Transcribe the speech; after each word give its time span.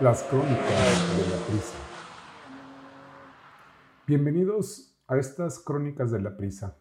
Las 0.00 0.22
crónicas 0.24 1.16
de 1.16 1.30
la 1.30 1.46
prisa. 1.46 1.74
Bienvenidos 4.06 4.98
a 5.06 5.18
estas 5.18 5.58
crónicas 5.60 6.10
de 6.10 6.20
la 6.20 6.36
prisa. 6.36 6.78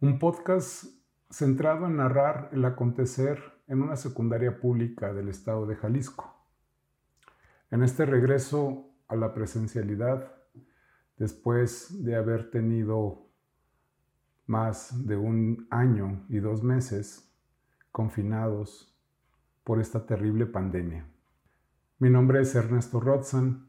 Un 0.00 0.18
podcast 0.18 0.84
centrado 1.30 1.86
en 1.86 1.96
narrar 1.96 2.50
el 2.52 2.64
acontecer 2.66 3.42
en 3.66 3.82
una 3.82 3.96
secundaria 3.96 4.60
pública 4.60 5.14
del 5.14 5.30
estado 5.30 5.66
de 5.66 5.74
Jalisco. 5.74 6.36
En 7.70 7.82
este 7.82 8.04
regreso 8.04 8.90
a 9.08 9.16
la 9.16 9.32
presencialidad, 9.32 10.32
después 11.16 12.04
de 12.04 12.14
haber 12.14 12.50
tenido 12.50 13.26
más 14.46 15.06
de 15.06 15.16
un 15.16 15.66
año 15.70 16.26
y 16.28 16.38
dos 16.38 16.62
meses 16.62 17.34
confinados 17.90 18.94
por 19.64 19.80
esta 19.80 20.04
terrible 20.06 20.46
pandemia. 20.46 21.08
Mi 21.98 22.10
nombre 22.10 22.40
es 22.40 22.52
Ernesto 22.56 22.98
Rotzen 22.98 23.68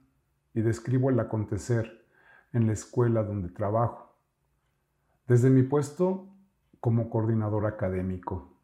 y 0.56 0.62
describo 0.62 1.12
el 1.12 1.20
acontecer 1.20 2.08
en 2.54 2.66
la 2.66 2.74
escuela 2.74 3.22
donde 3.22 3.50
trabajo, 3.50 4.18
desde 5.28 5.52
mi 5.52 5.62
puesto 5.62 6.28
como 6.80 7.12
coordinador 7.12 7.68
académico. 7.68 8.58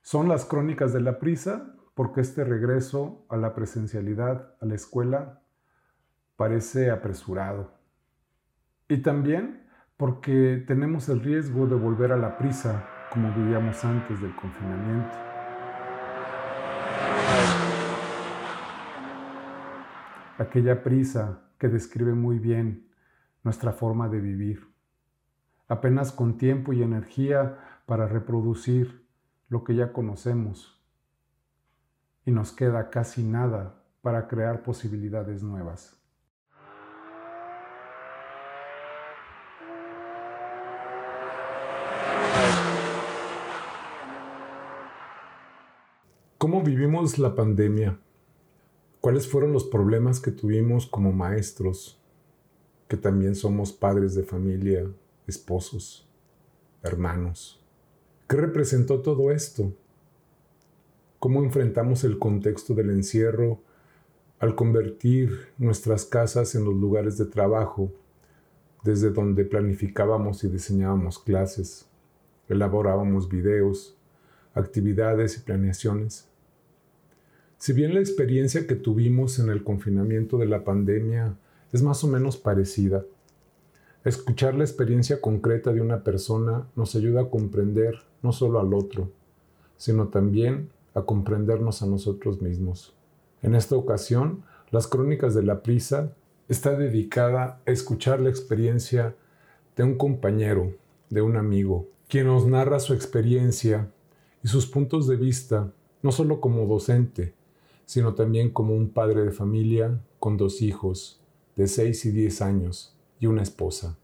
Son 0.00 0.28
las 0.28 0.44
crónicas 0.44 0.92
de 0.92 1.02
la 1.02 1.20
prisa 1.20 1.76
porque 1.94 2.20
este 2.22 2.42
regreso 2.42 3.26
a 3.28 3.36
la 3.36 3.54
presencialidad 3.54 4.56
a 4.60 4.66
la 4.66 4.74
escuela 4.74 5.42
parece 6.34 6.90
apresurado. 6.90 7.74
Y 8.88 9.02
también 9.02 9.68
porque 9.96 10.64
tenemos 10.66 11.08
el 11.08 11.20
riesgo 11.20 11.68
de 11.68 11.76
volver 11.76 12.10
a 12.10 12.16
la 12.16 12.36
prisa 12.36 12.88
como 13.12 13.32
vivíamos 13.32 13.84
antes 13.84 14.20
del 14.20 14.34
confinamiento. 14.34 15.31
Aquella 20.42 20.82
prisa 20.82 21.44
que 21.56 21.68
describe 21.68 22.14
muy 22.14 22.40
bien 22.40 22.88
nuestra 23.44 23.72
forma 23.72 24.08
de 24.08 24.20
vivir, 24.20 24.66
apenas 25.68 26.10
con 26.10 26.36
tiempo 26.36 26.72
y 26.72 26.82
energía 26.82 27.60
para 27.86 28.08
reproducir 28.08 29.06
lo 29.48 29.62
que 29.62 29.76
ya 29.76 29.92
conocemos 29.92 30.84
y 32.26 32.32
nos 32.32 32.50
queda 32.50 32.90
casi 32.90 33.22
nada 33.22 33.84
para 34.00 34.26
crear 34.26 34.64
posibilidades 34.64 35.44
nuevas. 35.44 35.96
¿Cómo 46.36 46.62
vivimos 46.64 47.16
la 47.20 47.32
pandemia? 47.32 47.96
¿Cuáles 49.02 49.28
fueron 49.28 49.52
los 49.52 49.64
problemas 49.64 50.18
que 50.18 50.30
tuvimos 50.30 50.86
como 50.86 51.12
maestros, 51.12 52.00
que 52.88 52.96
también 52.96 53.34
somos 53.34 53.70
padres 53.70 54.14
de 54.14 54.22
familia, 54.22 54.90
esposos, 55.26 56.08
hermanos? 56.82 57.62
¿Qué 58.26 58.36
representó 58.36 59.02
todo 59.02 59.30
esto? 59.30 59.74
cómo 61.22 61.44
enfrentamos 61.44 62.02
el 62.02 62.18
contexto 62.18 62.74
del 62.74 62.90
encierro 62.90 63.60
al 64.40 64.56
convertir 64.56 65.52
nuestras 65.56 66.04
casas 66.04 66.56
en 66.56 66.64
los 66.64 66.74
lugares 66.74 67.16
de 67.16 67.26
trabajo, 67.26 67.92
desde 68.82 69.10
donde 69.10 69.44
planificábamos 69.44 70.42
y 70.42 70.48
diseñábamos 70.48 71.20
clases, 71.20 71.88
elaborábamos 72.48 73.28
videos, 73.28 73.96
actividades 74.52 75.36
y 75.36 75.42
planeaciones. 75.42 76.28
Si 77.62 77.72
bien 77.72 77.94
la 77.94 78.00
experiencia 78.00 78.66
que 78.66 78.74
tuvimos 78.74 79.38
en 79.38 79.48
el 79.48 79.62
confinamiento 79.62 80.36
de 80.36 80.46
la 80.46 80.64
pandemia 80.64 81.36
es 81.70 81.80
más 81.80 82.02
o 82.02 82.08
menos 82.08 82.36
parecida, 82.36 83.04
escuchar 84.04 84.56
la 84.56 84.64
experiencia 84.64 85.20
concreta 85.20 85.72
de 85.72 85.80
una 85.80 86.02
persona 86.02 86.66
nos 86.74 86.96
ayuda 86.96 87.20
a 87.20 87.30
comprender 87.30 88.00
no 88.20 88.32
solo 88.32 88.58
al 88.58 88.74
otro, 88.74 89.12
sino 89.76 90.08
también 90.08 90.70
a 90.94 91.02
comprendernos 91.02 91.82
a 91.82 91.86
nosotros 91.86 92.42
mismos. 92.42 92.96
En 93.42 93.54
esta 93.54 93.76
ocasión, 93.76 94.42
las 94.72 94.88
crónicas 94.88 95.32
de 95.32 95.44
la 95.44 95.62
prisa 95.62 96.16
está 96.48 96.76
dedicada 96.76 97.60
a 97.64 97.70
escuchar 97.70 98.18
la 98.18 98.30
experiencia 98.30 99.14
de 99.76 99.84
un 99.84 99.94
compañero, 99.94 100.72
de 101.10 101.22
un 101.22 101.36
amigo, 101.36 101.86
quien 102.08 102.26
nos 102.26 102.44
narra 102.44 102.80
su 102.80 102.92
experiencia 102.92 103.88
y 104.42 104.48
sus 104.48 104.66
puntos 104.66 105.06
de 105.06 105.14
vista, 105.14 105.70
no 106.02 106.10
solo 106.10 106.40
como 106.40 106.66
docente, 106.66 107.34
sino 107.86 108.14
también 108.14 108.50
como 108.50 108.74
un 108.74 108.90
padre 108.90 109.22
de 109.24 109.30
familia 109.30 110.00
con 110.18 110.36
dos 110.36 110.62
hijos 110.62 111.20
de 111.56 111.68
6 111.68 112.06
y 112.06 112.10
10 112.12 112.42
años 112.42 112.96
y 113.20 113.26
una 113.26 113.42
esposa. 113.42 113.98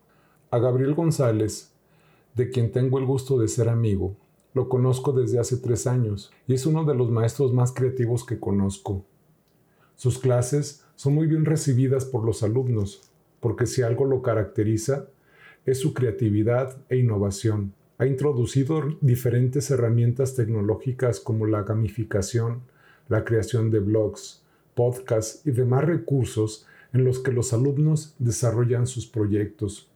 A 0.50 0.58
Gabriel 0.58 0.94
González, 0.94 1.72
de 2.34 2.50
quien 2.50 2.72
tengo 2.72 2.98
el 2.98 3.06
gusto 3.06 3.38
de 3.38 3.48
ser 3.48 3.68
amigo, 3.68 4.16
lo 4.54 4.68
conozco 4.68 5.12
desde 5.12 5.38
hace 5.38 5.58
tres 5.58 5.86
años 5.86 6.32
y 6.46 6.54
es 6.54 6.66
uno 6.66 6.84
de 6.84 6.94
los 6.94 7.10
maestros 7.10 7.52
más 7.52 7.72
creativos 7.72 8.24
que 8.24 8.40
conozco. 8.40 9.04
Sus 9.94 10.18
clases 10.18 10.84
son 10.94 11.14
muy 11.14 11.26
bien 11.26 11.44
recibidas 11.44 12.04
por 12.04 12.24
los 12.24 12.42
alumnos, 12.42 13.10
porque 13.40 13.66
si 13.66 13.82
algo 13.82 14.04
lo 14.04 14.22
caracteriza, 14.22 15.08
es 15.66 15.80
su 15.80 15.92
creatividad 15.94 16.76
e 16.88 16.96
innovación. 16.96 17.74
Ha 17.98 18.06
introducido 18.06 18.82
diferentes 19.00 19.70
herramientas 19.70 20.34
tecnológicas 20.34 21.20
como 21.20 21.46
la 21.46 21.62
gamificación, 21.62 22.62
la 23.08 23.24
creación 23.24 23.70
de 23.70 23.80
blogs, 23.80 24.42
podcasts 24.74 25.46
y 25.46 25.50
demás 25.50 25.84
recursos 25.84 26.66
en 26.92 27.04
los 27.04 27.18
que 27.18 27.32
los 27.32 27.52
alumnos 27.52 28.14
desarrollan 28.18 28.86
sus 28.86 29.06
proyectos. 29.06 29.90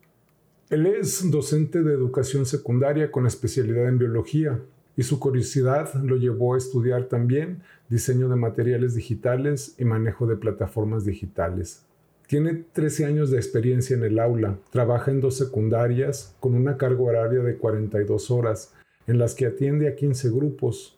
Él 0.71 0.87
es 0.87 1.31
docente 1.31 1.83
de 1.83 1.93
educación 1.93 2.47
secundaria 2.47 3.11
con 3.11 3.27
especialidad 3.27 3.89
en 3.89 3.99
biología 3.99 4.61
y 4.97 5.03
su 5.03 5.19
curiosidad 5.19 5.95
lo 6.03 6.17
llevó 6.17 6.55
a 6.55 6.59
estudiar 6.59 7.05
también 7.05 7.63
diseño 7.89 8.29
de 8.29 8.37
materiales 8.37 8.95
digitales 8.95 9.75
y 9.79 9.85
manejo 9.85 10.27
de 10.27 10.37
plataformas 10.37 11.05
digitales. 11.05 11.85
Tiene 12.27 12.65
13 12.73 13.05
años 13.05 13.31
de 13.31 13.37
experiencia 13.37 13.95
en 13.95 14.05
el 14.05 14.19
aula, 14.19 14.59
trabaja 14.71 15.11
en 15.11 15.21
dos 15.21 15.37
secundarias 15.37 16.35
con 16.41 16.55
una 16.55 16.79
carga 16.79 17.03
horaria 17.03 17.41
de 17.41 17.57
42 17.57 18.31
horas, 18.31 18.73
en 19.07 19.19
las 19.19 19.35
que 19.35 19.47
atiende 19.47 19.89
a 19.89 19.97
15 19.97 20.31
grupos, 20.31 20.97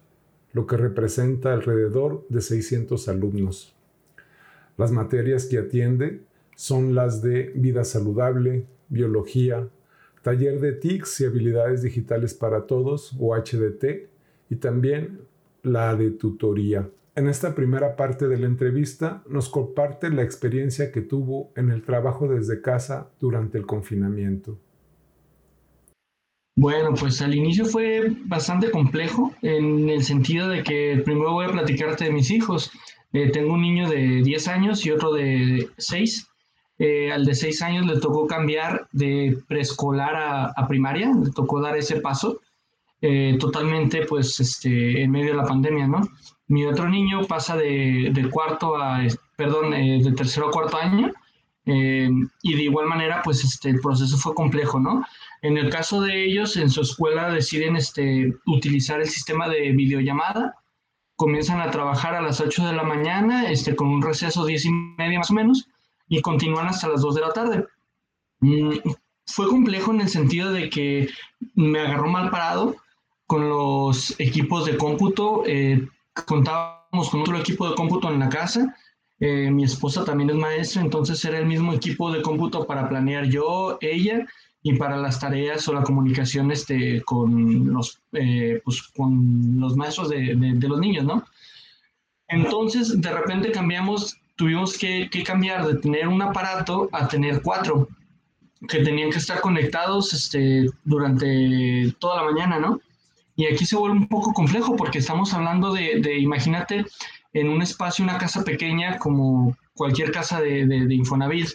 lo 0.55 0.67
que 0.67 0.79
representa 0.79 1.53
alrededor 1.53 2.25
de 2.31 2.41
600 2.41 3.09
alumnos. 3.09 3.77
Las 4.79 4.91
materias 4.91 5.47
que 5.47 5.59
atiende 5.59 6.23
son 6.57 6.95
las 6.95 7.21
de 7.21 7.53
vida 7.55 7.85
saludable, 7.85 8.67
biología, 8.89 9.69
taller 10.23 10.61
de 10.61 10.73
TICS 10.73 11.21
y 11.21 11.25
habilidades 11.27 11.83
digitales 11.83 12.33
para 12.33 12.67
todos 12.67 13.15
o 13.21 13.37
HDT 13.37 14.09
y 14.49 14.57
también 14.57 15.21
la 15.63 15.95
de 15.97 16.11
tutoría. 16.11 16.89
En 17.17 17.29
esta 17.29 17.55
primera 17.55 17.97
parte 17.97 18.27
de 18.27 18.39
la 18.39 18.47
entrevista 18.47 19.23
nos 19.29 19.49
comparte 19.49 20.11
la 20.11 20.23
experiencia 20.23 20.91
que 20.91 21.01
tuvo 21.01 21.53
en 21.57 21.71
el 21.71 21.83
trabajo 21.83 22.29
desde 22.29 22.61
casa 22.61 23.11
durante 23.21 23.59
el 23.59 23.67
confinamiento. 23.67 24.59
Bueno, 26.57 26.95
pues 26.95 27.21
al 27.21 27.35
inicio 27.35 27.65
fue 27.65 28.13
bastante 28.27 28.71
complejo 28.71 29.33
en 29.43 29.89
el 29.89 30.05
sentido 30.05 30.49
de 30.49 30.63
que 30.63 31.03
primero 31.05 31.33
voy 31.33 31.47
a 31.47 31.53
platicarte 31.53 32.05
de 32.05 32.13
mis 32.13 32.31
hijos. 32.31 32.71
Eh, 33.13 33.31
tengo 33.31 33.55
un 33.55 33.63
niño 33.63 33.89
de 33.89 34.23
10 34.23 34.49
años 34.49 34.87
y 34.87 34.91
otro 34.91 35.13
de 35.13 35.69
6. 35.79 36.29
Eh, 36.79 37.13
al 37.13 37.25
de 37.25 37.35
seis 37.35 37.63
años 37.63 37.87
le 37.87 38.01
tocó 38.01 38.27
cambiar 38.27 38.89
de 38.91 39.39
preescolar 39.47 40.53
a, 40.57 40.67
primaria, 40.67 41.13
le 41.13 41.31
tocó 41.31 41.61
dar 41.61 41.77
ese 41.77 42.01
paso, 42.01 42.41
eh, 43.01 43.37
totalmente 43.39 44.05
pues 44.07 44.41
este, 44.41 45.03
en 45.03 45.11
medio 45.13 45.31
de 45.31 45.37
la 45.37 45.47
pandemia, 45.47 45.87
¿no? 45.87 46.01
Mi 46.49 46.67
otro 46.67 46.89
niño 46.89 47.27
pasa 47.27 47.57
de, 47.57 48.29
cuarto 48.33 48.77
a, 48.77 49.03
perdón, 49.37 49.73
eh, 49.73 50.01
de 50.03 50.13
tercero 50.13 50.49
a 50.49 50.51
cuarto 50.51 50.77
año, 50.77 51.13
y 51.67 52.55
de 52.57 52.63
igual 52.63 52.87
manera 52.87 53.23
pues 53.25 53.43
este, 53.43 53.71
el 53.71 53.81
proceso 53.81 54.19
fue 54.19 54.35
complejo, 54.35 54.79
¿no? 54.79 55.03
En 55.45 55.59
el 55.59 55.69
caso 55.69 56.01
de 56.01 56.25
ellos, 56.25 56.57
en 56.57 56.71
su 56.71 56.81
escuela 56.81 57.31
deciden 57.31 57.77
este, 57.77 58.35
utilizar 58.47 59.03
el 59.03 59.11
sistema 59.11 59.47
de 59.47 59.73
videollamada, 59.73 60.55
comienzan 61.17 61.61
a 61.61 61.71
trabajar 61.71 62.15
a 62.15 62.23
las 62.23 62.41
8 62.41 62.69
de 62.69 62.73
la 62.73 62.83
mañana, 62.83 63.51
este, 63.51 63.77
con 63.77 63.89
un 63.89 64.01
receso 64.01 64.47
10 64.47 64.65
y 64.65 64.71
media 64.71 65.19
más 65.19 65.31
o 65.31 65.35
menos, 65.35 65.69
y 66.09 66.23
continúan 66.23 66.69
hasta 66.69 66.89
las 66.89 67.03
2 67.03 67.15
de 67.15 67.21
la 67.21 67.33
tarde. 67.35 67.67
Mm, 68.41 68.71
fue 69.27 69.47
complejo 69.49 69.93
en 69.93 70.01
el 70.01 70.09
sentido 70.09 70.51
de 70.51 70.71
que 70.71 71.11
me 71.55 71.79
agarró 71.81 72.09
mal 72.09 72.31
parado 72.31 72.77
con 73.27 73.47
los 73.51 74.19
equipos 74.19 74.65
de 74.65 74.79
cómputo. 74.79 75.43
Eh, 75.47 75.87
contábamos 76.25 77.11
con 77.11 77.21
otro 77.21 77.37
equipo 77.37 77.69
de 77.69 77.75
cómputo 77.75 78.11
en 78.11 78.19
la 78.19 78.31
casa. 78.31 78.75
Eh, 79.21 79.51
mi 79.51 79.65
esposa 79.65 80.07
también 80.07 80.31
es 80.31 80.37
maestra, 80.37 80.81
entonces 80.81 81.23
era 81.23 81.37
el 81.37 81.45
mismo 81.45 81.75
equipo 81.75 82.11
de 82.11 82.23
cómputo 82.23 82.67
para 82.67 82.89
planear 82.89 83.27
yo, 83.27 83.77
ella 83.83 84.27
y 84.67 84.77
para 84.77 84.97
las 84.97 85.21
tareas 85.21 85.69
o 85.69 85.75
la 85.75 85.83
comunicación 85.83 86.51
este, 86.51 87.03
con, 87.03 87.71
los, 87.71 88.01
eh, 88.13 88.63
pues, 88.65 88.83
con 88.97 89.61
los 89.61 89.77
maestros 89.77 90.09
de, 90.09 90.35
de, 90.35 90.55
de, 90.55 90.69
los 90.69 90.81
niños, 90.81 91.05
¿no? 91.05 91.23
Entonces, 92.29 92.99
de 92.99 93.13
repente 93.13 93.53
cambiamos, 93.53 94.17
tuvimos 94.37 94.79
que, 94.79 95.11
que 95.11 95.23
cambiar 95.23 95.67
de 95.67 95.75
tener 95.77 96.09
un 96.09 96.23
aparato 96.23 96.89
a 96.93 97.07
tener 97.07 97.43
cuatro 97.43 97.89
que 98.67 98.83
tenían 98.83 99.11
que 99.11 99.19
estar 99.19 99.43
conectados 99.43 100.15
este, 100.15 100.71
durante 100.85 101.95
toda 101.99 102.23
la 102.23 102.31
mañana, 102.31 102.59
¿no? 102.59 102.81
Y 103.37 103.45
aquí 103.45 103.67
se 103.67 103.77
vuelve 103.77 103.99
un 103.99 104.09
poco 104.09 104.33
complejo 104.33 104.77
porque 104.77 105.01
estamos 105.01 105.35
hablando 105.35 105.75
de, 105.75 106.01
de 106.01 106.19
imagínate, 106.19 106.87
en 107.35 107.51
un 107.51 107.61
espacio, 107.61 108.03
una 108.03 108.17
casa 108.17 108.43
pequeña 108.45 108.97
como 108.97 109.55
cualquier 109.75 110.11
casa 110.11 110.41
de, 110.41 110.67
de, 110.67 110.87
de 110.87 110.95
Infonavit, 110.95 111.51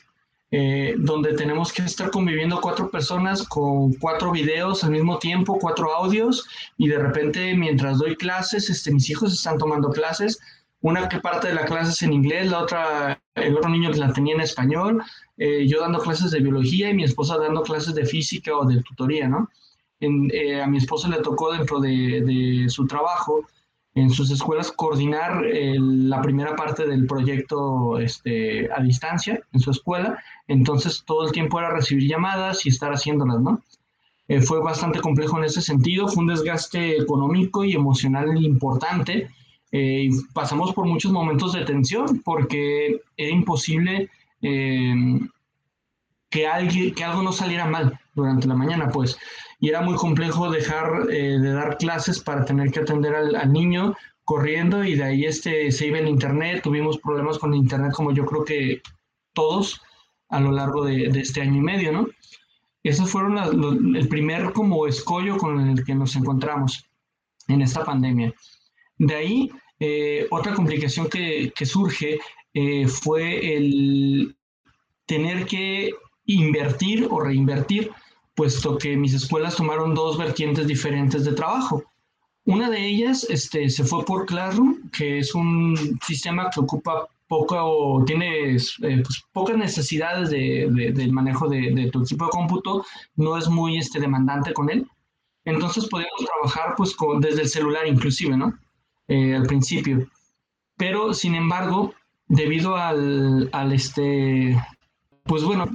eh, 0.51 0.95
donde 0.97 1.33
tenemos 1.33 1.71
que 1.71 1.83
estar 1.83 2.09
conviviendo 2.09 2.59
cuatro 2.59 2.89
personas 2.89 3.47
con 3.47 3.93
cuatro 3.93 4.31
videos 4.31 4.83
al 4.83 4.91
mismo 4.91 5.19
tiempo, 5.19 5.59
cuatro 5.59 5.93
audios, 5.93 6.47
y 6.77 6.87
de 6.87 6.97
repente 6.97 7.53
mientras 7.55 7.99
doy 7.99 8.15
clases, 8.15 8.69
este, 8.69 8.91
mis 8.91 9.09
hijos 9.09 9.33
están 9.33 9.57
tomando 9.57 9.91
clases, 9.91 10.39
una 10.81 11.07
que 11.07 11.19
parte 11.19 11.49
de 11.49 11.53
la 11.53 11.65
clase 11.65 11.91
es 11.91 12.01
en 12.01 12.13
inglés, 12.13 12.49
la 12.49 12.63
otra, 12.63 13.21
el 13.35 13.57
otro 13.57 13.69
niño 13.69 13.91
la 13.91 14.11
tenía 14.13 14.35
en 14.35 14.41
español, 14.41 15.03
eh, 15.37 15.67
yo 15.67 15.81
dando 15.81 15.99
clases 15.99 16.31
de 16.31 16.39
biología 16.39 16.89
y 16.89 16.93
mi 16.95 17.03
esposa 17.03 17.37
dando 17.37 17.61
clases 17.61 17.93
de 17.93 18.05
física 18.05 18.55
o 18.55 18.65
de 18.65 18.81
tutoría, 18.83 19.27
¿no? 19.27 19.49
Eh, 20.01 20.61
a 20.61 20.65
mi 20.65 20.77
esposa 20.77 21.09
le 21.09 21.17
tocó 21.17 21.51
dentro 21.51 21.79
de, 21.79 22.21
de 22.21 22.69
su 22.69 22.87
trabajo 22.87 23.45
en 23.95 24.09
sus 24.09 24.31
escuelas 24.31 24.71
coordinar 24.71 25.43
la 25.43 26.21
primera 26.21 26.55
parte 26.55 26.85
del 26.85 27.07
proyecto 27.07 27.99
este, 27.99 28.71
a 28.71 28.81
distancia 28.81 29.41
en 29.51 29.59
su 29.59 29.71
escuela, 29.71 30.21
entonces 30.47 31.03
todo 31.05 31.25
el 31.25 31.31
tiempo 31.31 31.59
era 31.59 31.71
recibir 31.71 32.07
llamadas 32.07 32.65
y 32.65 32.69
estar 32.69 32.91
haciéndolas, 32.91 33.41
¿no? 33.41 33.61
Eh, 34.29 34.41
fue 34.41 34.61
bastante 34.61 34.99
complejo 35.01 35.39
en 35.39 35.45
ese 35.45 35.59
sentido, 35.59 36.07
fue 36.07 36.21
un 36.21 36.29
desgaste 36.29 36.97
económico 36.97 37.65
y 37.65 37.73
emocional 37.73 38.37
importante. 38.43 39.27
Eh, 39.71 40.09
pasamos 40.33 40.71
por 40.73 40.85
muchos 40.85 41.11
momentos 41.11 41.53
de 41.53 41.65
tensión 41.65 42.21
porque 42.23 43.01
era 43.17 43.31
imposible 43.31 44.09
eh, 44.43 45.19
que, 46.29 46.47
alguien, 46.47 46.93
que 46.93 47.03
algo 47.03 47.23
no 47.23 47.31
saliera 47.31 47.65
mal 47.65 47.99
durante 48.13 48.47
la 48.47 48.55
mañana, 48.55 48.89
pues 48.89 49.17
y 49.59 49.69
era 49.69 49.81
muy 49.81 49.95
complejo 49.95 50.49
dejar 50.49 51.07
eh, 51.09 51.37
de 51.37 51.53
dar 51.53 51.77
clases 51.77 52.19
para 52.19 52.45
tener 52.45 52.71
que 52.71 52.79
atender 52.79 53.13
al, 53.15 53.51
niño 53.51 53.95
corriendo 54.23 54.83
y 54.83 54.95
de 54.95 55.03
ahí 55.03 55.25
este, 55.25 55.71
se 55.71 55.87
iba 55.87 55.99
el 55.99 56.07
internet, 56.07 56.61
tuvimos 56.63 56.97
problemas 56.99 57.37
con 57.37 57.53
el 57.53 57.59
internet 57.59 57.91
como 57.93 58.11
yo 58.11 58.25
creo 58.25 58.45
que 58.45 58.81
todos 59.33 59.81
a 60.29 60.39
lo 60.39 60.51
largo 60.51 60.85
de, 60.85 61.07
este 61.19 61.41
año 61.41 61.57
y 61.57 61.61
medio, 61.61 61.91
¿no? 61.91 62.07
Esos 62.83 63.09
fueron 63.09 63.95
el 63.95 64.07
primer 64.07 64.53
como 64.53 64.87
escollo 64.87 65.37
con 65.37 65.69
el 65.69 65.83
que 65.83 65.95
nos 65.95 66.15
encontramos 66.15 66.85
en 67.47 67.61
esta 67.61 67.83
pandemia. 67.83 68.33
De 68.97 69.15
ahí, 69.15 69.51
eh, 69.79 70.27
otra 70.29 70.53
complicación 70.53 71.09
que, 71.09 71.51
que 71.53 71.65
surge 71.65 72.19
eh, 72.53 72.87
fue 72.87 73.55
el 73.55 74.37
tener 75.05 75.45
que 75.45 75.91
invertir 76.25 77.07
o 77.09 77.19
reinvertir 77.19 77.91
puesto 78.39 78.77
que 78.77 78.95
mis 78.95 79.13
escuelas 79.13 79.57
tomaron 79.57 79.93
dos 79.93 80.17
vertientes 80.17 80.65
diferentes 80.65 81.25
de 81.25 81.33
trabajo. 81.33 81.83
Una 82.45 82.69
de 82.69 82.87
ellas 82.87 83.27
este, 83.29 83.69
se 83.69 83.83
fue 83.83 84.05
por 84.05 84.25
Classroom, 84.25 84.89
que 84.91 85.19
es 85.19 85.35
un 85.35 85.75
sistema 86.07 86.49
que 86.49 86.61
ocupa 86.61 87.05
poca 87.27 87.65
o 87.65 88.05
tiene 88.05 88.55
eh, 88.55 88.57
pues, 89.03 89.23
pocas 89.33 89.57
necesidades 89.57 90.29
de, 90.29 90.69
del 90.95 91.11
manejo 91.11 91.49
de, 91.49 91.89
tu 91.91 92.03
equipo 92.03 92.25
de 92.25 92.31
cómputo, 92.31 92.85
no 93.17 93.37
es 93.37 93.49
muy 93.49 93.77
este, 93.77 93.99
demandante 93.99 94.53
con 94.53 94.69
él. 94.69 94.87
Entonces 95.43 95.89
podemos 95.89 96.25
trabajar 96.25 96.75
pues, 96.77 96.95
con, 96.95 97.19
desde 97.19 97.41
el 97.41 97.49
celular 97.49 97.85
inclusive, 97.87 98.37
¿no? 98.37 98.57
Eh, 99.09 99.35
al 99.35 99.47
principio. 99.47 100.07
Pero, 100.77 101.13
sin 101.13 101.35
embargo, 101.35 101.93
debido 102.27 102.77
al, 102.77 103.49
al, 103.51 103.73
este, 103.73 104.57
pues 105.29 105.43
bueno, 105.43 105.69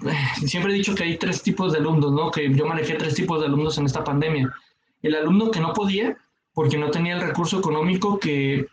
siempre 0.44 0.72
he 0.72 0.76
dicho 0.76 0.96
que 0.96 1.04
hay 1.04 1.16
tres 1.16 1.40
tipos 1.40 1.72
de 1.72 1.78
alumnos, 1.78 2.10
¿no? 2.10 2.28
Que 2.32 2.52
yo 2.52 2.66
manejé 2.66 2.94
tres 2.94 3.14
tipos 3.14 3.38
de 3.38 3.46
alumnos 3.46 3.78
en 3.78 3.86
esta 3.86 4.02
pandemia. 4.02 4.52
El 5.00 5.14
alumno 5.14 5.52
que 5.52 5.60
no 5.60 5.72
podía 5.72 6.18
porque 6.52 6.76
no 6.76 6.90
tenía 6.90 7.14
el 7.14 7.20
recurso 7.20 7.60
económico 7.60 8.18
que 8.18 8.66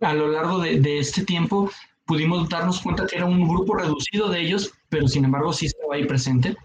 a 0.00 0.12
lo 0.12 0.26
largo 0.26 0.58
de, 0.58 0.98
este 0.98 1.24
tiempo 1.24 1.70
pudimos 2.04 2.48
darnos 2.48 2.80
cuenta 2.80 3.06
que 3.06 3.16
era 3.16 3.26
un 3.26 3.46
grupo 3.46 3.76
reducido 3.76 4.28
de 4.28 4.40
ellos, 4.40 4.72
pero 4.88 5.06
sin 5.06 5.24
embargo 5.24 5.52
sí 5.52 5.66
estaba 5.66 5.94
ahí 5.94 6.04
presente. 6.04 6.56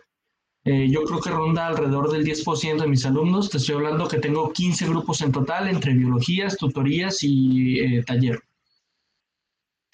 Eh, 0.63 0.89
yo 0.89 1.03
creo 1.03 1.21
que 1.21 1.29
ronda 1.29 1.67
alrededor 1.67 2.11
del 2.11 2.25
10% 2.25 2.81
de 2.81 2.87
mis 2.87 3.05
alumnos. 3.05 3.51
Te 3.51 3.57
estoy 3.57 3.75
hablando 3.75 4.07
que 4.07 4.17
tengo 4.17 4.51
15 4.51 4.87
grupos 4.87 5.21
en 5.21 5.31
total 5.31 5.67
entre 5.67 5.93
biologías, 5.93 6.57
tutorías 6.57 7.21
y 7.21 7.79
eh, 7.81 8.03
taller. 8.03 8.41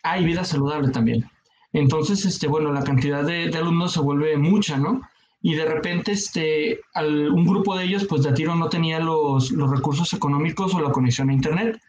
Hay 0.02 0.24
vida 0.24 0.46
saludable 0.46 0.92
también. 0.92 1.30
Entonces, 1.74 2.26
este, 2.26 2.48
bueno, 2.48 2.72
la 2.72 2.84
cantidad 2.84 3.24
de, 3.24 3.52
alumnos 3.58 3.94
se 3.94 4.02
vuelve 4.02 4.38
mucha, 4.38 4.78
¿no? 4.78 5.02
Y 5.42 5.56
de 5.56 5.66
repente, 5.66 6.12
este, 6.12 6.82
un 6.96 7.46
grupo 7.46 7.76
de 7.76 7.86
ellos, 7.86 8.06
pues 8.08 8.24
de 8.24 8.34
tiro 8.34 8.56
no 8.56 8.70
tenía 8.70 9.00
los, 9.00 9.52
los 9.52 9.72
recursos 9.72 10.14
económicos 10.14 10.74
o 10.76 10.82
la 10.82 10.92
conexión 10.92 11.30
a 11.30 11.34
Internet. 11.34 11.82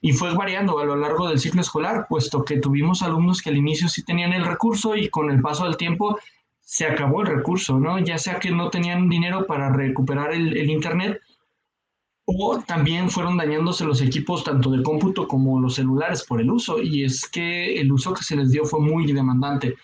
Y 0.00 0.12
fue 0.12 0.34
variando 0.34 0.78
a 0.78 0.84
lo 0.84 0.96
largo 0.96 1.28
del 1.28 1.38
ciclo 1.38 1.60
escolar, 1.60 2.06
puesto 2.08 2.44
que 2.44 2.58
tuvimos 2.58 3.02
alumnos 3.02 3.40
que 3.40 3.50
al 3.50 3.56
inicio 3.56 3.88
sí 3.88 4.04
tenían 4.04 4.32
el 4.32 4.44
recurso 4.44 4.96
y 4.96 5.08
con 5.08 5.30
el 5.30 5.40
paso 5.40 5.64
del 5.64 5.76
tiempo 5.76 6.18
se 6.60 6.86
acabó 6.86 7.22
el 7.22 7.28
recurso, 7.28 7.78
¿no? 7.78 7.98
Ya 8.00 8.18
sea 8.18 8.38
que 8.38 8.50
no 8.50 8.70
tenían 8.70 9.08
dinero 9.08 9.46
para 9.46 9.70
recuperar 9.70 10.32
el 10.32 10.70
Internet 10.70 11.20
o 12.26 12.58
también 12.66 13.08
fueron 13.08 13.36
dañándose 13.36 13.84
los 13.84 14.02
equipos 14.02 14.42
tanto 14.42 14.70
de 14.70 14.82
cómputo 14.82 15.28
como 15.28 15.60
los 15.60 15.76
celulares 15.76 16.24
por 16.24 16.40
el 16.40 16.50
uso, 16.50 16.82
y 16.82 17.04
es 17.04 17.26
que 17.28 17.80
el 17.80 17.90
uso 17.92 18.12
que 18.12 18.24
se 18.24 18.36
les 18.36 18.50
dio 18.50 18.64
fue 18.64 18.80
muy 18.80 19.10
demandante. 19.12 19.76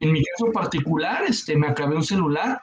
En 0.00 0.12
mi 0.12 0.22
caso 0.24 0.50
particular, 0.52 1.22
este, 1.28 1.54
me 1.54 1.68
acabé 1.68 1.94
un 1.94 2.02
celular 2.02 2.62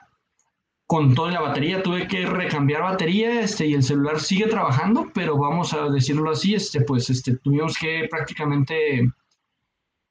con 0.86 1.14
toda 1.14 1.30
la 1.30 1.40
batería, 1.40 1.80
tuve 1.80 2.08
que 2.08 2.26
recambiar 2.26 2.82
batería, 2.82 3.40
este, 3.40 3.66
y 3.68 3.74
el 3.74 3.84
celular 3.84 4.18
sigue 4.18 4.46
trabajando, 4.46 5.08
pero 5.14 5.38
vamos 5.38 5.72
a 5.74 5.88
decirlo 5.88 6.32
así, 6.32 6.54
este, 6.54 6.80
pues, 6.80 7.08
este, 7.08 7.36
tuvimos 7.36 7.78
que 7.78 8.08
prácticamente 8.10 9.08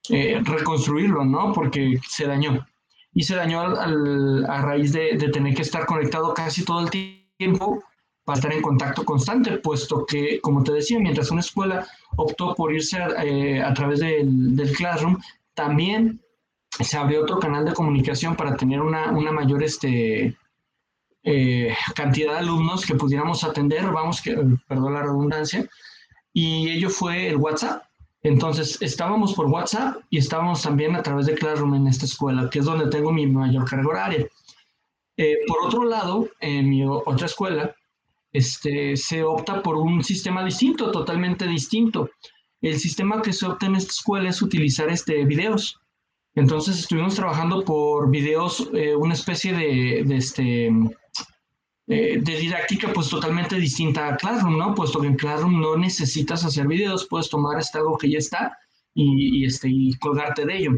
eh, 0.09 0.41
reconstruirlo, 0.45 1.25
¿no? 1.25 1.51
Porque 1.51 1.99
se 2.07 2.25
dañó. 2.25 2.65
Y 3.13 3.23
se 3.23 3.35
dañó 3.35 3.59
a 3.61 4.61
raíz 4.61 4.93
de 4.93 5.17
tener 5.33 5.55
que 5.55 5.63
estar 5.63 5.85
conectado 5.85 6.33
casi 6.33 6.63
todo 6.63 6.79
el 6.79 6.89
tiempo 7.37 7.83
para 8.29 8.37
estar 8.37 8.53
en 8.53 8.61
contacto 8.61 9.03
constante, 9.03 9.57
puesto 9.57 10.05
que, 10.05 10.39
como 10.39 10.61
te 10.61 10.71
decía, 10.71 10.99
mientras 10.99 11.31
una 11.31 11.41
escuela 11.41 11.87
optó 12.15 12.53
por 12.53 12.71
irse 12.71 13.01
a, 13.01 13.25
eh, 13.25 13.63
través 13.73 14.01
del, 14.01 14.55
del, 14.55 14.71
Classroom, 14.71 15.17
también 15.55 16.21
se 16.79 16.95
abrió 16.95 17.23
otro 17.23 17.39
canal 17.39 17.65
de 17.65 17.73
comunicación 17.73 18.35
para 18.35 18.55
tener 18.55 18.81
una, 18.81 19.11
una 19.13 19.31
mayor 19.31 19.63
este, 19.63 20.37
eh, 21.23 21.75
cantidad 21.95 22.33
de 22.33 22.37
alumnos 22.37 22.85
que 22.85 22.93
pudiéramos 22.93 23.43
atender, 23.43 23.89
vamos, 23.89 24.21
que, 24.21 24.37
perdón 24.67 24.93
la 24.93 25.01
redundancia, 25.01 25.67
y 26.31 26.69
ello 26.69 26.91
fue 26.91 27.29
el 27.29 27.37
WhatsApp. 27.37 27.81
Entonces, 28.21 28.79
estábamos 28.79 29.33
por 29.33 29.47
WhatsApp 29.47 30.03
y 30.11 30.19
estábamos 30.19 30.61
también 30.61 30.95
a 30.95 31.01
través 31.01 31.25
de 31.25 31.33
Classroom 31.33 31.73
en 31.73 31.87
esta 31.87 32.05
escuela, 32.05 32.47
que 32.47 32.59
es 32.59 32.65
donde 32.65 32.91
tengo 32.91 33.11
mi 33.11 33.25
mayor 33.25 33.67
carga 33.67 33.89
horaria. 33.89 34.27
Eh, 35.17 35.35
por 35.47 35.65
otro 35.65 35.83
lado, 35.83 36.29
en 36.39 36.69
mi 36.69 36.85
otra 36.85 37.25
escuela, 37.25 37.75
este, 38.31 38.95
se 38.95 39.23
opta 39.23 39.61
por 39.61 39.77
un 39.77 40.03
sistema 40.03 40.43
distinto, 40.43 40.91
totalmente 40.91 41.47
distinto. 41.47 42.09
El 42.61 42.79
sistema 42.79 43.21
que 43.21 43.33
se 43.33 43.45
opta 43.45 43.65
en 43.65 43.75
esta 43.75 43.91
escuela 43.91 44.29
es 44.29 44.41
utilizar 44.41 44.89
este, 44.89 45.25
videos. 45.25 45.79
Entonces 46.35 46.79
estuvimos 46.79 47.15
trabajando 47.15 47.63
por 47.63 48.09
videos, 48.11 48.69
eh, 48.73 48.95
una 48.95 49.13
especie 49.13 49.53
de, 49.53 50.03
de 50.05 50.15
este, 50.15 50.67
eh, 51.87 52.19
de 52.21 52.37
didáctica 52.37 52.93
pues 52.93 53.09
totalmente 53.09 53.55
distinta 53.55 54.07
a 54.07 54.15
Classroom, 54.15 54.57
¿no? 54.57 54.75
Puesto 54.75 55.01
que 55.01 55.07
en 55.07 55.15
Classroom 55.15 55.59
no 55.59 55.75
necesitas 55.75 56.45
hacer 56.45 56.67
videos, 56.67 57.07
puedes 57.09 57.29
tomar 57.29 57.59
este 57.59 57.79
algo 57.79 57.97
que 57.97 58.11
ya 58.11 58.19
está 58.19 58.57
y, 58.93 59.45
este, 59.45 59.69
y 59.71 59.93
colgarte 59.95 60.45
de 60.45 60.57
ello. 60.57 60.71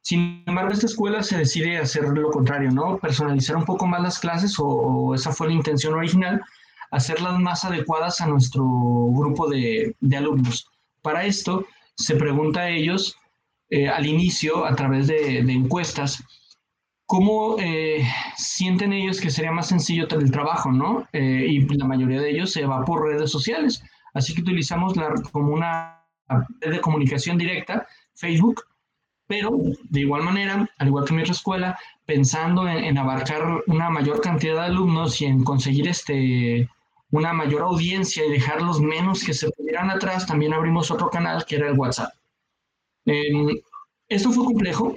Sin 0.00 0.42
embargo, 0.46 0.72
esta 0.72 0.86
escuela 0.86 1.22
se 1.22 1.36
decide 1.36 1.78
hacer 1.78 2.04
lo 2.04 2.30
contrario, 2.30 2.70
¿no? 2.70 2.98
Personalizar 2.98 3.56
un 3.56 3.64
poco 3.64 3.86
más 3.86 4.02
las 4.02 4.18
clases 4.18 4.58
o, 4.58 4.66
o 4.66 5.14
esa 5.14 5.32
fue 5.32 5.48
la 5.48 5.54
intención 5.54 5.94
original 5.94 6.42
hacerlas 6.90 7.38
más 7.38 7.64
adecuadas 7.64 8.20
a 8.20 8.26
nuestro 8.26 8.64
grupo 8.64 9.48
de, 9.48 9.94
alumnos. 10.16 10.68
Para 11.02 11.24
esto, 11.24 11.66
se 11.96 12.16
pregunta 12.16 12.60
a 12.60 12.70
ellos 12.70 13.16
eh, 13.70 13.88
al 13.88 14.06
inicio, 14.06 14.64
a 14.64 14.74
través 14.74 15.06
de, 15.06 15.38
encuestas, 15.38 16.22
cómo 17.06 17.56
eh, 17.58 18.06
sienten 18.36 18.92
ellos 18.92 19.20
que 19.20 19.30
sería 19.30 19.52
más 19.52 19.68
sencillo 19.68 20.06
el 20.10 20.30
trabajo, 20.30 20.70
¿no? 20.70 21.06
Eh, 21.12 21.46
y 21.48 21.60
la 21.76 21.86
mayoría 21.86 22.20
de 22.20 22.30
ellos 22.30 22.52
se 22.52 22.66
va 22.66 22.84
por 22.84 23.02
redes 23.02 23.30
sociales. 23.30 23.82
Así 24.14 24.34
que 24.34 24.42
utilizamos 24.42 24.96
la, 24.96 25.12
como 25.32 25.52
una 25.52 26.04
red 26.60 26.72
de 26.72 26.80
comunicación 26.80 27.38
directa, 27.38 27.86
Facebook, 28.14 28.62
pero 29.26 29.58
de 29.90 30.00
igual 30.00 30.22
manera, 30.22 30.68
al 30.78 30.88
igual 30.88 31.04
que 31.04 31.14
nuestra 31.14 31.34
escuela, 31.34 31.78
pensando 32.06 32.66
en, 32.66 32.84
en, 32.84 32.98
abarcar 32.98 33.62
una 33.66 33.90
mayor 33.90 34.22
cantidad 34.22 34.54
de 34.54 34.60
alumnos 34.60 35.20
y 35.20 35.26
en 35.26 35.44
conseguir 35.44 35.88
este, 35.88 36.68
una 37.10 37.32
mayor 37.32 37.62
audiencia 37.62 38.24
y 38.24 38.30
dejarlos 38.30 38.80
menos 38.80 39.24
que 39.24 39.34
se 39.34 39.50
pudieran 39.50 39.90
atrás, 39.90 40.26
también 40.26 40.52
abrimos 40.52 40.90
otro 40.90 41.08
canal 41.08 41.44
que 41.44 41.56
era 41.56 41.68
el 41.68 41.78
WhatsApp. 41.78 42.12
esto 44.08 44.32
fue 44.32 44.44
complejo, 44.44 44.94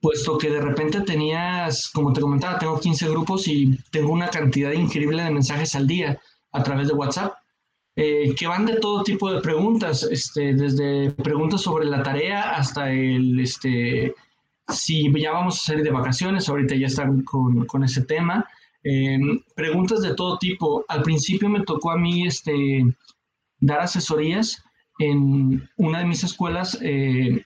puesto 0.00 0.38
que 0.38 0.50
de 0.50 0.60
repente 0.60 1.02
tenías, 1.02 1.90
como 1.90 2.12
te 2.12 2.20
comentaba, 2.20 2.58
tengo 2.58 2.80
15 2.80 3.08
grupos 3.08 3.46
y 3.48 3.78
tengo 3.90 4.12
una 4.12 4.28
cantidad 4.28 4.72
increíble 4.72 5.22
de 5.22 5.30
mensajes 5.30 5.74
al 5.74 5.86
día 5.86 6.20
a 6.52 6.62
través 6.62 6.88
de 6.88 6.94
WhatsApp, 6.94 7.34
eh, 7.94 8.34
que 8.34 8.46
van 8.46 8.64
de 8.64 8.76
todo 8.76 9.04
tipo 9.04 9.30
de 9.30 9.40
preguntas, 9.40 10.02
este, 10.04 10.54
desde 10.54 11.10
preguntas 11.12 11.60
sobre 11.60 11.84
la 11.84 12.02
tarea 12.02 12.56
hasta 12.56 12.90
el, 12.90 13.38
este, 13.38 14.14
si 14.68 15.12
ya 15.20 15.32
vamos 15.32 15.56
a 15.56 15.66
salir 15.66 15.84
de 15.84 15.90
vacaciones, 15.90 16.48
ahorita 16.48 16.74
ya 16.74 16.86
están 16.86 17.22
con, 17.22 17.66
con 17.66 17.84
ese 17.84 18.02
tema, 18.02 18.46
em, 18.84 19.40
preguntas 19.54 20.02
de 20.02 20.14
todo 20.14 20.38
tipo. 20.38 20.84
Al 20.88 21.02
principio 21.02 21.48
me 21.48 21.64
tocó 21.64 21.90
a 21.90 21.98
mí 21.98 22.26
este, 22.26 22.84
dar 23.60 23.80
asesorías 23.80 24.62
en 24.98 25.68
una 25.76 26.00
de 26.00 26.04
mis 26.06 26.24
escuelas, 26.24 26.78
eh, 26.82 27.42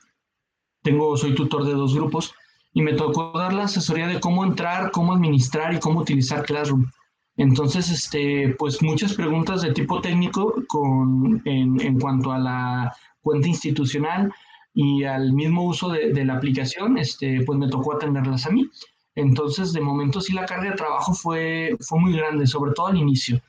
tengo, 0.83 1.17
soy 1.17 1.35
tutor 1.35 1.65
de 1.65 1.73
dos 1.73 1.95
grupos, 1.95 2.35
y 2.73 2.83
me 2.83 2.93
tocó 2.93 3.33
dar 3.37 3.53
la 3.55 3.65
asesoría 3.65 4.07
de 4.07 4.21
cómo 4.21 4.45
entrar, 4.45 4.91
cómo 4.91 5.15
administrar 5.15 5.75
y 5.75 5.81
cómo 5.81 6.01
utilizar 6.01 6.45
Classroom. 6.45 6.91
Entonces, 7.39 7.91
este, 7.91 8.55
pues 8.59 8.83
muchas 8.83 9.15
preguntas 9.15 9.63
de 9.63 9.73
tipo 9.73 10.01
técnico 10.01 10.55
con, 10.69 11.43
en, 11.45 11.99
cuanto 11.99 12.33
a 12.33 12.39
la 12.39 12.97
cuenta 13.21 13.49
institucional 13.49 14.33
y 14.75 15.05
al 15.05 15.33
mismo 15.33 15.65
uso 15.65 15.91
de, 15.91 16.13
de, 16.13 16.25
la 16.25 16.35
aplicación, 16.35 16.99
este, 16.99 17.43
pues 17.45 17.59
me 17.59 17.69
tocó 17.69 17.95
atenderlas 17.95 18.47
a 18.47 18.51
mí. 18.51 18.69
Entonces, 19.17 19.73
de 19.73 19.81
momento 19.81 20.21
sí 20.21 20.33
la 20.33 20.47
carga 20.47 20.71
de 20.71 20.77
trabajo 20.77 21.15
fue, 21.15 21.77
fue 21.81 21.99
muy 21.99 22.13
grande, 22.13 22.47
sobre 22.47 22.73
todo 22.73 22.89
al 22.89 22.99
inicio. 22.99 23.41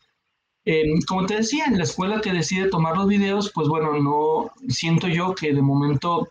Eh, 0.65 0.83
como 1.07 1.25
te 1.25 1.35
decía, 1.35 1.65
en 1.65 1.77
la 1.77 1.83
escuela 1.83 2.21
que 2.21 2.33
decide 2.33 2.69
tomar 2.69 2.97
los 2.97 3.07
videos, 3.07 3.51
pues 3.53 3.67
bueno, 3.67 3.93
no 3.99 4.51
siento 4.69 5.07
yo 5.07 5.35
que 5.35 5.53
de 5.53 5.61
momento 5.61 6.29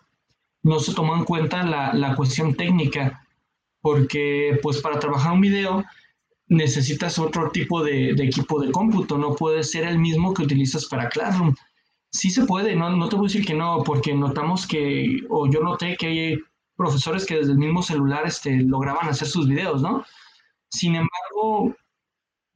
no 0.62 0.80
se 0.80 0.94
tomó 0.94 1.16
en 1.16 1.24
cuenta 1.24 1.62
la, 1.62 1.92
la 1.94 2.16
cuestión 2.16 2.54
técnica, 2.54 3.26
porque 3.82 4.58
pues 4.62 4.80
para 4.80 4.98
trabajar 4.98 5.32
un 5.32 5.42
video 5.42 5.84
necesitas 6.48 7.18
otro 7.18 7.50
tipo 7.50 7.82
de, 7.82 8.14
de, 8.14 8.24
equipo 8.24 8.60
de 8.60 8.70
cómputo, 8.72 9.18
no 9.18 9.34
puede 9.34 9.62
ser 9.64 9.84
el 9.84 9.98
mismo 9.98 10.32
que 10.32 10.42
utilizas 10.42 10.86
para 10.86 11.08
Classroom. 11.08 11.54
Sí 12.10 12.30
se 12.30 12.46
puede, 12.46 12.74
no, 12.74 12.90
no 12.90 13.08
te 13.08 13.16
voy 13.16 13.26
a 13.26 13.28
decir 13.28 13.44
que 13.44 13.54
no, 13.54 13.82
porque 13.84 14.14
notamos 14.14 14.66
que, 14.66 15.20
o 15.28 15.50
yo 15.50 15.60
noté 15.60 15.96
que 15.96 16.06
hay 16.06 16.38
profesores 16.76 17.26
que 17.26 17.36
desde 17.36 17.52
el 17.52 17.58
mismo 17.58 17.82
celular 17.82 18.26
este, 18.26 18.56
lograban 18.56 19.08
hacer 19.08 19.28
sus 19.28 19.48
videos, 19.48 19.82
¿no? 19.82 20.04
Sin 20.68 20.94
embargo, 20.94 21.74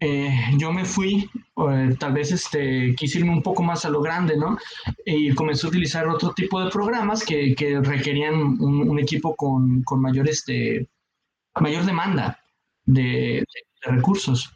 eh, 0.02 0.32
yo 0.56 0.72
me 0.72 0.84
fui, 0.86 1.28
eh, 1.56 1.94
tal 1.98 2.12
vez 2.14 2.32
este, 2.32 2.94
quise 2.94 3.18
irme 3.18 3.32
un 3.32 3.42
poco 3.42 3.62
más 3.62 3.84
a 3.84 3.90
lo 3.90 4.00
grande, 4.00 4.36
¿no? 4.36 4.56
Y 5.04 5.34
comencé 5.34 5.66
a 5.66 5.70
utilizar 5.70 6.08
otro 6.08 6.32
tipo 6.32 6.62
de 6.62 6.70
programas 6.70 7.24
que, 7.24 7.54
que 7.54 7.80
requerían 7.80 8.34
un, 8.34 8.98
equipo 8.98 9.36
con, 9.36 9.82
con 9.82 10.00
mayor, 10.00 10.28
este, 10.28 10.88
mayor 11.60 11.84
demanda 11.84 12.40
de, 12.84 13.44
recursos. 13.82 14.50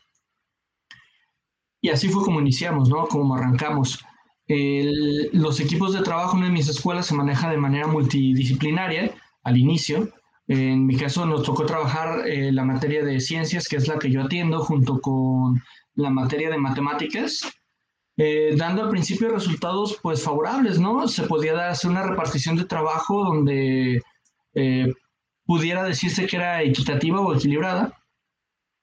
Y 1.80 1.90
así 1.90 2.08
fue 2.08 2.24
como 2.24 2.40
iniciamos, 2.40 2.88
¿no? 2.88 3.06
Como 3.06 3.34
arrancamos. 3.34 4.02
Los 4.46 5.60
equipos 5.60 5.94
de 5.94 6.02
trabajo 6.02 6.38
en 6.38 6.52
mis 6.52 6.68
escuelas 6.68 7.06
se 7.06 7.14
maneja 7.14 7.50
de 7.50 7.56
manera 7.56 7.86
multidisciplinaria 7.86 9.14
al 9.44 9.56
inicio, 9.56 10.10
en 10.46 10.86
mi 10.86 10.96
caso 10.96 11.24
nos 11.24 11.42
tocó 11.42 11.64
trabajar 11.64 12.26
eh, 12.26 12.52
la 12.52 12.64
materia 12.64 13.02
de 13.04 13.20
ciencias, 13.20 13.68
que 13.68 13.76
es 13.76 13.88
la 13.88 13.98
que 13.98 14.10
yo 14.10 14.22
atiendo, 14.22 14.60
junto 14.60 15.00
con 15.00 15.62
la 15.94 16.10
materia 16.10 16.50
de 16.50 16.58
matemáticas, 16.58 17.40
eh, 18.16 18.54
dando 18.56 18.82
al 18.82 18.90
principio 18.90 19.28
resultados 19.28 19.98
pues 20.02 20.22
favorables, 20.22 20.78
¿no? 20.78 21.08
Se 21.08 21.24
podía 21.24 21.54
dar, 21.54 21.70
hacer 21.70 21.90
una 21.90 22.04
repartición 22.04 22.56
de 22.56 22.64
trabajo 22.64 23.24
donde 23.24 24.02
eh, 24.54 24.92
pudiera 25.44 25.82
decirse 25.82 26.26
que 26.26 26.36
era 26.36 26.62
equitativa 26.62 27.20
o 27.20 27.34
equilibrada. 27.34 27.92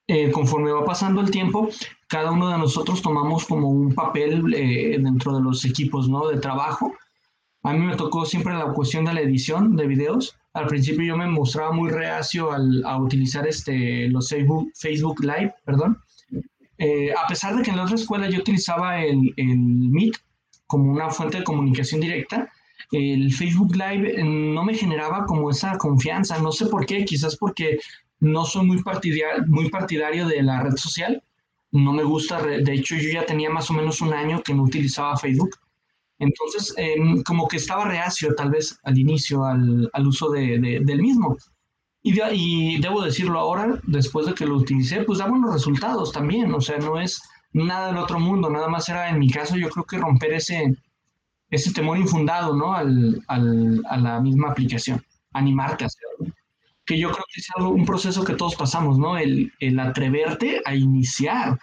Eh, 0.08 0.30
conforme 0.32 0.72
va 0.72 0.84
pasando 0.84 1.20
el 1.22 1.30
tiempo, 1.30 1.68
cada 2.08 2.32
uno 2.32 2.50
de 2.50 2.58
nosotros 2.58 3.00
tomamos 3.00 3.46
como 3.46 3.70
un 3.70 3.94
papel 3.94 4.42
dentro 4.50 5.34
de 5.36 5.42
los 5.42 5.64
equipos, 5.64 6.08
¿no? 6.08 6.28
De 6.28 6.38
trabajo. 6.38 6.92
A 7.62 7.72
mí 7.72 7.78
me 7.78 7.96
tocó 7.96 8.26
siempre 8.26 8.54
la 8.54 8.72
cuestión 8.72 9.04
de 9.04 9.14
la 9.14 9.20
edición 9.20 9.76
de 9.76 9.86
videos 9.86 10.36
al 10.54 10.66
principio 10.66 11.04
yo 11.04 11.16
me 11.16 11.26
mostraba 11.26 11.72
muy 11.72 11.90
reacio 11.90 12.52
al, 12.52 12.84
a 12.84 12.98
utilizar 12.98 13.46
este, 13.46 14.08
los 14.08 14.28
Facebook, 14.28 14.70
Facebook 14.74 15.22
Live, 15.22 15.54
perdón. 15.64 15.98
Eh, 16.78 17.12
a 17.12 17.26
pesar 17.26 17.56
de 17.56 17.62
que 17.62 17.70
en 17.70 17.76
la 17.76 17.84
otra 17.84 17.94
escuela 17.94 18.28
yo 18.28 18.40
utilizaba 18.40 19.02
el, 19.02 19.32
el 19.36 19.56
Meet 19.56 20.16
como 20.66 20.90
una 20.90 21.10
fuente 21.10 21.38
de 21.38 21.44
comunicación 21.44 22.00
directa, 22.00 22.50
el 22.90 23.32
Facebook 23.32 23.74
Live 23.74 24.20
eh, 24.20 24.24
no 24.24 24.64
me 24.64 24.74
generaba 24.74 25.24
como 25.26 25.50
esa 25.50 25.78
confianza, 25.78 26.38
no 26.38 26.52
sé 26.52 26.66
por 26.66 26.84
qué, 26.86 27.04
quizás 27.04 27.36
porque 27.36 27.78
no 28.20 28.44
soy 28.44 28.66
muy 28.66 28.82
partidario, 28.82 29.44
muy 29.46 29.70
partidario 29.70 30.26
de 30.26 30.42
la 30.42 30.62
red 30.62 30.76
social, 30.76 31.22
no 31.72 31.92
me 31.92 32.04
gusta, 32.04 32.42
de 32.42 32.72
hecho 32.72 32.96
yo 32.96 33.10
ya 33.10 33.24
tenía 33.24 33.48
más 33.48 33.70
o 33.70 33.74
menos 33.74 34.00
un 34.02 34.12
año 34.12 34.42
que 34.42 34.54
no 34.54 34.62
utilizaba 34.62 35.16
Facebook, 35.16 35.56
entonces, 36.22 36.72
eh, 36.76 36.96
como 37.26 37.48
que 37.48 37.56
estaba 37.56 37.84
reacio 37.84 38.32
tal 38.36 38.50
vez 38.50 38.78
al 38.84 38.96
inicio 38.96 39.44
al, 39.44 39.90
al 39.92 40.06
uso 40.06 40.30
de, 40.30 40.58
de, 40.60 40.80
del 40.84 41.02
mismo. 41.02 41.36
Y, 42.02 42.12
de, 42.12 42.22
y, 42.32 42.80
debo 42.80 43.02
decirlo 43.02 43.40
ahora, 43.40 43.80
después 43.88 44.26
de 44.26 44.34
que 44.34 44.46
lo 44.46 44.56
utilicé, 44.56 45.02
pues 45.02 45.18
da 45.18 45.26
buenos 45.26 45.52
resultados 45.52 46.12
también. 46.12 46.54
O 46.54 46.60
sea, 46.60 46.78
no 46.78 47.00
es 47.00 47.20
nada 47.52 47.88
del 47.88 47.96
otro 47.98 48.20
mundo, 48.20 48.48
nada 48.50 48.68
más 48.68 48.88
era 48.88 49.10
en 49.10 49.18
mi 49.18 49.30
caso, 49.30 49.56
yo 49.56 49.68
creo 49.68 49.84
que 49.84 49.98
romper 49.98 50.34
ese, 50.34 50.76
ese 51.50 51.72
temor 51.72 51.98
infundado, 51.98 52.54
¿no? 52.54 52.72
Al, 52.72 53.20
al, 53.26 53.82
a 53.90 53.96
la 53.96 54.20
misma 54.20 54.50
aplicación, 54.50 55.04
animarte 55.32 55.84
a 55.84 55.88
hacerlo. 55.88 56.32
Que 56.86 56.98
yo 56.98 57.10
creo 57.10 57.24
que 57.34 57.40
es 57.40 57.48
algo, 57.56 57.70
un 57.70 57.84
proceso 57.84 58.24
que 58.24 58.34
todos 58.34 58.54
pasamos, 58.54 58.96
¿no? 58.96 59.18
El, 59.18 59.52
el 59.58 59.80
atreverte 59.80 60.62
a 60.64 60.74
iniciar, 60.76 61.58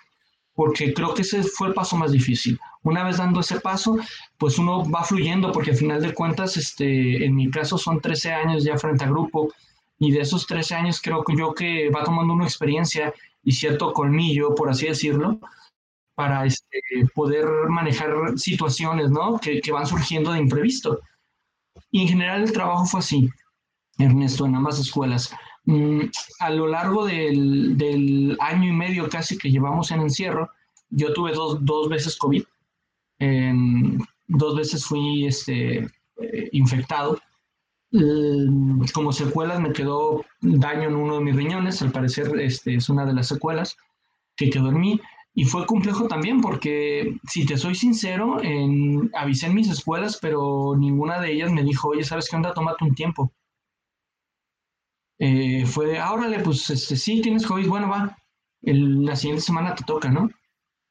porque 0.59 0.93
creo 0.93 1.13
que 1.13 1.21
ese 1.21 1.41
fue 1.41 1.69
el 1.69 1.73
paso 1.73 1.95
más 1.95 2.11
difícil. 2.11 2.59
Una 2.83 3.05
vez 3.05 3.15
dando 3.15 3.39
ese 3.39 3.61
paso, 3.61 3.97
pues 4.37 4.59
uno 4.59 4.83
va 4.91 5.05
fluyendo, 5.05 5.53
porque 5.53 5.71
al 5.71 5.77
final 5.77 6.01
de 6.01 6.13
cuentas, 6.13 6.57
este, 6.57 7.23
en 7.23 7.33
mi 7.33 7.49
caso 7.49 7.77
son 7.77 8.01
13 8.01 8.33
años 8.33 8.65
ya 8.65 8.77
frente 8.77 9.05
a 9.05 9.07
grupo, 9.07 9.53
y 9.99 10.11
de 10.11 10.19
esos 10.19 10.45
13 10.47 10.75
años 10.75 10.99
creo 11.01 11.23
que 11.23 11.33
yo 11.37 11.53
que 11.53 11.89
va 11.91 12.03
tomando 12.03 12.33
una 12.33 12.43
experiencia 12.43 13.13
y 13.41 13.53
cierto 13.53 13.93
colmillo, 13.93 14.53
por 14.53 14.69
así 14.69 14.87
decirlo, 14.87 15.39
para 16.13 16.45
este, 16.45 16.81
poder 17.15 17.45
manejar 17.69 18.37
situaciones 18.37 19.11
¿no? 19.11 19.39
que, 19.39 19.61
que 19.61 19.71
van 19.71 19.87
surgiendo 19.87 20.33
de 20.33 20.39
imprevisto. 20.39 20.99
Y 21.89 22.01
en 22.01 22.09
general 22.09 22.41
el 22.41 22.51
trabajo 22.51 22.85
fue 22.85 22.99
así, 22.99 23.29
Ernesto, 23.97 24.45
en 24.45 24.55
ambas 24.55 24.77
escuelas. 24.77 25.33
Mm, 25.65 26.05
a 26.39 26.49
lo 26.49 26.67
largo 26.67 27.05
del, 27.05 28.37
año 28.39 28.69
y 28.69 28.71
medio 28.71 29.09
casi 29.09 29.37
que 29.37 29.51
llevamos 29.51 29.91
en 29.91 30.01
encierro, 30.01 30.49
yo 30.89 31.13
tuve 31.13 31.33
dos, 31.33 31.89
veces 31.89 32.17
COVID. 32.17 32.43
Dos 34.27 34.55
veces 34.55 34.85
fui 34.85 35.25
este, 35.25 35.79
eh, 36.17 36.49
infectado. 36.51 37.19
Eh, 37.91 38.47
como 38.93 39.11
secuelas 39.11 39.59
me 39.59 39.73
quedó 39.73 40.23
daño 40.41 40.89
en 40.89 40.95
uno 40.95 41.15
de 41.15 41.23
mis 41.23 41.35
riñones, 41.35 41.81
al 41.81 41.91
parecer 41.91 42.31
este, 42.39 42.75
es 42.75 42.89
una 42.89 43.05
de 43.05 43.13
las 43.13 43.27
secuelas 43.27 43.75
que 44.35 44.49
quedó 44.49 44.69
en 44.69 44.79
mí. 44.79 45.01
Y 45.35 45.45
fue 45.45 45.65
complejo 45.65 46.07
también 46.07 46.41
porque, 46.41 47.17
si 47.27 47.45
te 47.45 47.57
soy 47.57 47.75
sincero, 47.75 48.41
en, 48.41 49.09
avisé 49.15 49.47
en 49.47 49.55
mis 49.55 49.69
escuelas, 49.69 50.17
pero 50.21 50.75
ninguna 50.77 51.19
de 51.21 51.31
ellas 51.31 51.51
me 51.51 51.63
dijo, 51.63 51.89
oye, 51.89 52.03
¿sabes 52.03 52.27
qué 52.29 52.35
onda? 52.35 52.53
Tómate 52.53 52.83
un 52.83 52.95
tiempo 52.95 53.31
eh, 55.19 55.65
fue 55.65 55.87
de, 55.87 55.99
ah, 55.99 56.13
órale, 56.13 56.39
pues 56.39 56.69
este, 56.69 56.95
sí, 56.95 57.21
tienes 57.21 57.45
COVID, 57.45 57.67
bueno, 57.67 57.89
va, 57.89 58.17
el, 58.61 59.05
la 59.05 59.15
siguiente 59.15 59.43
semana 59.43 59.75
te 59.75 59.83
toca, 59.83 60.09
¿no? 60.09 60.29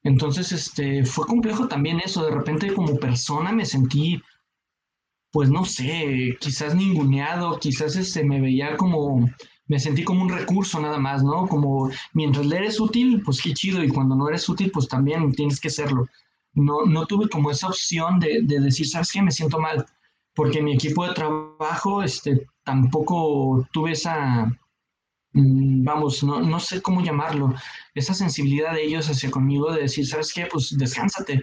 Entonces, 0.04 0.52
este, 0.52 1.04
fue 1.04 1.26
complejo 1.26 1.68
también 1.68 2.00
eso, 2.00 2.24
de 2.24 2.32
repente 2.32 2.72
como 2.74 2.98
persona 2.98 3.52
me 3.52 3.66
sentí, 3.66 4.20
pues 5.30 5.50
no 5.50 5.64
sé, 5.64 6.36
quizás 6.40 6.74
ninguneado, 6.74 7.58
quizás 7.58 7.96
este, 7.96 8.24
me 8.24 8.40
veía 8.40 8.76
como, 8.76 9.28
me 9.66 9.78
sentí 9.78 10.02
como 10.04 10.22
un 10.22 10.30
recurso 10.30 10.80
nada 10.80 10.98
más, 10.98 11.22
¿no? 11.22 11.46
Como 11.46 11.90
mientras 12.14 12.46
le 12.46 12.56
eres 12.56 12.80
útil, 12.80 13.22
pues 13.24 13.40
qué 13.42 13.52
chido, 13.52 13.82
y 13.84 13.88
cuando 13.88 14.14
no 14.16 14.28
eres 14.28 14.48
útil, 14.48 14.70
pues 14.70 14.88
también 14.88 15.32
tienes 15.32 15.60
que 15.60 15.70
serlo. 15.70 16.06
No, 16.54 16.84
no 16.86 17.06
tuve 17.06 17.28
como 17.28 17.50
esa 17.50 17.68
opción 17.68 18.18
de, 18.18 18.40
de 18.42 18.60
decir, 18.60 18.88
¿sabes 18.88 19.12
qué? 19.12 19.22
Me 19.22 19.30
siento 19.30 19.58
mal, 19.60 19.86
porque 20.38 20.62
mi 20.62 20.74
equipo 20.74 21.04
de 21.04 21.14
trabajo, 21.14 22.00
este, 22.00 22.46
tampoco 22.62 23.66
tuve 23.72 23.90
esa, 23.90 24.46
mm, 25.32 25.82
vamos, 25.82 26.22
no, 26.22 26.40
no, 26.40 26.60
sé 26.60 26.80
cómo 26.80 27.00
llamarlo, 27.00 27.52
esa 27.92 28.14
sensibilidad 28.14 28.72
de 28.72 28.84
ellos 28.84 29.10
hacia 29.10 29.32
conmigo 29.32 29.72
de 29.72 29.82
decir, 29.82 30.06
¿sabes 30.06 30.32
qué? 30.32 30.46
Pues 30.46 30.78
descánsate. 30.78 31.42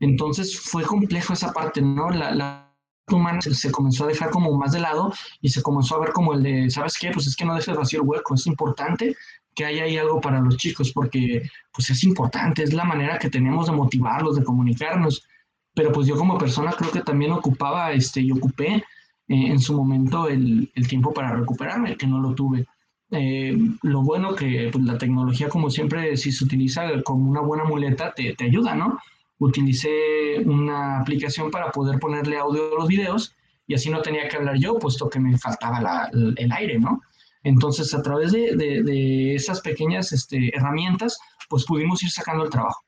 Entonces 0.00 0.58
fue 0.58 0.82
complejo 0.82 1.34
esa 1.34 1.52
parte, 1.52 1.80
¿no? 1.80 2.10
La, 2.10 2.34
la 2.34 2.74
humana 3.12 3.40
se, 3.40 3.70
comenzó 3.70 4.02
a 4.02 4.08
dejar 4.08 4.30
como 4.30 4.58
más 4.58 4.72
de 4.72 4.80
lado 4.80 5.12
y 5.40 5.50
se 5.50 5.62
comenzó 5.62 5.94
a 5.94 6.00
ver 6.00 6.12
como 6.12 6.34
el 6.34 6.42
de, 6.42 6.68
¿sabes 6.68 6.98
qué? 6.98 7.12
Pues 7.12 7.28
es 7.28 7.36
que 7.36 7.44
no 7.44 7.54
dejes 7.54 7.76
vacío 7.76 8.00
el 8.02 8.08
hueco, 8.08 8.34
es 8.34 8.48
importante 8.48 9.14
que 9.54 9.66
haya 9.66 9.84
ahí 9.84 9.98
algo 9.98 10.20
para 10.20 10.40
los 10.40 10.56
chicos 10.56 10.90
porque 10.92 11.48
pues 11.72 11.90
es 11.90 12.02
importante, 12.02 12.64
es 12.64 12.74
la 12.74 12.84
manera 12.84 13.20
que 13.20 13.30
tenemos 13.30 13.66
de 13.66 13.72
motivarlos, 13.72 14.34
de 14.34 14.42
comunicarnos, 14.42 15.28
pero 15.76 15.92
pues 15.92 16.08
yo 16.08 16.16
como 16.16 16.38
persona 16.38 16.72
creo 16.72 16.90
que 16.90 17.02
también 17.02 17.30
ocupaba 17.30 17.92
este, 17.92 18.20
y 18.20 18.32
ocupé 18.32 18.74
eh, 18.76 18.82
en 19.28 19.60
su 19.60 19.74
momento 19.74 20.26
el, 20.26 20.72
el, 20.74 20.88
tiempo 20.88 21.12
para 21.12 21.36
recuperarme, 21.36 21.96
que 21.96 22.06
no 22.06 22.18
lo 22.18 22.34
tuve. 22.34 22.66
Eh, 23.12 23.56
lo 23.82 24.02
bueno 24.02 24.34
que 24.34 24.70
pues, 24.72 24.82
la 24.84 24.98
tecnología, 24.98 25.48
como 25.48 25.70
siempre, 25.70 26.16
si 26.16 26.32
se 26.32 26.44
utiliza 26.44 27.02
como 27.04 27.30
una 27.30 27.42
buena 27.42 27.64
muleta, 27.64 28.12
te, 28.14 28.34
te 28.34 28.46
ayuda, 28.46 28.74
¿no? 28.74 28.98
utilicé 29.38 30.40
una 30.44 31.00
aplicación 31.00 31.50
para 31.50 31.70
poder 31.70 31.98
ponerle 31.98 32.38
audio 32.38 32.72
a 32.72 32.80
los 32.80 32.88
videos 32.88 33.34
y 33.66 33.74
así 33.74 33.90
no 33.90 34.00
tenía 34.00 34.28
que 34.28 34.36
hablar 34.36 34.56
yo, 34.58 34.78
puesto 34.78 35.08
que 35.08 35.20
me 35.20 35.36
faltaba 35.38 36.08
el 36.12 36.52
aire, 36.52 36.78
¿no? 36.78 37.02
Entonces, 37.42 37.94
a 37.94 38.02
través 38.02 38.32
de, 38.32 38.56
de, 38.56 39.34
esas 39.34 39.60
pequeñas 39.60 40.12
este, 40.12 40.56
herramientas, 40.56 41.18
pues 41.48 41.64
pudimos 41.64 42.02
ir 42.02 42.10
sacando 42.10 42.44
el 42.44 42.50
trabajo. 42.50 42.85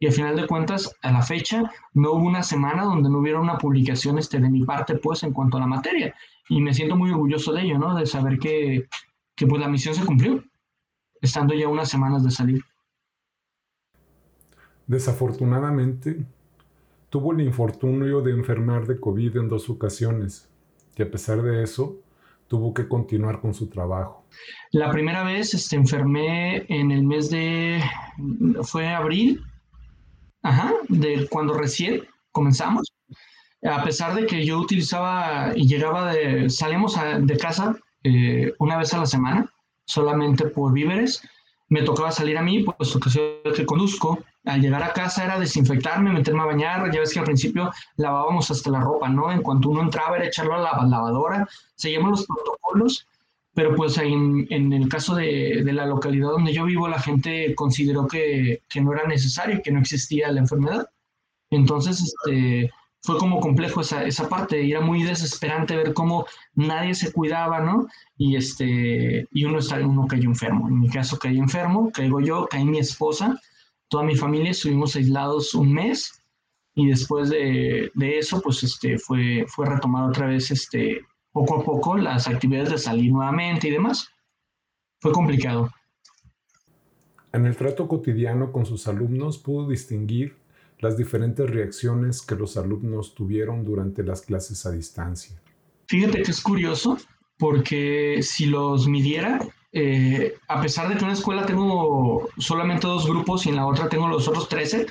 Y 0.00 0.06
al 0.06 0.12
final 0.12 0.34
de 0.34 0.46
cuentas, 0.46 0.96
a 1.02 1.12
la 1.12 1.22
fecha, 1.22 1.70
no 1.92 2.12
hubo 2.12 2.26
una 2.26 2.42
semana 2.42 2.84
donde 2.84 3.08
no 3.08 3.18
hubiera 3.18 3.38
una 3.38 3.58
publicación 3.58 4.18
este, 4.18 4.40
de 4.40 4.50
mi 4.50 4.64
parte, 4.64 4.96
pues, 4.96 5.22
en 5.22 5.32
cuanto 5.32 5.58
a 5.58 5.60
la 5.60 5.66
materia. 5.66 6.14
Y 6.48 6.60
me 6.60 6.74
siento 6.74 6.96
muy 6.96 7.10
orgulloso 7.10 7.52
de 7.52 7.62
ello, 7.62 7.78
¿no? 7.78 7.94
De 7.94 8.06
saber 8.06 8.38
que, 8.38 8.88
que 9.36 9.46
pues, 9.46 9.60
la 9.60 9.68
misión 9.68 9.94
se 9.94 10.04
cumplió, 10.04 10.42
estando 11.20 11.54
ya 11.54 11.68
unas 11.68 11.90
semanas 11.90 12.24
de 12.24 12.30
salir. 12.30 12.64
Desafortunadamente, 14.86 16.24
tuvo 17.10 17.32
el 17.32 17.42
infortunio 17.42 18.22
de 18.22 18.32
enfermar 18.32 18.86
de 18.86 18.98
COVID 18.98 19.36
en 19.36 19.48
dos 19.48 19.68
ocasiones 19.68 20.50
y 21.00 21.02
a 21.02 21.10
pesar 21.10 21.40
de 21.40 21.62
eso, 21.62 21.96
tuvo 22.46 22.74
que 22.74 22.86
continuar 22.86 23.40
con 23.40 23.54
su 23.54 23.68
trabajo. 23.68 24.26
La 24.72 24.90
primera 24.90 25.24
vez 25.24 25.54
este, 25.54 25.76
enfermé 25.76 26.66
en 26.68 26.90
el 26.90 27.04
mes 27.04 27.30
de, 27.30 27.82
fue 28.62 28.88
abril, 28.88 29.42
ajá, 30.42 30.72
de 30.88 31.28
cuando 31.28 31.54
recién 31.54 32.06
comenzamos. 32.32 32.92
A 33.62 33.82
pesar 33.82 34.14
de 34.14 34.26
que 34.26 34.44
yo 34.44 34.58
utilizaba 34.58 35.52
y 35.54 35.66
llegaba 35.66 36.12
de, 36.12 36.48
salíamos 36.48 36.96
de 37.20 37.36
casa 37.36 37.76
eh, 38.04 38.54
una 38.58 38.78
vez 38.78 38.94
a 38.94 38.98
la 38.98 39.06
semana, 39.06 39.52
solamente 39.84 40.46
por 40.46 40.72
víveres, 40.72 41.22
me 41.68 41.82
tocaba 41.82 42.10
salir 42.10 42.36
a 42.36 42.42
mí, 42.42 42.64
puesto 42.64 42.98
que 42.98 43.10
soy 43.10 43.22
el 43.44 43.52
que 43.52 43.66
conduzco, 43.66 44.18
al 44.44 44.60
llegar 44.60 44.82
a 44.82 44.92
casa 44.92 45.24
era 45.24 45.38
desinfectarme, 45.38 46.10
meterme 46.10 46.42
a 46.42 46.46
bañar, 46.46 46.90
ya 46.92 47.00
ves 47.00 47.12
que 47.12 47.20
al 47.20 47.26
principio 47.26 47.70
lavábamos 47.96 48.50
hasta 48.50 48.70
la 48.70 48.80
ropa, 48.80 49.08
¿no? 49.08 49.30
En 49.30 49.42
cuanto 49.42 49.68
uno 49.68 49.82
entraba 49.82 50.16
era 50.16 50.26
echarlo 50.26 50.54
a 50.54 50.58
la 50.58 50.82
lavadora, 50.82 51.48
seguíamos 51.76 52.10
los 52.10 52.26
protocolos, 52.26 53.06
pero 53.54 53.74
pues 53.74 53.98
en, 53.98 54.46
en 54.50 54.72
el 54.72 54.88
caso 54.88 55.14
de, 55.14 55.62
de, 55.64 55.72
la 55.72 55.86
localidad 55.86 56.30
donde 56.30 56.52
yo 56.52 56.64
vivo, 56.64 56.88
la 56.88 57.00
gente 57.00 57.54
consideró 57.54 58.06
que, 58.06 58.62
que, 58.68 58.80
no 58.80 58.92
era 58.92 59.06
necesario, 59.06 59.60
que 59.62 59.72
no 59.72 59.80
existía 59.80 60.30
la 60.30 60.40
enfermedad. 60.40 60.88
Entonces, 61.50 62.00
este, 62.02 62.70
fue 63.02 63.18
como 63.18 63.40
complejo 63.40 63.80
esa, 63.80 64.04
esa 64.04 64.28
parte, 64.28 64.68
era 64.68 64.80
muy 64.80 65.02
desesperante 65.02 65.76
ver 65.76 65.94
cómo 65.94 66.26
nadie 66.54 66.94
se 66.94 67.12
cuidaba, 67.12 67.60
¿no? 67.60 67.88
Y, 68.16 68.36
este, 68.36 69.26
y 69.32 69.44
uno, 69.44 69.58
está, 69.58 69.80
uno 69.80 70.06
cayó 70.06 70.28
enfermo. 70.28 70.68
En 70.68 70.80
mi 70.80 70.88
caso 70.88 71.18
caí 71.18 71.38
enfermo, 71.38 71.90
caigo 71.92 72.20
yo, 72.20 72.46
caí 72.48 72.64
mi 72.64 72.78
esposa, 72.78 73.40
toda 73.88 74.04
mi 74.04 74.14
familia 74.16 74.52
estuvimos 74.52 74.94
aislados 74.96 75.54
un 75.54 75.72
mes 75.72 76.22
y 76.74 76.86
después 76.86 77.30
de, 77.30 77.90
eso, 77.98 78.40
pues 78.42 78.62
este, 78.62 78.98
fue, 78.98 79.44
fue 79.48 79.66
retomar 79.66 80.08
otra 80.08 80.26
vez 80.26 80.50
este, 80.50 81.00
poco 81.32 81.60
a 81.60 81.64
poco 81.64 81.96
las 81.96 82.28
actividades 82.28 82.70
de 82.70 82.78
salir 82.78 83.12
nuevamente 83.12 83.68
y 83.68 83.72
demás. 83.72 84.08
Fue 85.00 85.12
complicado. 85.12 85.70
En 87.32 87.46
el 87.46 87.56
trato 87.56 87.86
cotidiano 87.86 88.50
con 88.50 88.66
sus 88.66 88.88
alumnos 88.88 89.38
pudo 89.38 89.68
distinguir 89.68 90.36
las 90.80 90.96
diferentes 90.96 91.48
reacciones 91.48 92.22
que 92.22 92.34
los 92.34 92.56
alumnos 92.56 93.14
tuvieron 93.14 93.64
durante 93.64 94.02
las 94.02 94.22
clases 94.22 94.64
a 94.66 94.72
distancia. 94.72 95.40
Fíjate 95.86 96.22
que 96.22 96.30
es 96.30 96.40
curioso 96.40 96.98
porque 97.38 98.20
si 98.22 98.46
los 98.46 98.88
midiera, 98.88 99.40
eh, 99.72 100.34
a 100.48 100.60
pesar 100.60 100.88
de 100.88 100.94
que 100.94 101.00
en 101.00 101.06
una 101.06 101.14
escuela 101.14 101.46
tengo 101.46 102.28
solamente 102.38 102.86
dos 102.86 103.06
grupos 103.06 103.46
y 103.46 103.50
en 103.50 103.56
la 103.56 103.66
otra 103.66 103.88
tengo 103.88 104.08
los 104.08 104.26
otros 104.26 104.48
13, 104.48 104.86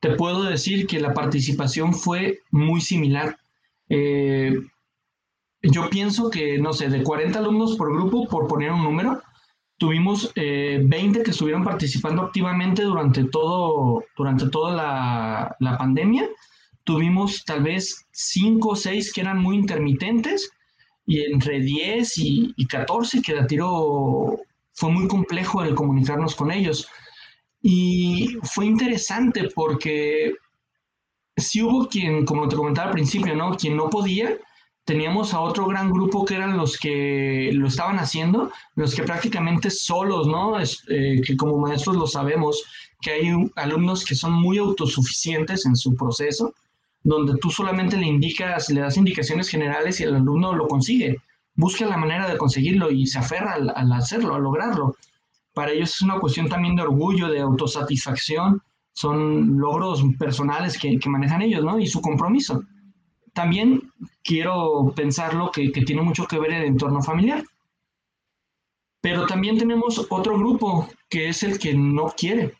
te 0.00 0.10
puedo 0.16 0.44
decir 0.44 0.86
que 0.86 1.00
la 1.00 1.14
participación 1.14 1.94
fue 1.94 2.40
muy 2.50 2.80
similar. 2.80 3.38
Eh, 3.88 4.58
yo 5.62 5.88
pienso 5.90 6.30
que, 6.30 6.58
no 6.58 6.72
sé, 6.72 6.88
de 6.88 7.02
40 7.02 7.38
alumnos 7.38 7.76
por 7.76 7.92
grupo, 7.92 8.26
por 8.26 8.48
poner 8.48 8.72
un 8.72 8.82
número, 8.82 9.22
tuvimos 9.78 10.32
20 10.34 10.94
eh, 10.94 11.22
que 11.22 11.30
estuvieron 11.30 11.64
participando 11.64 12.22
activamente 12.22 12.82
durante, 12.82 13.24
todo, 13.24 14.04
durante 14.16 14.48
toda 14.48 14.74
la, 14.74 15.56
la 15.60 15.78
pandemia. 15.78 16.28
Tuvimos 16.84 17.44
tal 17.44 17.62
vez 17.62 18.06
5 18.10 18.68
o 18.68 18.76
6 18.76 19.12
que 19.12 19.20
eran 19.20 19.38
muy 19.38 19.56
intermitentes 19.56 20.50
y 21.06 21.20
entre 21.22 21.60
10 21.60 22.18
y, 22.18 22.54
y 22.56 22.66
14 22.66 23.22
que 23.22 23.34
la 23.34 23.46
tiro 23.46 24.38
fue 24.74 24.90
muy 24.90 25.06
complejo 25.08 25.62
el 25.62 25.74
comunicarnos 25.74 26.34
con 26.34 26.50
ellos. 26.50 26.88
Y 27.60 28.36
fue 28.42 28.66
interesante 28.66 29.48
porque 29.54 30.34
si 31.36 31.62
hubo 31.62 31.88
quien, 31.88 32.24
como 32.24 32.48
te 32.48 32.56
comentaba 32.56 32.88
al 32.88 32.94
principio, 32.94 33.34
¿no? 33.36 33.56
Quien 33.56 33.76
no 33.76 33.88
podía, 33.88 34.36
teníamos 34.84 35.34
a 35.34 35.40
otro 35.40 35.66
gran 35.66 35.90
grupo 35.90 36.24
que 36.24 36.34
eran 36.34 36.56
los 36.56 36.78
que 36.78 37.50
lo 37.52 37.68
estaban 37.68 37.98
haciendo, 37.98 38.50
los 38.74 38.94
que 38.94 39.02
prácticamente 39.02 39.70
solos, 39.70 40.26
¿no? 40.26 40.58
Es, 40.58 40.82
eh, 40.88 41.20
que 41.24 41.36
como 41.36 41.58
maestros 41.58 41.96
lo 41.96 42.06
sabemos, 42.06 42.62
que 43.00 43.12
hay 43.12 43.50
alumnos 43.56 44.04
que 44.04 44.14
son 44.14 44.32
muy 44.32 44.58
autosuficientes 44.58 45.66
en 45.66 45.76
su 45.76 45.94
proceso 45.94 46.52
donde 47.04 47.36
tú 47.38 47.50
solamente 47.50 47.96
le 47.96 48.06
indicas, 48.06 48.70
le 48.70 48.80
das 48.80 48.96
indicaciones 48.96 49.48
generales 49.48 50.00
y 50.00 50.04
el 50.04 50.14
alumno 50.14 50.52
lo 50.52 50.68
consigue. 50.68 51.18
Busca 51.54 51.86
la 51.86 51.96
manera 51.96 52.28
de 52.28 52.38
conseguirlo 52.38 52.90
y 52.90 53.06
se 53.06 53.18
aferra 53.18 53.54
al, 53.54 53.92
hacerlo, 53.92 54.34
a 54.34 54.38
lograrlo. 54.38 54.96
Para 55.52 55.72
ellos 55.72 55.94
es 55.94 56.02
una 56.02 56.18
cuestión 56.18 56.48
también 56.48 56.76
de 56.76 56.82
orgullo, 56.82 57.28
de 57.28 57.40
autosatisfacción, 57.40 58.62
son 58.94 59.58
logros 59.58 60.02
personales 60.18 60.78
que, 60.78 60.98
manejan 61.06 61.42
ellos, 61.42 61.64
¿no? 61.64 61.78
Y 61.78 61.86
su 61.86 62.00
compromiso. 62.00 62.62
También 63.32 63.92
quiero 64.22 64.92
pensarlo 64.94 65.50
que, 65.50 65.72
que 65.72 65.82
tiene 65.82 66.02
mucho 66.02 66.26
que 66.26 66.38
ver 66.38 66.52
el 66.52 66.64
entorno 66.64 67.02
familiar. 67.02 67.44
Pero 69.00 69.26
también 69.26 69.58
tenemos 69.58 70.06
otro 70.10 70.38
grupo 70.38 70.88
que 71.08 71.28
es 71.28 71.42
el 71.42 71.58
que 71.58 71.74
no 71.74 72.12
quiere, 72.16 72.54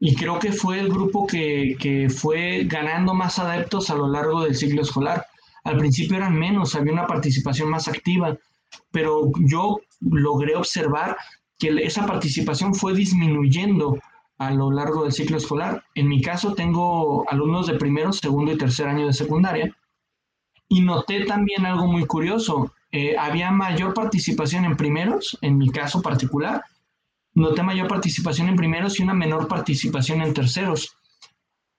y 0.00 0.14
creo 0.14 0.38
que 0.38 0.52
fue 0.52 0.78
el 0.78 0.88
grupo 0.88 1.26
que, 1.26 1.76
que, 1.78 2.08
fue 2.08 2.64
ganando 2.64 3.14
más 3.14 3.38
adeptos 3.38 3.90
a 3.90 3.96
lo 3.96 4.08
largo 4.08 4.42
del 4.42 4.54
ciclo 4.54 4.82
escolar. 4.82 5.26
Al 5.64 5.76
principio 5.76 6.16
eran 6.16 6.38
menos, 6.38 6.74
había 6.74 6.92
una 6.92 7.06
participación 7.06 7.68
más 7.70 7.88
activa, 7.88 8.36
pero 8.92 9.32
yo 9.40 9.80
logré 10.00 10.54
observar 10.54 11.16
que 11.58 11.68
esa 11.82 12.06
participación 12.06 12.74
fue 12.74 12.94
disminuyendo 12.94 13.98
a 14.38 14.52
lo 14.52 14.70
largo 14.70 15.02
del 15.02 15.12
ciclo 15.12 15.36
escolar. 15.36 15.82
En 15.96 16.08
mi 16.08 16.22
caso 16.22 16.54
tengo 16.54 17.28
alumnos 17.28 17.66
de 17.66 17.74
primero, 17.74 18.12
segundo 18.12 18.52
y 18.52 18.58
tercer 18.58 18.86
año 18.86 19.06
de 19.06 19.12
secundaria 19.12 19.74
y 20.68 20.80
noté 20.80 21.24
también 21.24 21.66
algo 21.66 21.86
muy 21.86 22.06
curioso. 22.06 22.72
Eh, 22.92 23.16
había 23.18 23.50
mayor 23.50 23.94
participación 23.94 24.64
en 24.64 24.76
primeros, 24.76 25.38
en 25.42 25.58
mi 25.58 25.70
caso 25.70 26.00
particular, 26.02 26.62
noté 27.34 27.62
mayor 27.62 27.88
participación 27.88 28.48
en 28.48 28.56
primeros 28.56 28.98
y 28.98 29.02
una 29.02 29.14
menor 29.14 29.48
participación 29.48 30.22
en 30.22 30.34
terceros. 30.34 30.96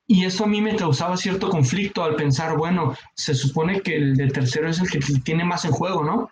Y 0.07 0.25
eso 0.25 0.45
a 0.45 0.47
mí 0.47 0.59
me 0.61 0.75
causaba 0.75 1.17
cierto 1.17 1.49
conflicto 1.49 2.03
al 2.03 2.15
pensar, 2.15 2.57
bueno, 2.57 2.95
se 3.13 3.35
supone 3.35 3.81
que 3.81 3.95
el 3.95 4.15
de 4.15 4.27
tercero 4.29 4.67
es 4.67 4.79
el 4.79 4.89
que 4.89 4.99
tiene 5.23 5.43
más 5.43 5.65
en 5.65 5.71
juego, 5.71 6.03
¿no? 6.03 6.29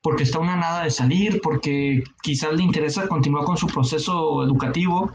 Porque 0.00 0.22
está 0.22 0.38
una 0.38 0.56
nada 0.56 0.84
de 0.84 0.90
salir, 0.90 1.40
porque 1.42 2.04
quizás 2.22 2.54
le 2.54 2.62
interesa 2.62 3.06
continuar 3.06 3.44
con 3.44 3.58
su 3.58 3.66
proceso 3.66 4.42
educativo, 4.42 5.12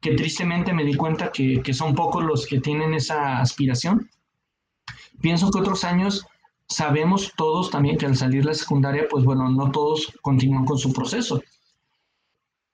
que 0.00 0.14
tristemente 0.14 0.72
me 0.72 0.84
di 0.84 0.94
cuenta 0.94 1.32
que, 1.32 1.60
que 1.62 1.74
son 1.74 1.94
pocos 1.96 2.22
los 2.24 2.46
que 2.46 2.60
tienen 2.60 2.94
esa 2.94 3.40
aspiración. 3.40 4.08
Pienso 5.20 5.50
que 5.50 5.58
otros 5.58 5.82
años 5.82 6.24
sabemos 6.68 7.32
todos 7.36 7.70
también 7.70 7.98
que 7.98 8.06
al 8.06 8.16
salir 8.16 8.44
la 8.44 8.54
secundaria, 8.54 9.06
pues 9.08 9.24
bueno, 9.24 9.48
no 9.48 9.70
todos 9.70 10.12
continúan 10.22 10.64
con 10.64 10.78
su 10.78 10.92
proceso 10.92 11.40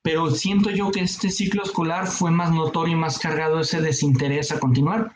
pero 0.03 0.31
siento 0.31 0.71
yo 0.71 0.91
que 0.91 1.01
este 1.01 1.31
ciclo 1.31 1.63
escolar 1.63 2.09
fue 2.09 2.31
más 2.31 2.53
notorio 2.53 2.95
y 2.95 2.99
más 2.99 3.19
cargado 3.19 3.61
ese 3.61 3.81
desinterés 3.81 4.51
a 4.51 4.59
continuar, 4.59 5.13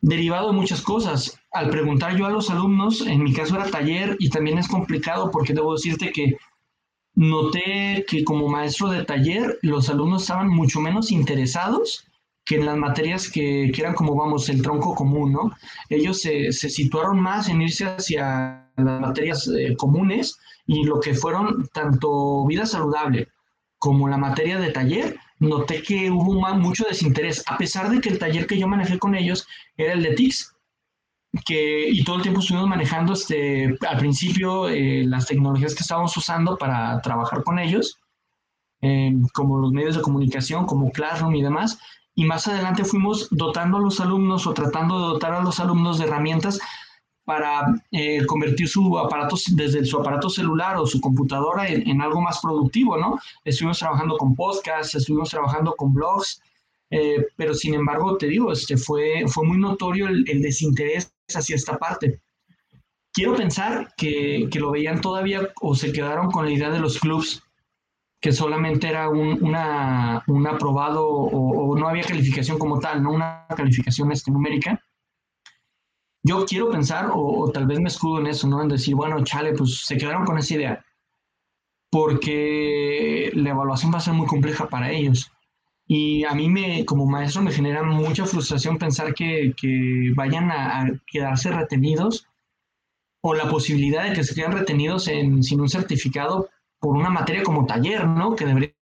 derivado 0.00 0.48
de 0.48 0.56
muchas 0.56 0.82
cosas. 0.82 1.40
Al 1.52 1.70
preguntar 1.70 2.16
yo 2.16 2.26
a 2.26 2.30
los 2.30 2.50
alumnos, 2.50 3.02
en 3.02 3.22
mi 3.22 3.32
caso 3.32 3.54
era 3.54 3.70
taller 3.70 4.16
y 4.18 4.28
también 4.28 4.58
es 4.58 4.68
complicado 4.68 5.30
porque 5.30 5.54
debo 5.54 5.74
decirte 5.74 6.10
que 6.10 6.36
noté 7.14 8.04
que 8.06 8.24
como 8.24 8.48
maestro 8.48 8.88
de 8.88 9.04
taller 9.04 9.58
los 9.62 9.88
alumnos 9.88 10.22
estaban 10.22 10.48
mucho 10.48 10.80
menos 10.80 11.12
interesados 11.12 12.04
que 12.46 12.54
en 12.54 12.64
las 12.64 12.76
materias 12.76 13.28
que, 13.28 13.70
que 13.74 13.80
eran 13.82 13.94
como, 13.94 14.14
vamos, 14.14 14.48
el 14.48 14.62
tronco 14.62 14.94
común, 14.94 15.32
¿no? 15.32 15.52
Ellos 15.90 16.22
se, 16.22 16.52
se 16.52 16.70
situaron 16.70 17.20
más 17.20 17.48
en 17.48 17.60
irse 17.60 17.84
hacia 17.84 18.70
las 18.76 19.00
materias 19.00 19.48
eh, 19.48 19.74
comunes 19.76 20.38
y 20.64 20.84
lo 20.84 21.00
que 21.00 21.12
fueron 21.12 21.68
tanto 21.74 22.46
vida 22.46 22.64
saludable 22.64 23.28
como 23.78 24.08
la 24.08 24.16
materia 24.16 24.58
de 24.58 24.70
taller, 24.70 25.18
noté 25.38 25.82
que 25.82 26.10
hubo 26.10 26.32
mucho 26.54 26.84
desinterés, 26.88 27.42
a 27.46 27.58
pesar 27.58 27.90
de 27.90 28.00
que 28.00 28.08
el 28.08 28.18
taller 28.18 28.46
que 28.46 28.58
yo 28.58 28.68
manejé 28.68 28.98
con 28.98 29.14
ellos 29.14 29.46
era 29.76 29.92
el 29.92 30.02
de 30.02 30.14
TICS, 30.14 30.54
que, 31.44 31.88
y 31.90 32.02
todo 32.04 32.16
el 32.16 32.22
tiempo 32.22 32.40
estuvimos 32.40 32.68
manejando 32.68 33.12
este, 33.12 33.76
al 33.86 33.98
principio 33.98 34.68
eh, 34.68 35.04
las 35.04 35.26
tecnologías 35.26 35.74
que 35.74 35.82
estábamos 35.82 36.16
usando 36.16 36.56
para 36.56 37.00
trabajar 37.02 37.42
con 37.42 37.58
ellos, 37.58 37.98
eh, 38.80 39.12
como 39.34 39.58
los 39.58 39.72
medios 39.72 39.96
de 39.96 40.02
comunicación, 40.02 40.64
como 40.64 40.90
Classroom 40.90 41.34
y 41.34 41.42
demás, 41.42 41.78
y 42.16 42.24
más 42.24 42.48
adelante 42.48 42.84
fuimos 42.84 43.28
dotando 43.30 43.76
a 43.76 43.80
los 43.80 44.00
alumnos 44.00 44.46
o 44.46 44.54
tratando 44.54 44.98
de 44.98 45.06
dotar 45.06 45.34
a 45.34 45.42
los 45.42 45.60
alumnos 45.60 45.98
de 45.98 46.06
herramientas 46.06 46.58
para 47.26 47.74
eh, 47.90 48.24
convertir 48.24 48.68
su 48.68 48.98
aparato 48.98 49.36
desde 49.52 49.84
su 49.84 49.98
aparato 49.98 50.30
celular 50.30 50.76
o 50.78 50.86
su 50.86 51.00
computadora 51.00 51.68
en, 51.68 52.00
algo 52.00 52.22
más 52.22 52.40
productivo, 52.40 52.96
¿no? 52.96 53.18
Estuvimos 53.44 53.78
trabajando 53.78 54.16
con 54.16 54.34
podcasts, 54.34 54.94
estuvimos 54.94 55.28
trabajando 55.28 55.74
con 55.76 55.92
blogs, 55.92 56.40
eh, 56.90 57.26
pero 57.36 57.52
sin 57.52 57.74
embargo, 57.74 58.16
te 58.16 58.28
digo, 58.28 58.50
este 58.50 58.76
fue, 58.76 59.24
fue 59.26 59.44
muy 59.44 59.58
notorio 59.58 60.06
el, 60.08 60.40
desinterés 60.40 61.12
hacia 61.34 61.56
esta 61.56 61.76
parte. 61.78 62.20
Quiero 63.12 63.34
pensar 63.34 63.92
que, 63.96 64.48
que, 64.50 64.60
lo 64.60 64.70
veían 64.70 65.00
todavía 65.00 65.48
o 65.60 65.74
se 65.74 65.92
quedaron 65.92 66.30
con 66.30 66.46
la 66.46 66.52
idea 66.52 66.70
de 66.70 66.78
los 66.80 66.98
clubs, 66.98 67.42
que 68.26 68.32
solamente 68.32 68.88
era 68.88 69.08
un, 69.08 69.40
una, 69.40 70.24
un 70.26 70.44
aprobado 70.48 71.06
o, 71.06 71.76
no 71.78 71.86
había 71.86 72.02
calificación 72.02 72.58
como 72.58 72.80
tal, 72.80 73.00
no 73.00 73.12
una 73.12 73.46
calificación 73.56 74.10
este, 74.10 74.32
numérica 74.32 74.82
yo 76.24 76.44
quiero 76.44 76.70
pensar, 76.70 77.12
o, 77.14 77.48
tal 77.54 77.68
vez 77.68 77.78
me 77.78 77.86
escudo 77.86 78.18
en 78.18 78.26
eso, 78.26 78.48
¿no? 78.48 78.60
En 78.60 78.68
decir, 78.68 78.96
bueno, 78.96 79.22
chale, 79.22 79.52
pues 79.52 79.84
se 79.86 79.96
quedaron 79.96 80.24
con 80.24 80.38
esa 80.38 80.54
idea, 80.54 80.84
porque 81.88 83.30
la 83.34 83.50
evaluación 83.50 83.92
va 83.92 83.98
a 83.98 84.00
ser 84.00 84.14
muy 84.14 84.26
compleja 84.26 84.68
para 84.68 84.90
ellos. 84.90 85.30
Y 85.86 86.24
a 86.24 86.34
mí, 86.34 86.48
me, 86.48 86.84
como 86.84 87.06
maestro, 87.06 87.42
me 87.42 87.52
genera 87.52 87.84
mucha 87.84 88.26
frustración 88.26 88.76
pensar 88.76 89.14
que, 89.14 89.54
que 89.56 90.12
vayan 90.16 90.50
a, 90.50 90.90
quedarse 91.06 91.52
retenidos 91.52 92.26
o 93.22 93.32
la 93.34 93.48
posibilidad 93.48 94.02
de 94.08 94.14
que 94.14 94.24
se 94.24 94.34
queden 94.34 94.50
retenidos 94.50 95.06
en, 95.06 95.44
sin 95.44 95.60
un 95.60 95.68
certificado 95.68 96.48
por 96.80 96.96
una 96.96 97.10
materia 97.10 97.42
como 97.42 97.66
taller, 97.66 98.06
¿no? 98.06 98.34
Que 98.34 98.46
debería 98.46 98.74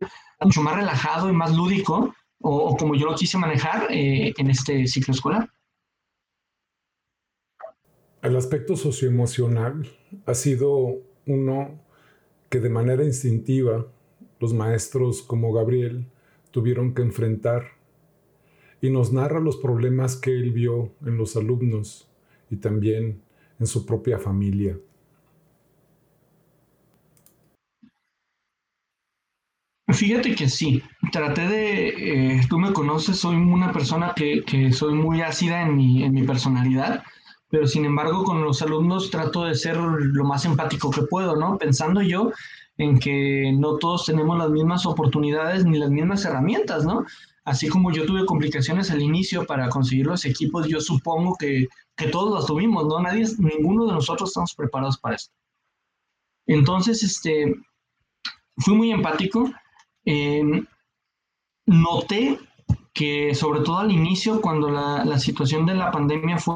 ser 0.00 0.08
mucho 0.40 0.62
más 0.62 0.76
relajado 0.76 1.28
y 1.30 1.32
más 1.32 1.54
lúdico, 1.54 2.14
o, 2.40 2.76
como 2.76 2.94
yo 2.94 3.06
lo 3.06 3.14
quise 3.14 3.38
manejar 3.38 3.88
eh, 3.90 4.32
en 4.36 4.50
este 4.50 4.86
ciclo 4.86 5.12
escolar. 5.12 5.50
El 8.22 8.36
aspecto 8.36 8.76
socioemocional 8.76 9.88
ha 10.26 10.34
sido 10.34 11.02
uno 11.26 11.80
que 12.48 12.60
de 12.60 12.70
manera 12.70 13.04
instintiva 13.04 13.86
los 14.40 14.54
maestros 14.54 15.22
como 15.22 15.52
Gabriel 15.52 16.06
tuvieron 16.50 16.94
que 16.94 17.02
enfrentar 17.02 17.78
y 18.80 18.90
nos 18.90 19.12
narra 19.12 19.40
los 19.40 19.56
problemas 19.56 20.16
que 20.16 20.30
él 20.30 20.52
vio 20.52 20.92
en 21.04 21.16
los 21.16 21.36
alumnos 21.36 22.08
y 22.50 22.56
también 22.56 23.22
en 23.58 23.66
su 23.66 23.84
propia 23.84 24.18
familia. 24.18 24.78
Fíjate 29.88 30.34
que 30.34 30.48
sí, 30.48 30.82
traté 31.12 31.48
de, 31.48 31.88
eh, 32.36 32.40
tú 32.48 32.58
me 32.58 32.72
conoces, 32.72 33.18
soy 33.18 33.36
una 33.36 33.72
persona 33.72 34.12
que, 34.14 34.42
que 34.44 34.70
soy 34.72 34.94
muy 34.94 35.22
ácida 35.22 35.62
en 35.62 35.76
mi, 35.76 36.04
en 36.04 36.12
mi 36.12 36.22
personalidad 36.24 37.02
pero 37.50 37.66
sin 37.66 37.84
embargo 37.84 38.24
con 38.24 38.42
los 38.42 38.62
alumnos 38.62 39.10
trato 39.10 39.44
de 39.44 39.54
ser 39.54 39.76
lo 39.76 40.24
más 40.24 40.44
empático 40.44 40.90
que 40.90 41.02
puedo, 41.02 41.36
¿no? 41.36 41.56
Pensando 41.58 42.02
yo 42.02 42.30
en 42.76 42.98
que 42.98 43.52
no 43.56 43.76
todos 43.76 44.06
tenemos 44.06 44.38
las 44.38 44.50
mismas 44.50 44.86
oportunidades 44.86 45.64
ni 45.64 45.78
las 45.78 45.90
mismas 45.90 46.24
herramientas, 46.24 46.84
¿no? 46.84 47.04
Así 47.44 47.68
como 47.68 47.90
yo 47.90 48.04
tuve 48.04 48.26
complicaciones 48.26 48.90
al 48.90 49.00
inicio 49.00 49.46
para 49.46 49.68
conseguir 49.70 50.06
los 50.06 50.24
equipos, 50.26 50.68
yo 50.68 50.80
supongo 50.80 51.36
que, 51.36 51.68
que 51.96 52.08
todos 52.08 52.34
las 52.34 52.46
tuvimos, 52.46 52.86
¿no? 52.86 53.00
Nadie, 53.00 53.26
ninguno 53.38 53.86
de 53.86 53.94
nosotros 53.94 54.30
estamos 54.30 54.54
preparados 54.54 54.98
para 54.98 55.16
esto. 55.16 55.32
Entonces, 56.46 57.02
este, 57.02 57.54
fui 58.58 58.74
muy 58.74 58.92
empático. 58.92 59.50
Eh, 60.10 60.64
noté 61.66 62.38
que 62.94 63.34
sobre 63.34 63.60
todo 63.60 63.80
al 63.80 63.92
inicio, 63.92 64.40
cuando 64.40 64.70
la, 64.70 65.04
la 65.04 65.18
situación 65.18 65.66
de 65.66 65.74
la 65.74 65.90
pandemia 65.90 66.38
fue 66.38 66.54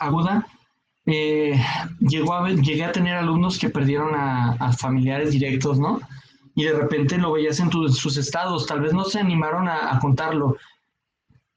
aguda, 0.00 0.46
eh, 1.04 1.54
llegó 2.00 2.32
a, 2.32 2.48
llegué 2.48 2.84
a 2.84 2.92
tener 2.92 3.16
alumnos 3.16 3.58
que 3.58 3.68
perdieron 3.68 4.14
a, 4.14 4.72
familiares 4.72 5.32
directos, 5.32 5.78
¿no? 5.78 6.00
Y 6.54 6.64
de 6.64 6.72
repente 6.72 7.18
lo 7.18 7.32
veías 7.32 7.60
en, 7.60 7.70
sus 7.70 8.16
estados, 8.16 8.66
tal 8.66 8.80
vez 8.80 8.94
no 8.94 9.04
se 9.04 9.20
animaron 9.20 9.68
a, 9.68 9.98
contarlo. 10.00 10.56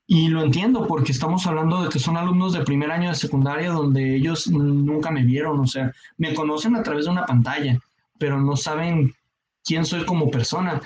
Y 0.06 0.28
lo 0.28 0.42
entiendo 0.42 0.86
porque 0.86 1.14
estamos 1.14 1.48
hablando 1.48 1.84
de 1.84 1.90
que 1.90 2.00
son 2.00 2.18
alumnos 2.18 2.52
de 2.52 2.66
primer 2.66 2.92
año 2.92 3.08
de 3.08 3.16
secundaria 3.16 3.72
donde 3.72 4.18
ellos 4.18 4.48
nunca 4.48 5.12
me 5.12 5.24
vieron, 5.24 5.62
o 5.62 5.68
sea, 5.68 5.94
me 6.18 6.34
conocen 6.34 6.76
a 6.76 6.84
través 6.84 7.06
de 7.06 7.12
una 7.12 7.26
pantalla, 7.26 7.80
pero 8.18 8.38
no 8.38 8.58
saben 8.58 9.16
quién 9.64 9.86
soy 9.86 10.04
como 10.04 10.30
persona. 10.30 10.82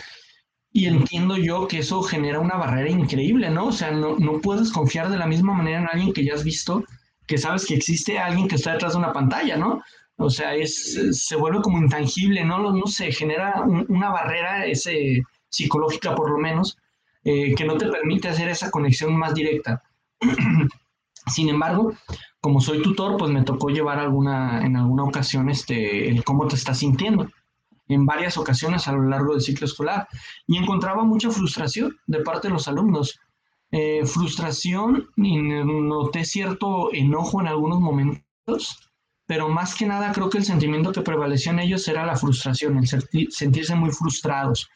Y 0.76 0.88
entiendo 0.88 1.38
yo 1.38 1.70
que 1.70 1.80
eso 1.80 2.02
genera 2.02 2.42
una 2.42 2.58
barrera 2.58 2.90
increíble, 2.90 3.50
¿no? 3.50 3.68
O 3.68 3.72
sea, 3.72 3.92
no, 3.92 4.18
no 4.18 4.42
puedes 4.42 4.74
confiar 4.74 5.10
de 5.10 5.18
la 5.18 5.26
misma 5.26 5.54
manera 5.54 5.80
en 5.80 5.88
alguien 5.88 6.12
que 6.12 6.26
ya 6.26 6.34
has 6.34 6.44
visto 6.44 6.84
que 7.26 7.38
sabes 7.38 7.66
que 7.66 7.76
existe 7.76 8.20
alguien 8.20 8.50
que 8.50 8.56
está 8.56 8.74
detrás 8.74 8.92
de 8.92 9.00
una 9.00 9.14
pantalla, 9.14 9.56
¿no? 9.56 9.82
O 10.18 10.30
sea, 10.30 10.54
es, 10.54 11.18
se 11.18 11.36
vuelve 11.38 11.62
como 11.62 11.78
intangible, 11.78 12.44
¿no? 12.44 12.74
No 12.74 12.88
se 12.88 13.10
genera 13.14 13.64
una 13.88 14.10
barrera 14.10 14.66
ese, 14.66 15.24
psicológica 15.48 16.14
por 16.14 16.30
lo 16.30 16.40
menos, 16.40 16.78
eh, 17.24 17.56
que 17.56 17.64
no 17.64 17.78
te 17.78 17.88
permite 17.88 18.28
hacer 18.28 18.50
esa 18.50 18.70
conexión 18.70 19.18
más 19.18 19.34
directa. 19.34 19.82
Sin 21.34 21.48
embargo, 21.48 21.94
como 22.42 22.60
soy 22.60 22.82
tutor, 22.82 23.16
pues 23.16 23.32
me 23.32 23.44
tocó 23.44 23.70
llevar 23.70 24.00
alguna, 24.00 24.66
en 24.66 24.76
alguna 24.76 25.06
ocasión 25.06 25.50
este, 25.50 26.10
el 26.10 26.26
cómo 26.26 26.50
te 26.50 26.56
estás 26.56 26.80
sintiendo, 26.80 27.30
en 27.88 28.06
varias 28.06 28.38
ocasiones 28.38 28.88
a 28.88 28.94
lo 28.94 29.04
largo 29.04 29.34
del 29.34 29.42
ciclo 29.42 29.66
escolar, 29.66 30.08
y 30.48 30.58
encontraba 30.58 31.04
mucha 31.04 31.30
frustración 31.30 31.98
de 32.08 32.20
parte 32.22 32.48
de 32.48 32.54
los 32.54 32.68
alumnos. 32.68 33.20
Eh, 33.72 34.06
frustración 34.06 35.10
y 35.18 35.38
noté 35.38 36.24
cierto 36.24 36.94
enojo 36.94 37.42
en 37.42 37.48
algunos 37.48 37.80
momentos, 37.80 38.92
pero 39.26 39.50
más 39.50 39.76
que 39.76 39.86
nada 39.86 40.12
creo 40.12 40.30
que 40.30 40.38
el 40.38 40.46
sentimiento 40.46 40.92
que 40.92 41.02
prevaleció 41.02 41.52
en 41.52 41.60
ellos 41.60 41.88
era 41.88 42.06
la 42.06 42.16
frustración, 42.16 42.78
el 42.78 42.88
sentirse 43.32 43.76
muy 43.76 43.92
frustrados, 43.92 44.70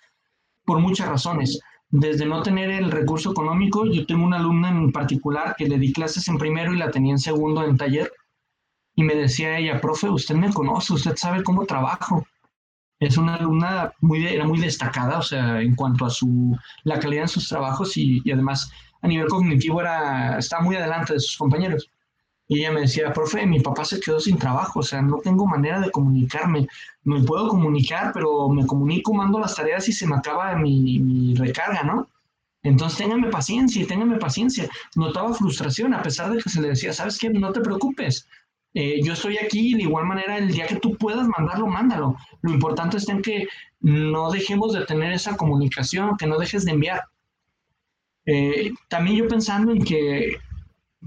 por 0.65 0.79
muchas 0.79 1.07
razones. 1.07 1.59
Desde 1.91 2.25
no 2.25 2.43
tener 2.43 2.69
el 2.69 2.91
recurso 2.91 3.31
económico, 3.31 3.85
yo 3.85 4.05
tengo 4.05 4.25
una 4.25 4.37
alumna 4.37 4.69
en 4.69 4.91
particular 4.91 5.55
que 5.57 5.67
le 5.67 5.79
di 5.79 5.91
clases 5.91 6.27
en 6.27 6.37
primero 6.37 6.73
y 6.73 6.77
la 6.77 6.91
tenía 6.91 7.13
en 7.13 7.19
segundo 7.19 7.63
en 7.63 7.77
taller, 7.77 8.11
y 8.95 9.03
me 9.03 9.15
decía 9.15 9.57
ella, 9.57 9.79
profe, 9.79 10.09
usted 10.09 10.35
me 10.35 10.51
conoce, 10.51 10.93
usted 10.93 11.15
sabe 11.15 11.41
cómo 11.41 11.65
trabajo. 11.65 12.25
Es 12.99 13.17
una 13.17 13.35
alumna 13.35 13.93
muy, 14.01 14.25
era 14.27 14.45
muy 14.45 14.59
destacada, 14.59 15.19
o 15.19 15.21
sea, 15.21 15.61
en 15.61 15.75
cuanto 15.75 16.05
a 16.05 16.09
su, 16.09 16.57
la 16.83 16.99
calidad 16.99 17.23
de 17.23 17.27
sus 17.29 17.47
trabajos 17.47 17.95
y, 17.97 18.21
y 18.25 18.31
además 18.31 18.71
a 19.01 19.07
nivel 19.07 19.27
cognitivo 19.27 19.81
era, 19.81 20.37
estaba 20.37 20.63
muy 20.63 20.75
adelante 20.75 21.13
de 21.13 21.19
sus 21.19 21.37
compañeros. 21.37 21.89
Y 22.47 22.59
ella 22.59 22.71
me 22.71 22.81
decía, 22.81 23.13
profe, 23.13 23.45
mi 23.45 23.59
papá 23.59 23.85
se 23.85 23.99
quedó 23.99 24.19
sin 24.19 24.37
trabajo, 24.37 24.79
o 24.79 24.83
sea, 24.83 25.01
no 25.03 25.19
tengo 25.19 25.45
manera 25.45 25.79
de 25.79 25.91
comunicarme. 25.91 26.67
Me 27.03 27.21
puedo 27.21 27.47
comunicar, 27.47 28.11
pero 28.13 28.49
me 28.49 28.65
comunico, 28.65 29.13
mando 29.13 29.39
las 29.39 29.55
tareas 29.55 29.87
y 29.87 29.93
se 29.93 30.07
me 30.07 30.15
acaba 30.15 30.55
mi, 30.55 30.99
mi 30.99 31.35
recarga, 31.35 31.83
¿no? 31.83 32.09
Entonces, 32.63 32.97
téngame 32.97 33.29
paciencia, 33.29 33.85
téngame 33.87 34.17
paciencia. 34.17 34.67
Notaba 34.95 35.33
frustración, 35.33 35.93
a 35.93 36.01
pesar 36.01 36.31
de 36.31 36.41
que 36.41 36.49
se 36.49 36.59
le 36.61 36.69
decía, 36.69 36.91
¿sabes 36.91 37.17
qué? 37.19 37.29
No 37.29 37.51
te 37.51 37.61
preocupes. 37.61 38.27
Eh, 38.73 39.01
yo 39.03 39.13
estoy 39.13 39.37
aquí 39.37 39.73
de 39.73 39.83
igual 39.83 40.05
manera, 40.05 40.37
el 40.37 40.51
día 40.51 40.67
que 40.67 40.75
tú 40.75 40.95
puedas 40.97 41.27
mandarlo, 41.27 41.67
mándalo. 41.67 42.15
Lo 42.41 42.51
importante 42.51 42.97
es 42.97 43.09
en 43.09 43.21
que 43.21 43.47
no 43.79 44.31
dejemos 44.31 44.73
de 44.73 44.85
tener 44.85 45.11
esa 45.11 45.35
comunicación, 45.35 46.17
que 46.17 46.27
no 46.27 46.37
dejes 46.37 46.65
de 46.65 46.71
enviar. 46.71 47.03
Eh, 48.25 48.71
también 48.89 49.17
yo 49.17 49.27
pensando 49.27 49.71
en 49.71 49.83
que 49.83 50.37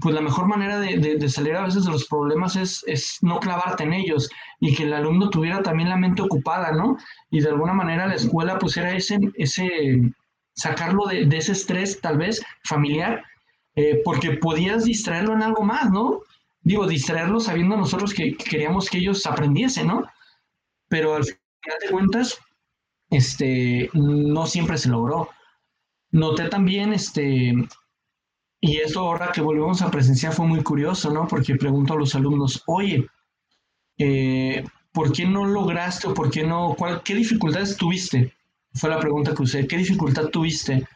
pues 0.01 0.15
la 0.15 0.21
mejor 0.21 0.47
manera 0.47 0.79
de, 0.79 1.29
salir 1.29 1.55
a 1.55 1.65
veces 1.65 1.85
de 1.85 1.91
los 1.91 2.07
problemas 2.07 2.55
es, 2.55 2.83
es, 2.87 3.19
no 3.21 3.39
clavarte 3.39 3.83
en 3.83 3.93
ellos 3.93 4.29
y 4.59 4.75
que 4.75 4.83
el 4.83 4.93
alumno 4.93 5.29
tuviera 5.29 5.61
también 5.61 5.89
la 5.89 5.97
mente 5.97 6.23
ocupada, 6.23 6.71
¿no? 6.71 6.97
Y 7.29 7.41
de 7.41 7.49
alguna 7.49 7.73
manera 7.73 8.07
la 8.07 8.15
escuela 8.15 8.57
pues 8.57 8.75
era 8.75 8.91
ese, 8.95 9.19
ese 9.35 10.01
sacarlo 10.55 11.05
de, 11.05 11.37
ese 11.37 11.51
estrés 11.51 12.01
tal 12.01 12.17
vez 12.17 12.43
familiar, 12.63 13.23
eh, 13.75 14.01
porque 14.03 14.31
podías 14.31 14.85
distraerlo 14.85 15.33
en 15.33 15.43
algo 15.43 15.63
más, 15.63 15.91
¿no? 15.91 16.21
Digo, 16.63 16.87
distraerlo 16.87 17.39
sabiendo 17.39 17.75
nosotros 17.75 18.13
que, 18.13 18.35
que 18.37 18.45
queríamos 18.45 18.89
que 18.89 18.97
ellos 18.97 19.25
aprendiesen, 19.25 19.87
¿no? 19.87 20.03
Pero 20.87 21.15
al 21.15 21.23
final 21.23 21.79
de 21.81 21.89
cuentas, 21.91 22.39
este, 23.09 23.89
no 23.93 24.45
siempre 24.45 24.77
se 24.77 24.89
logró. 24.89 25.29
Noté 26.11 26.47
también, 26.47 26.93
este, 26.93 27.53
y 28.61 28.77
esto 28.77 29.01
ahora 29.01 29.31
que 29.33 29.41
volvemos 29.41 29.81
a 29.81 29.91
presenciar 29.91 30.33
fue 30.33 30.45
muy 30.45 30.63
curioso, 30.63 31.11
¿no? 31.11 31.27
Porque 31.27 31.55
pregunto 31.55 31.93
a 31.93 31.97
los 31.97 32.15
alumnos, 32.15 32.63
oye, 32.65 33.05
eh, 33.97 34.63
¿por 34.93 35.11
qué 35.11 35.25
no 35.25 35.45
lograste 35.45 36.07
o 36.07 36.13
por 36.13 36.31
qué 36.31 36.43
no, 36.43 36.75
cuál, 36.77 37.03
qué 37.03 37.15
dificultades 37.15 37.75
tuviste? 37.75 38.33
Fue 38.73 38.89
la 38.89 38.99
pregunta 38.99 39.35
que 39.35 39.43
usé, 39.43 39.67
¿qué 39.67 39.77
dificultad 39.77 40.27
tuviste 40.27 40.87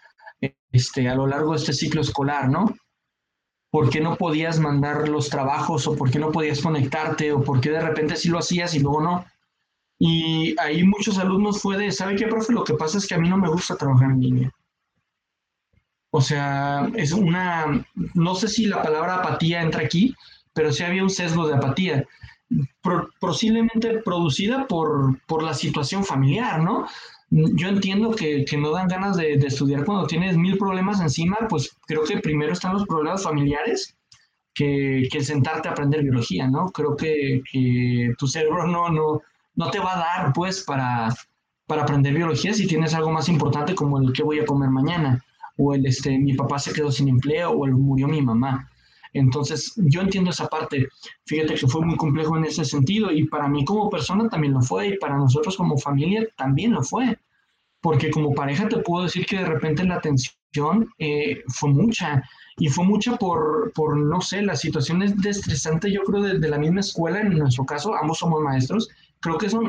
este, 0.71 1.09
a 1.09 1.15
lo 1.15 1.27
largo 1.27 1.51
de 1.51 1.57
este 1.57 1.73
ciclo 1.73 2.01
escolar, 2.01 2.49
¿no? 2.49 2.73
¿Por 3.77 3.91
qué 3.91 4.01
no 4.01 4.15
podías 4.15 4.57
mandar 4.59 5.07
los 5.07 5.29
trabajos 5.29 5.85
o 5.85 5.95
por 5.95 6.09
qué 6.09 6.17
no 6.17 6.31
podías 6.31 6.61
conectarte 6.61 7.31
o 7.31 7.43
por 7.43 7.61
qué 7.61 7.69
de 7.69 7.79
repente 7.79 8.15
sí 8.15 8.27
lo 8.27 8.39
hacías 8.39 8.73
y 8.73 8.79
luego 8.79 9.01
no? 9.01 9.23
Y 9.99 10.59
ahí 10.59 10.83
muchos 10.83 11.19
alumnos 11.19 11.61
fue 11.61 11.77
de, 11.77 11.91
¿sabe 11.91 12.15
qué, 12.15 12.25
profe? 12.25 12.53
Lo 12.53 12.63
que 12.63 12.73
pasa 12.73 12.97
es 12.97 13.05
que 13.05 13.13
a 13.13 13.19
mí 13.19 13.29
no 13.29 13.37
me 13.37 13.47
gusta 13.47 13.77
trabajar 13.77 14.09
en 14.09 14.19
línea. 14.19 14.51
O 16.09 16.21
sea, 16.21 16.89
es 16.95 17.11
una, 17.11 17.85
no 18.15 18.33
sé 18.33 18.47
si 18.47 18.65
la 18.65 18.81
palabra 18.81 19.17
apatía 19.17 19.61
entra 19.61 19.83
aquí, 19.83 20.15
pero 20.53 20.71
sí 20.71 20.81
había 20.81 21.03
un 21.03 21.11
sesgo 21.11 21.47
de 21.47 21.53
apatía, 21.53 22.03
posiblemente 23.19 23.99
producida 23.99 24.65
por, 24.65 25.21
por 25.27 25.43
la 25.43 25.53
situación 25.53 26.03
familiar, 26.03 26.63
¿no? 26.63 26.87
Yo 27.29 27.67
entiendo 27.67 28.11
que, 28.11 28.45
que 28.45 28.57
no 28.57 28.71
dan 28.71 28.87
ganas 28.87 29.17
de, 29.17 29.37
de, 29.37 29.47
estudiar 29.47 29.83
cuando 29.83 30.07
tienes 30.07 30.37
mil 30.37 30.57
problemas 30.57 31.01
encima, 31.01 31.37
pues 31.49 31.77
creo 31.85 32.03
que 32.03 32.19
primero 32.19 32.53
están 32.53 32.73
los 32.73 32.85
problemas 32.85 33.23
familiares 33.23 33.97
que, 34.53 35.07
que 35.11 35.23
sentarte 35.23 35.67
a 35.67 35.71
aprender 35.71 36.03
biología, 36.03 36.47
¿no? 36.47 36.67
Creo 36.67 36.95
que, 36.95 37.41
que 37.51 38.13
tu 38.17 38.27
cerebro 38.27 38.65
no, 38.65 38.89
no, 38.89 39.21
no 39.55 39.69
te 39.71 39.79
va 39.79 39.95
a 39.95 39.99
dar, 39.99 40.33
pues, 40.33 40.63
para, 40.63 41.09
para 41.67 41.83
aprender 41.83 42.13
biología 42.13 42.53
si 42.53 42.65
tienes 42.65 42.93
algo 42.93 43.11
más 43.11 43.27
importante 43.27 43.75
como 43.75 43.99
el 43.99 44.13
que 44.13 44.23
voy 44.23 44.39
a 44.39 44.45
comer 44.45 44.69
mañana, 44.69 45.23
o 45.57 45.73
el, 45.73 45.85
este, 45.85 46.17
mi 46.17 46.33
papá 46.33 46.59
se 46.59 46.73
quedó 46.73 46.91
sin 46.91 47.09
empleo, 47.09 47.51
o 47.51 47.65
el 47.65 47.73
murió 47.73 48.07
mi 48.07 48.21
mamá. 48.21 48.69
Entonces, 49.19 49.73
yo 49.75 50.01
entiendo 50.01 50.31
esa 50.31 50.47
parte. 50.47 50.87
Fíjate 51.25 51.55
que 51.55 51.67
fue 51.67 51.85
muy 51.85 51.97
complejo 51.97 52.37
en 52.37 52.45
ese 52.45 52.65
sentido 52.65 53.11
y 53.11 53.25
para 53.25 53.47
mí 53.47 53.65
como 53.65 53.89
persona 53.89 54.29
también 54.29 54.53
lo 54.53 54.61
fue 54.61 54.89
y 54.89 54.97
para 54.97 55.17
nosotros 55.17 55.57
como 55.57 55.77
familia 55.77 56.27
también 56.35 56.73
lo 56.73 56.83
fue. 56.83 57.17
Porque 57.81 58.09
como 58.09 58.33
pareja 58.33 58.67
te 58.67 58.77
puedo 58.79 59.03
decir 59.03 59.25
que 59.25 59.37
de 59.37 59.45
repente 59.45 59.83
la 59.83 60.01
tensión 60.01 60.89
eh, 60.97 61.43
fue 61.47 61.69
mucha 61.69 62.23
y 62.57 62.69
fue 62.69 62.85
mucha 62.85 63.15
por, 63.17 63.71
por, 63.73 63.95
no 63.95 64.19
sé, 64.19 64.41
las 64.41 64.61
situaciones 64.61 65.15
de 65.17 65.29
estresante, 65.29 65.91
yo 65.91 66.01
creo, 66.01 66.23
de, 66.23 66.39
de, 66.39 66.49
la 66.49 66.57
misma 66.57 66.79
escuela, 66.79 67.21
en 67.21 67.37
nuestro 67.37 67.65
caso, 67.65 67.93
ambos 67.95 68.17
somos 68.17 68.41
maestros, 68.41 68.89
creo 69.19 69.37
que 69.37 69.45
eso 69.45 69.61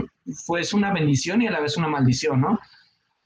fue 0.46 0.62
es 0.62 0.72
una 0.72 0.92
bendición 0.92 1.42
y 1.42 1.46
a 1.46 1.50
la 1.50 1.60
vez 1.60 1.76
una 1.76 1.88
maldición, 1.88 2.40
¿no? 2.40 2.58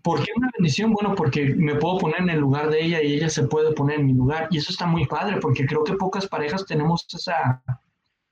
¿Por 0.02 0.22
qué 0.24 0.30
una 0.36 0.50
bendición? 0.56 0.92
Bueno, 0.92 1.14
porque 1.14 1.54
me 1.56 1.76
puedo 1.76 1.98
poner 1.98 2.20
en 2.20 2.30
el 2.30 2.40
lugar 2.40 2.70
de 2.70 2.84
ella 2.84 3.02
y 3.02 3.14
ella 3.14 3.28
se 3.28 3.44
puede 3.44 3.72
poner 3.72 4.00
en 4.00 4.06
mi 4.06 4.14
lugar. 4.14 4.48
Y 4.50 4.58
eso 4.58 4.72
está 4.72 4.86
muy 4.86 5.06
padre, 5.06 5.38
porque 5.40 5.66
creo 5.66 5.84
que 5.84 5.94
pocas 5.94 6.26
parejas 6.26 6.66
tenemos 6.66 7.06
esa, 7.12 7.62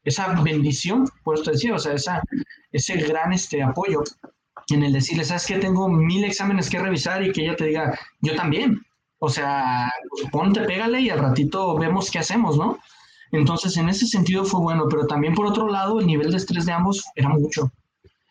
esa 0.05 0.41
bendición, 0.43 1.07
por 1.23 1.39
eso 1.39 1.51
decía, 1.51 1.75
o 1.75 1.79
sea, 1.79 1.95
esa, 1.95 2.23
ese 2.73 2.97
gran 2.97 3.33
este, 3.33 3.63
apoyo 3.63 4.03
en 4.69 4.83
el 4.85 4.93
decirle, 4.93 5.25
¿sabes 5.25 5.47
qué? 5.47 5.57
Tengo 5.57 5.89
mil 5.89 6.25
exámenes 6.25 6.71
que 6.71 6.79
revisar 6.79 7.23
y 7.25 7.33
que 7.33 7.43
ella 7.43 7.57
te 7.57 7.67
diga, 7.67 7.99
yo 8.21 8.35
también. 8.35 8.81
O 9.19 9.29
sea, 9.29 9.91
ponte, 10.33 10.63
pégale 10.63 11.01
y 11.01 11.11
al 11.11 11.19
ratito 11.19 11.77
vemos 11.77 12.11
qué 12.11 12.21
hacemos, 12.21 12.57
¿no? 12.57 12.79
Entonces, 13.33 13.77
en 13.77 13.89
ese 13.89 14.07
sentido 14.07 14.45
fue 14.45 14.61
bueno, 14.61 14.87
pero 14.89 15.07
también 15.07 15.35
por 15.35 15.47
otro 15.47 15.69
lado, 15.69 16.01
el 16.01 16.07
nivel 16.07 16.31
de 16.31 16.39
estrés 16.39 16.67
de 16.67 16.73
ambos 16.73 17.05
era 17.15 17.29
mucho. 17.29 17.71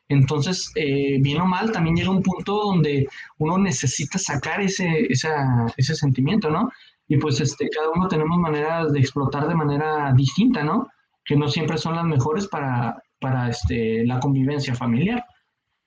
Entonces, 0.10 0.72
eh, 0.76 1.18
bien 1.22 1.40
o 1.40 1.46
mal, 1.46 1.72
también 1.72 1.96
llega 1.96 2.10
un 2.10 2.24
punto 2.24 2.64
donde 2.64 3.08
uno 3.38 3.58
necesita 3.60 4.18
sacar 4.18 4.60
ese, 4.60 5.08
ese 5.08 5.96
sentimiento, 5.96 6.50
¿no? 6.50 6.70
Y 7.08 7.18
pues 7.18 7.40
este, 7.42 7.70
cada 7.70 7.90
uno 7.92 8.08
tenemos 8.08 8.38
maneras 8.40 8.92
de 8.92 9.00
explotar 9.00 9.48
de 9.48 9.56
manera 9.56 10.12
distinta, 10.14 10.64
¿no? 10.64 10.88
Que 11.24 11.36
no 11.36 11.48
siempre 11.48 11.78
son 11.78 11.96
las 11.96 12.06
mejores 12.06 12.48
para, 12.48 13.02
para 13.20 13.50
este, 13.50 14.06
la 14.06 14.20
convivencia 14.20 14.76
familiar. 14.76 15.24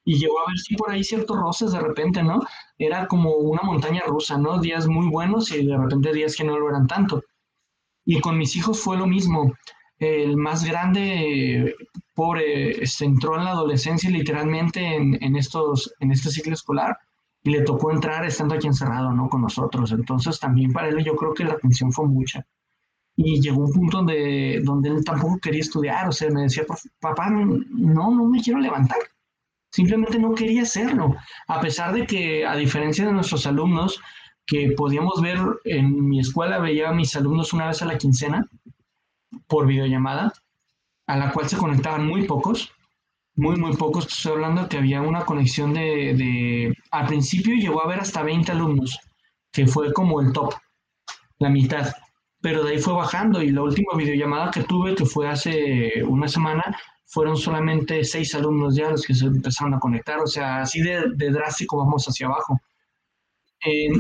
Y 0.05 0.19
llegó 0.19 0.41
a 0.41 0.49
ver 0.49 0.59
si 0.59 0.75
por 0.77 0.91
ahí 0.91 1.05
ciertos 1.05 1.37
roces 1.37 1.73
de 1.73 1.81
repente, 1.81 2.23
¿no? 2.23 2.41
Era 2.79 3.07
como 3.07 3.37
una 3.37 3.63
montaña 3.63 4.03
rusa, 4.07 4.37
¿no? 4.39 4.61
Días 4.61 4.89
muy 4.89 5.09
buenos 5.09 5.53
y 5.53 5.65
de 5.65 5.77
repente 5.77 6.13
días 6.13 6.37
que 6.37 6.45
no 6.45 6.59
lo 6.59 6.69
eran 6.69 6.87
tanto. 6.87 7.23
Y 8.05 8.21
con 8.21 8.37
mis 8.37 8.57
hijos 8.57 8.81
fue 8.81 8.97
lo 8.97 9.07
mismo 9.07 9.53
el 10.03 10.37
más 10.37 10.65
grande, 10.65 11.75
pobre, 12.15 12.85
se 12.87 13.05
entró 13.05 13.37
en 13.37 13.45
la 13.45 13.51
adolescencia 13.51 14.11
literalmente 14.11 14.97
en, 14.97 15.37
estos, 15.37 15.95
en 16.01 16.11
este 16.11 16.31
ciclo 16.31 16.55
escolar 16.55 16.99
y 17.43 17.51
le 17.51 17.62
tocó 17.62 17.93
entrar 17.93 18.25
estando 18.25 18.55
aquí 18.55 18.67
encerrado, 18.67 19.12
¿no? 19.12 19.29
Con 19.29 19.43
nosotros. 19.43 19.93
Entonces 19.93 20.41
también 20.41 20.73
para 20.73 20.88
él 20.88 21.05
yo 21.05 21.15
creo 21.15 21.35
que 21.35 21.45
la 21.45 21.55
atención 21.55 21.93
fue 21.93 22.07
mucha. 22.07 22.45
Y 23.15 23.41
llegó 23.41 23.62
un 23.62 23.73
punto 23.73 23.99
donde, 23.99 24.61
donde 24.65 24.88
él 24.88 25.05
tampoco 25.05 25.38
quería 25.38 25.61
estudiar, 25.61 26.09
o 26.09 26.12
sea, 26.12 26.31
me 26.31 26.43
decía, 26.43 26.65
papá, 26.99 27.31
no, 27.31 28.11
no 28.11 28.25
me 28.27 28.43
quiero 28.43 28.59
levantar. 28.59 28.99
Simplemente 29.71 30.19
no 30.19 30.35
quería 30.35 30.62
hacerlo. 30.62 31.15
A 31.47 31.61
pesar 31.61 31.95
de 31.95 32.07
que, 32.07 32.47
a 32.47 32.57
diferencia 32.57 33.07
de 33.07 33.12
nuestros 33.12 33.47
alumnos, 33.47 34.01
que 34.47 34.73
podíamos 34.77 35.21
ver 35.23 35.38
en 35.65 36.09
mi 36.09 36.21
escuela, 36.21 36.59
veía 36.59 36.88
a 36.88 36.95
mis 36.95 37.15
alumnos 37.17 37.53
una 37.53 37.69
vez 37.69 37.83
a 37.83 37.87
la 37.87 37.99
quincena, 37.99 38.47
por 39.47 39.66
videollamada, 39.66 40.33
a 41.07 41.16
la 41.16 41.33
cual 41.33 41.49
se 41.49 41.57
conectaban 41.57 42.07
muy 42.07 42.25
pocos, 42.25 42.73
muy, 43.35 43.57
muy 43.57 43.77
pocos. 43.77 44.07
Estoy 44.07 44.33
hablando 44.33 44.68
que 44.68 44.79
había 44.79 45.03
una 45.03 45.25
conexión 45.25 45.75
de, 45.75 46.14
de, 46.14 46.75
al 46.90 47.07
principio 47.07 47.55
llegó 47.55 47.83
a 47.83 47.85
haber 47.85 48.01
hasta 48.01 48.23
20 48.23 48.53
alumnos, 48.53 48.99
que 49.53 49.66
fue 49.66 49.92
como 49.92 50.21
el 50.21 50.33
top, 50.33 50.55
la 51.38 51.49
mitad. 51.49 51.92
Pero 52.40 52.64
de 52.64 52.73
ahí 52.73 52.79
fue 52.79 52.95
bajando 52.95 53.42
y 53.42 53.51
la 53.51 53.62
última 53.62 53.97
videollamada 53.97 54.51
que 54.51 54.64
tuve, 54.64 54.95
que 54.95 55.07
fue 55.07 55.29
hace 55.29 56.03
una 56.07 56.29
semana, 56.29 56.77
fueron 57.07 57.37
solamente 57.37 58.03
seis 58.05 58.35
alumnos 58.35 58.75
ya 58.75 58.90
los 58.90 59.03
que 59.07 59.14
se 59.14 59.27
empezaron 59.27 59.75
a 59.75 59.79
conectar. 59.79 60.18
O 60.21 60.27
sea, 60.27 60.62
así 60.62 60.81
de, 60.81 61.05
de 61.14 61.31
drástico 61.31 61.79
vamos 61.79 62.07
hacia 62.07 62.27
abajo. 62.27 62.59
Eh, 63.64 63.92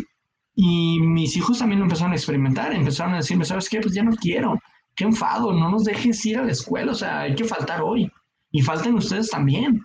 y 0.54 1.00
mis 1.00 1.36
hijos 1.36 1.58
también 1.58 1.82
empezaron 1.82 2.12
a 2.12 2.16
experimentar, 2.16 2.72
empezaron 2.74 3.14
a 3.14 3.18
decirme, 3.18 3.44
¿sabes 3.44 3.68
qué? 3.68 3.80
Pues 3.80 3.94
ya 3.94 4.02
no 4.02 4.14
quiero 4.16 4.58
qué 4.94 5.04
enfado, 5.04 5.52
no 5.52 5.70
nos 5.70 5.84
dejes 5.84 6.24
ir 6.26 6.38
a 6.38 6.44
la 6.44 6.52
escuela, 6.52 6.92
o 6.92 6.94
sea, 6.94 7.20
hay 7.20 7.34
que 7.34 7.44
faltar 7.44 7.82
hoy. 7.82 8.10
Y 8.50 8.62
falten 8.62 8.94
ustedes 8.94 9.30
también. 9.30 9.82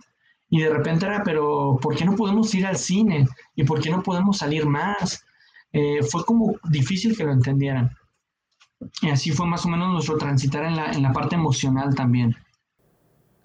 Y 0.49 0.61
de 0.61 0.69
repente 0.69 1.05
era, 1.05 1.23
pero 1.23 1.77
¿por 1.81 1.95
qué 1.95 2.05
no 2.05 2.15
podemos 2.15 2.53
ir 2.55 2.65
al 2.65 2.77
cine? 2.77 3.25
¿Y 3.55 3.63
por 3.63 3.81
qué 3.81 3.89
no 3.89 4.03
podemos 4.03 4.37
salir 4.37 4.65
más? 4.65 5.25
Eh, 5.71 6.01
fue 6.03 6.25
como 6.25 6.57
difícil 6.69 7.15
que 7.15 7.23
lo 7.23 7.31
entendieran. 7.31 7.91
Y 9.01 9.09
así 9.09 9.31
fue 9.31 9.47
más 9.47 9.65
o 9.65 9.69
menos 9.69 9.91
nuestro 9.91 10.17
transitar 10.17 10.65
en 10.65 10.75
la, 10.75 10.91
en 10.91 11.01
la 11.01 11.11
parte 11.11 11.35
emocional 11.35 11.95
también. 11.95 12.35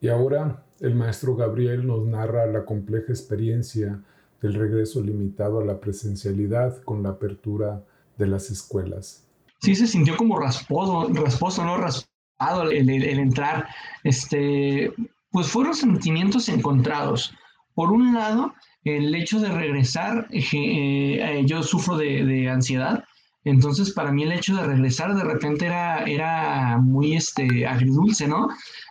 Y 0.01 0.09
ahora 0.09 0.65
el 0.81 0.95
maestro 0.95 1.37
Gabriel 1.37 1.87
nos 1.87 2.05
narra 2.05 2.47
la 2.47 2.65
compleja 2.65 3.13
experiencia 3.13 4.03
del 4.41 4.55
regreso 4.55 5.01
limitado 5.01 5.61
a 5.61 5.65
la 5.65 5.81
presencialidad 5.81 6.83
con 6.83 7.03
la 7.03 7.11
apertura 7.11 7.85
de 8.19 8.27
las 8.27 8.51
escuelas 8.51 9.32
sí 9.63 9.75
se 9.77 9.87
sintió 9.87 10.17
como 10.17 10.39
rasposo, 10.39 11.09
rasposo, 11.13 11.65
¿no? 11.65 11.79
Raspado 11.79 12.71
el, 12.71 12.89
entrar. 12.91 13.69
Este, 14.03 14.93
pues 15.31 15.49
fueron 15.49 15.75
sentimientos 15.75 16.49
encontrados. 16.49 17.35
Por 17.75 17.93
un 17.93 18.13
lado, 18.13 18.53
el 18.85 19.15
hecho 19.15 19.41
de 19.41 19.49
regresar, 19.49 20.27
eh, 20.31 21.43
yo 21.47 21.63
sufro 21.63 21.97
de, 21.97 22.25
de, 22.25 22.51
ansiedad, 22.51 23.05
entonces 23.45 23.93
para 23.93 24.13
mí 24.13 24.25
el 24.25 24.33
hecho 24.33 24.55
de 24.55 24.65
regresar 24.65 25.15
de 25.15 25.25
repente 25.25 25.67
era, 25.67 26.05
era 26.05 26.79
muy 26.79 27.15
este, 27.15 27.67
agridulce, 27.67 28.29
¿no? 28.29 28.49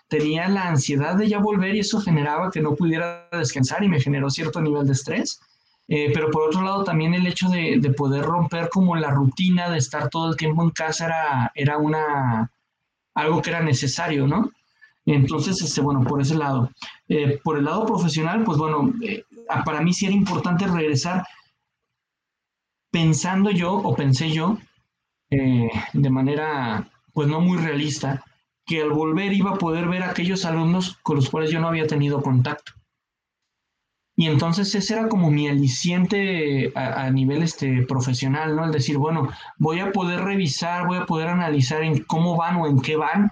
Tenía 0.08 0.48
la 0.48 0.70
ansiedad 0.70 1.16
de 1.16 1.28
ya 1.28 1.40
volver 1.40 1.76
y 1.76 1.80
eso 1.80 2.02
generaba 2.02 2.50
que 2.50 2.62
no 2.62 2.76
pudiera 2.76 3.30
descansar 3.32 3.84
y 3.84 3.90
me 3.90 4.02
generó 4.02 4.30
cierto 4.30 4.62
nivel 4.62 4.88
de 4.88 4.94
estrés. 4.94 5.40
Eh, 5.88 6.12
pero 6.14 6.32
por 6.32 6.44
otro 6.44 6.62
lado, 6.62 6.84
también 6.84 7.14
el 7.14 7.28
hecho 7.28 7.50
de, 7.50 7.78
de, 7.80 7.92
poder 7.92 8.24
romper 8.24 8.70
como 8.70 8.96
la 8.96 9.12
rutina 9.12 9.70
de 9.70 9.78
estar 9.78 10.10
todo 10.10 10.30
el 10.30 10.38
tiempo 10.38 10.64
en 10.64 10.70
casa 10.70 11.06
era, 11.06 11.52
era 11.54 11.78
una, 11.78 12.50
algo 13.14 13.42
que 13.42 13.50
era 13.50 13.62
necesario, 13.62 14.28
¿no? 14.28 14.52
Entonces, 15.06 15.62
este, 15.62 15.82
bueno, 15.82 16.04
por 16.04 16.22
ese 16.22 16.36
lado. 16.36 16.70
Eh, 17.10 17.40
por 17.44 17.58
el 17.58 17.66
lado 17.66 17.86
profesional, 17.86 18.44
pues 18.44 18.58
bueno, 18.58 18.94
eh, 19.02 19.26
para 19.66 19.82
mí 19.82 19.94
sí 19.94 20.06
era 20.06 20.16
importante 20.16 20.66
regresar 20.68 21.26
pensando 22.92 23.52
yo, 23.52 23.74
o 23.74 23.96
pensé 23.96 24.32
yo, 24.32 24.58
de 25.30 26.10
manera, 26.10 26.90
pues 27.14 27.28
no 27.30 27.40
muy 27.40 27.58
realista, 27.58 28.24
que 28.66 28.82
al 28.82 28.92
volver 28.92 29.32
iba 29.34 29.52
a 29.52 29.58
poder 29.58 29.88
ver 29.88 30.04
a 30.04 30.12
aquellos 30.12 30.44
alumnos 30.44 30.98
con 31.02 31.16
los 31.16 31.30
cuales 31.30 31.52
yo 31.52 31.60
no 31.60 31.70
había 31.70 31.88
tenido 31.88 32.22
contacto. 32.22 32.74
Y 34.22 34.28
entonces 34.28 34.76
ese 34.76 34.94
era 34.94 35.10
como 35.10 35.32
mi 35.32 35.48
aliciente 35.48 36.72
a, 36.76 37.10
nivel 37.10 37.42
este, 37.42 37.82
profesional, 37.88 38.56
¿no? 38.56 38.66
El 38.66 38.72
decir, 38.72 39.00
bueno, 39.00 39.30
voy 39.58 39.80
a 39.80 39.92
poder 39.92 40.20
revisar, 40.24 40.86
voy 40.86 41.00
a 41.00 41.08
poder 41.08 41.28
analizar 41.28 41.82
en 41.82 42.04
cómo 42.04 42.38
van 42.38 42.58
o 42.58 42.68
en 42.68 42.80
qué 42.82 42.98
van, 42.98 43.32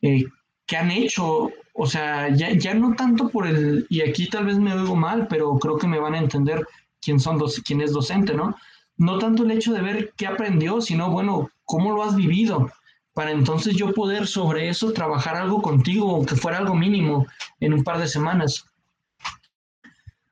eh, 0.00 0.24
qué 0.64 0.78
han 0.78 0.90
hecho. 0.90 1.50
O 1.74 1.86
sea, 1.86 2.30
ya, 2.30 2.54
ya, 2.54 2.72
no 2.72 2.94
tanto 2.94 3.28
por 3.28 3.46
el, 3.46 3.86
y 3.90 4.00
aquí 4.00 4.26
tal 4.30 4.46
vez 4.46 4.58
me 4.58 4.72
oigo 4.72 4.96
mal, 4.96 5.26
pero 5.28 5.58
creo 5.58 5.76
que 5.76 5.88
me 5.88 6.00
van 6.00 6.14
a 6.14 6.20
entender 6.20 6.66
quién, 7.02 7.20
son 7.20 7.36
dos, 7.36 7.60
quién 7.62 7.82
es 7.82 7.92
docente, 7.92 8.32
¿no? 8.32 8.56
no 8.96 9.18
tanto 9.18 9.42
el 9.44 9.50
hecho 9.50 9.74
de 9.74 9.82
ver 9.82 10.14
qué 10.16 10.26
aprendió, 10.26 10.80
sino, 10.80 11.10
bueno, 11.10 11.50
cómo 11.66 11.92
lo 11.92 12.02
has 12.02 12.16
vivido, 12.16 12.72
para 13.12 13.30
entonces 13.30 13.76
yo 13.76 13.92
poder 13.92 14.26
sobre 14.26 14.70
eso 14.70 14.94
trabajar 14.94 15.36
algo 15.36 15.60
contigo, 15.60 16.12
aunque 16.12 16.34
fuera 16.34 16.56
algo 16.56 16.74
mínimo, 16.74 17.26
en 17.60 17.74
un 17.74 17.84
par 17.84 17.98
de 17.98 18.08
semanas. 18.08 18.64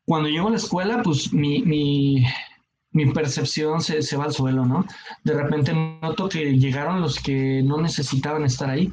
Cuando 0.05 0.29
llego 0.29 0.49
a 0.49 0.51
la 0.51 0.57
escuela, 0.57 1.03
pues 1.03 1.33
mi, 1.33 1.63
mi, 1.63 3.13
percepción 3.13 3.81
se, 3.81 4.03
se 4.03 4.17
va 4.17 4.25
al 4.25 4.33
suelo, 4.33 4.67
¿no? 4.67 4.85
De 5.25 5.35
repente 5.35 5.73
noto 5.73 6.29
que 6.29 6.59
llegaron 6.59 7.01
los 7.01 7.21
que 7.21 7.63
no 7.63 7.81
necesitaban 7.81 8.45
estar 8.45 8.69
ahí. 8.69 8.93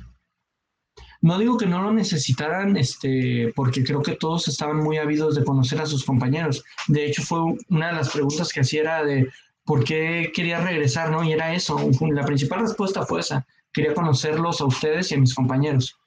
No 1.21 1.37
digo 1.37 1.57
que 1.57 1.65
no 1.65 1.81
lo 1.81 1.91
necesitaran, 1.91 2.77
este, 2.77 3.51
porque 3.55 3.83
creo 3.83 4.01
que 4.01 4.15
todos 4.15 4.47
estaban 4.47 4.77
muy 4.77 4.97
ávidos 4.97 5.35
de 5.35 5.43
conocer 5.43 5.81
a 5.81 5.85
sus 5.85 6.05
compañeros. 6.05 6.63
De 6.87 7.05
hecho, 7.05 7.23
fue 7.23 7.39
una 7.69 7.87
de 7.87 7.93
las 7.93 8.09
preguntas 8.09 8.53
que 8.53 8.61
hacía 8.61 8.81
era 8.81 9.03
de 9.03 9.27
por 9.65 9.83
qué 9.83 10.31
quería 10.33 10.61
regresar, 10.61 11.11
¿no? 11.11 11.23
Y 11.23 11.33
era 11.33 11.53
eso. 11.53 11.77
La 12.11 12.23
principal 12.23 12.61
respuesta 12.61 13.05
fue 13.05 13.19
esa 13.19 13.45
quería 13.73 13.93
conocerlos 13.93 14.61
a 14.61 14.65
ustedes 14.65 15.11
y 15.11 15.15
a 15.15 15.19
mis 15.19 15.33
compañeros. 15.33 15.97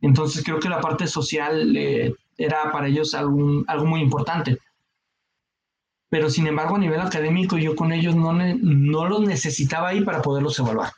Entonces 0.00 0.44
creo 0.44 0.60
que 0.60 0.68
la 0.68 0.80
parte 0.80 1.06
social 1.06 1.76
eh, 1.76 2.14
era 2.36 2.72
para 2.72 2.88
ellos 2.88 3.14
algo, 3.14 3.64
algo 3.66 3.86
muy 3.86 4.00
importante. 4.00 4.58
Pero 6.08 6.30
sin 6.30 6.46
embargo 6.46 6.76
a 6.76 6.78
nivel 6.78 7.00
académico 7.00 7.58
yo 7.58 7.74
con 7.74 7.92
ellos 7.92 8.14
no, 8.14 8.32
no 8.32 9.08
los 9.08 9.20
necesitaba 9.22 9.88
ahí 9.88 10.02
para 10.02 10.22
poderlos 10.22 10.58
evaluar. 10.58 10.92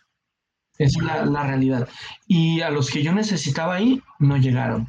Esa 0.79 1.01
es 1.01 1.05
la, 1.05 1.25
la 1.27 1.45
realidad. 1.45 1.89
Y 2.27 2.61
a 2.61 2.71
los 2.71 2.91
que 2.91 3.03
yo 3.03 3.13
necesitaba 3.13 3.75
ahí 3.75 4.01
no 4.19 4.37
llegaron. 4.37 4.89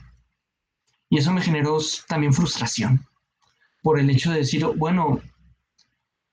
Y 1.09 1.17
eso 1.17 1.31
me 1.31 1.41
generó 1.41 1.79
también 2.07 2.33
frustración 2.33 3.05
por 3.81 3.99
el 3.99 4.09
hecho 4.09 4.31
de 4.31 4.39
decir, 4.39 4.65
bueno, 4.75 5.19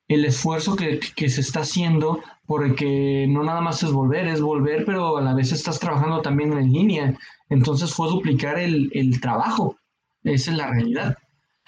el 0.08 0.24
esfuerzo 0.24 0.76
que, 0.76 1.00
que, 1.00 1.28
se 1.28 1.40
está 1.40 1.60
haciendo, 1.60 2.20
porque 2.46 3.26
no 3.28 3.42
nada 3.42 3.60
más 3.60 3.82
es 3.82 3.90
volver, 3.90 4.28
es 4.28 4.40
volver, 4.40 4.84
pero 4.84 5.16
a 5.16 5.22
la 5.22 5.34
vez 5.34 5.52
estás 5.52 5.80
trabajando 5.80 6.22
también 6.22 6.52
en 6.52 6.72
línea. 6.72 7.18
Entonces 7.48 7.92
fue 7.92 8.08
duplicar 8.08 8.58
el, 8.58 8.90
el 8.92 9.20
trabajo. 9.20 9.76
Esa 10.26 10.50
es 10.50 10.56
la 10.56 10.66
realidad. 10.66 11.16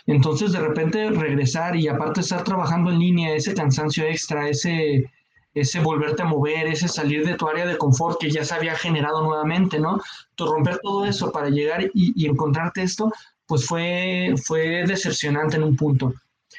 Entonces 0.07 0.53
de 0.53 0.61
repente 0.61 1.11
regresar 1.11 1.77
y 1.77 1.87
aparte 1.87 2.21
estar 2.21 2.43
trabajando 2.43 2.91
en 2.91 2.99
línea, 2.99 3.35
ese 3.35 3.55
cansancio 3.55 4.05
extra, 4.05 4.49
ese, 4.49 5.11
ese 5.55 5.81
volverte 5.81 6.23
a 6.23 6.27
mover, 6.27 6.67
ese 6.67 6.89
salir 6.89 7.25
de 7.25 7.35
tu 7.35 7.49
área 7.49 7.67
de 7.67 7.79
confort 7.79 8.21
que 8.21 8.31
ya 8.31 8.45
se 8.45 8.55
había 8.55 8.75
generado 8.75 9.23
nuevamente, 9.23 9.79
¿no? 9.79 10.01
Tu 10.35 10.47
romper 10.47 10.79
todo 10.83 11.05
eso 11.05 11.31
para 11.31 11.51
llegar 11.51 11.83
y, 11.95 12.13
y 12.17 12.27
encontrarte 12.27 12.83
esto, 12.83 13.13
pues 13.47 13.65
fue, 13.65 14.35
fue 14.45 14.85
decepcionante 14.87 15.57
en 15.57 15.63
un 15.63 15.77
punto. 15.77 16.13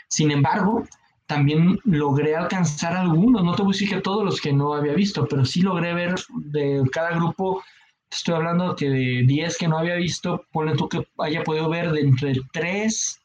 Sin 0.07 0.31
embargo, 0.31 0.85
también 1.25 1.79
logré 1.83 2.35
alcanzar 2.35 2.95
algunos, 2.95 3.43
no 3.43 3.55
te 3.55 3.61
voy 3.61 3.71
a 3.71 3.73
decir 3.73 3.89
que 3.89 4.01
todos 4.01 4.23
los 4.23 4.39
que 4.39 4.53
no 4.53 4.73
había 4.73 4.93
visto, 4.93 5.27
pero 5.27 5.43
sí 5.43 5.61
logré 5.61 5.93
ver 5.93 6.15
de 6.35 6.81
cada 6.91 7.11
grupo, 7.11 7.61
estoy 8.11 8.35
hablando 8.35 8.75
que 8.75 8.89
de 8.89 9.23
10 9.25 9.57
que 9.57 9.67
no 9.67 9.77
había 9.77 9.95
visto, 9.95 10.45
ponle 10.51 10.75
tú 10.75 10.89
que 10.89 11.07
haya 11.19 11.43
podido 11.43 11.69
ver 11.69 11.91
de 11.91 12.01
entre 12.01 12.33
3, 12.51 13.19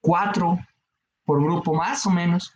4 0.00 0.58
por 1.24 1.42
grupo 1.42 1.74
más 1.74 2.06
o 2.06 2.10
menos. 2.10 2.52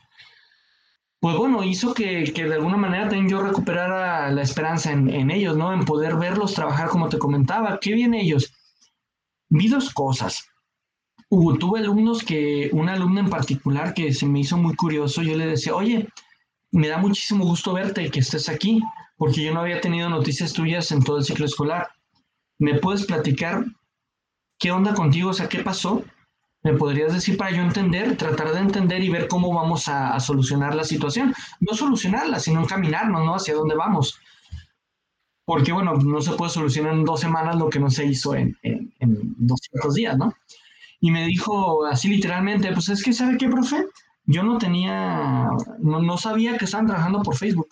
Pues 1.20 1.36
bueno, 1.36 1.62
hizo 1.64 1.94
que, 1.94 2.32
que 2.32 2.44
de 2.44 2.54
alguna 2.54 2.76
manera 2.76 3.08
también 3.08 3.28
yo 3.28 3.40
recuperara 3.40 4.30
la 4.30 4.42
esperanza 4.42 4.92
en, 4.92 5.08
en 5.08 5.30
ellos, 5.30 5.56
¿no? 5.56 5.72
En 5.72 5.84
poder 5.84 6.16
verlos 6.16 6.54
trabajar 6.54 6.88
como 6.88 7.08
te 7.08 7.18
comentaba. 7.18 7.78
¿Qué 7.80 7.94
bien 7.94 8.12
ellos? 8.12 8.52
Vi 9.48 9.68
dos 9.68 9.92
cosas 9.94 10.44
tuve 11.58 11.80
alumnos 11.80 12.22
que, 12.22 12.70
una 12.72 12.94
alumna 12.94 13.20
en 13.20 13.30
particular 13.30 13.94
que 13.94 14.12
se 14.12 14.26
me 14.26 14.40
hizo 14.40 14.56
muy 14.56 14.74
curioso, 14.74 15.22
yo 15.22 15.36
le 15.36 15.46
decía, 15.46 15.74
oye, 15.74 16.08
me 16.70 16.88
da 16.88 16.98
muchísimo 16.98 17.44
gusto 17.44 17.72
verte 17.72 18.10
que 18.10 18.20
estés 18.20 18.48
aquí, 18.48 18.80
porque 19.16 19.42
yo 19.42 19.52
no 19.52 19.60
había 19.60 19.80
tenido 19.80 20.08
noticias 20.08 20.52
tuyas 20.52 20.90
en 20.92 21.02
todo 21.02 21.18
el 21.18 21.24
ciclo 21.24 21.46
escolar. 21.46 21.88
¿Me 22.58 22.78
puedes 22.78 23.06
platicar 23.06 23.64
qué 24.58 24.70
onda 24.70 24.94
contigo? 24.94 25.30
O 25.30 25.32
sea, 25.32 25.48
¿qué 25.48 25.60
pasó? 25.60 26.04
¿Me 26.62 26.72
podrías 26.74 27.12
decir 27.12 27.36
para 27.36 27.50
yo 27.50 27.62
entender, 27.62 28.16
tratar 28.16 28.52
de 28.52 28.60
entender 28.60 29.02
y 29.02 29.10
ver 29.10 29.28
cómo 29.28 29.52
vamos 29.52 29.88
a, 29.88 30.18
solucionar 30.20 30.74
la 30.74 30.84
situación? 30.84 31.34
No 31.60 31.74
solucionarla, 31.74 32.40
sino 32.40 32.60
encaminarnos, 32.60 33.24
¿no? 33.24 33.34
Hacia 33.34 33.54
dónde 33.54 33.74
vamos. 33.74 34.18
Porque, 35.44 35.72
bueno, 35.72 35.94
no 35.94 36.22
se 36.22 36.32
puede 36.32 36.50
solucionar 36.50 36.94
en 36.94 37.04
dos 37.04 37.20
semanas 37.20 37.56
lo 37.56 37.68
que 37.68 37.80
no 37.80 37.90
se 37.90 38.06
hizo 38.06 38.34
en, 38.34 38.56
en, 38.62 38.94
en 39.00 39.34
200 39.36 39.94
días, 39.94 40.16
¿no? 40.16 40.32
y 41.04 41.10
me 41.10 41.26
dijo 41.26 41.84
así 41.84 42.08
literalmente, 42.08 42.72
pues 42.72 42.88
es 42.88 43.02
que, 43.02 43.12
¿sabe 43.12 43.36
qué, 43.36 43.46
profe? 43.46 43.84
Yo 44.24 44.42
no 44.42 44.56
tenía, 44.56 45.50
no, 45.78 46.16
sabía 46.16 46.56
que 46.56 46.64
estaban 46.64 46.86
trabajando 46.86 47.22
por 47.22 47.36
Facebook. 47.36 47.68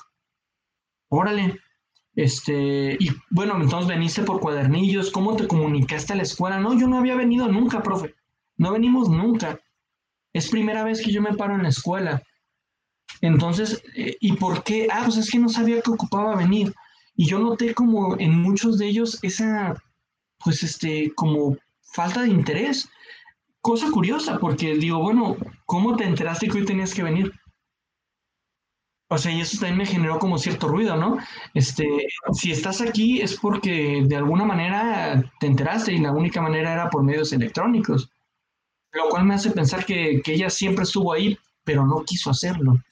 Órale. 1.15 1.61
Este, 2.15 2.97
y 2.99 3.11
bueno, 3.29 3.61
entonces 3.61 3.87
veniste 3.87 4.23
por 4.23 4.41
cuadernillos, 4.41 5.11
¿cómo 5.11 5.37
te 5.37 5.47
comunicaste 5.47 6.15
a 6.15 6.17
la 6.17 6.23
escuela? 6.23 6.59
No, 6.59 6.73
yo 6.79 6.89
no 6.89 6.97
había 6.97 7.15
venido 7.15 7.49
nunca, 7.49 7.83
profe. 7.83 8.15
No 8.57 8.73
venimos 8.73 9.11
nunca. 9.11 9.61
Es 10.33 10.49
primera 10.49 10.85
vez 10.85 11.03
que 11.03 11.13
yo 11.13 11.21
me 11.21 11.35
paro 11.35 11.55
en 11.55 11.65
la 11.65 11.69
escuela. 11.69 12.23
Entonces, 13.21 13.83
eh, 13.95 14.17
¿y 14.21 14.33
por 14.33 14.65
qué? 14.65 14.89
Ah, 14.91 15.03
pues 15.05 15.19
es 15.19 15.31
que 15.31 15.39
no 15.39 15.51
sabía 15.51 15.83
que 15.83 15.91
ocupaba 15.91 16.35
venir. 16.35 16.73
Y 17.15 17.27
yo 17.27 17.39
noté 17.39 17.75
como 17.75 18.19
en 18.19 18.41
muchos 18.41 18.79
de 18.79 18.87
ellos 18.87 19.19
esa, 19.23 19.75
pues 20.43 20.63
este, 20.63 21.13
como 21.15 21.59
falta 21.83 22.23
de 22.23 22.31
interés 22.31 22.89
cosa 23.61 23.91
curiosa, 23.91 24.39
porque 24.39 24.77
digo, 24.77 24.99
bueno, 24.99 25.37
¿cómo 25.67 25.95
te 25.95 26.05
enteraste 26.05 26.49
que 26.49 26.59
hoy 26.59 26.65
tenías 26.65 26.95
que 26.95 27.03
venir? 27.03 27.33
O 29.13 29.19
sea, 29.19 29.31
y 29.31 29.43
eso 29.43 29.59
también 29.59 29.77
me 29.77 29.85
generó 29.85 30.19
como 30.19 30.39
cierto 30.39 30.69
ruido, 30.69 30.97
¿no? 30.97 31.19
Este, 31.53 31.87
si 32.33 32.51
estás 32.51 32.81
aquí 32.81 33.21
es 33.21 33.39
porque 33.39 34.03
de 34.07 34.17
alguna 34.17 34.47
manera 34.47 35.23
te 35.39 35.49
enteraste 35.49 35.93
y 35.93 35.99
la 35.99 36.13
única 36.13 36.41
manera 36.41 36.73
era 36.73 36.89
por 36.89 37.03
medios 37.03 37.31
electrónicos, 37.35 38.09
lo 38.93 39.11
cual 39.11 39.27
me 39.27 39.35
hace 39.35 39.51
pensar 39.51 39.85
que, 39.85 40.23
ella 40.25 40.49
siempre 40.49 40.85
estuvo 40.85 41.13
ahí, 41.13 41.37
pero 41.63 41.85
no 41.85 42.03
quiso 42.07 42.31
hacerlo. 42.31 42.83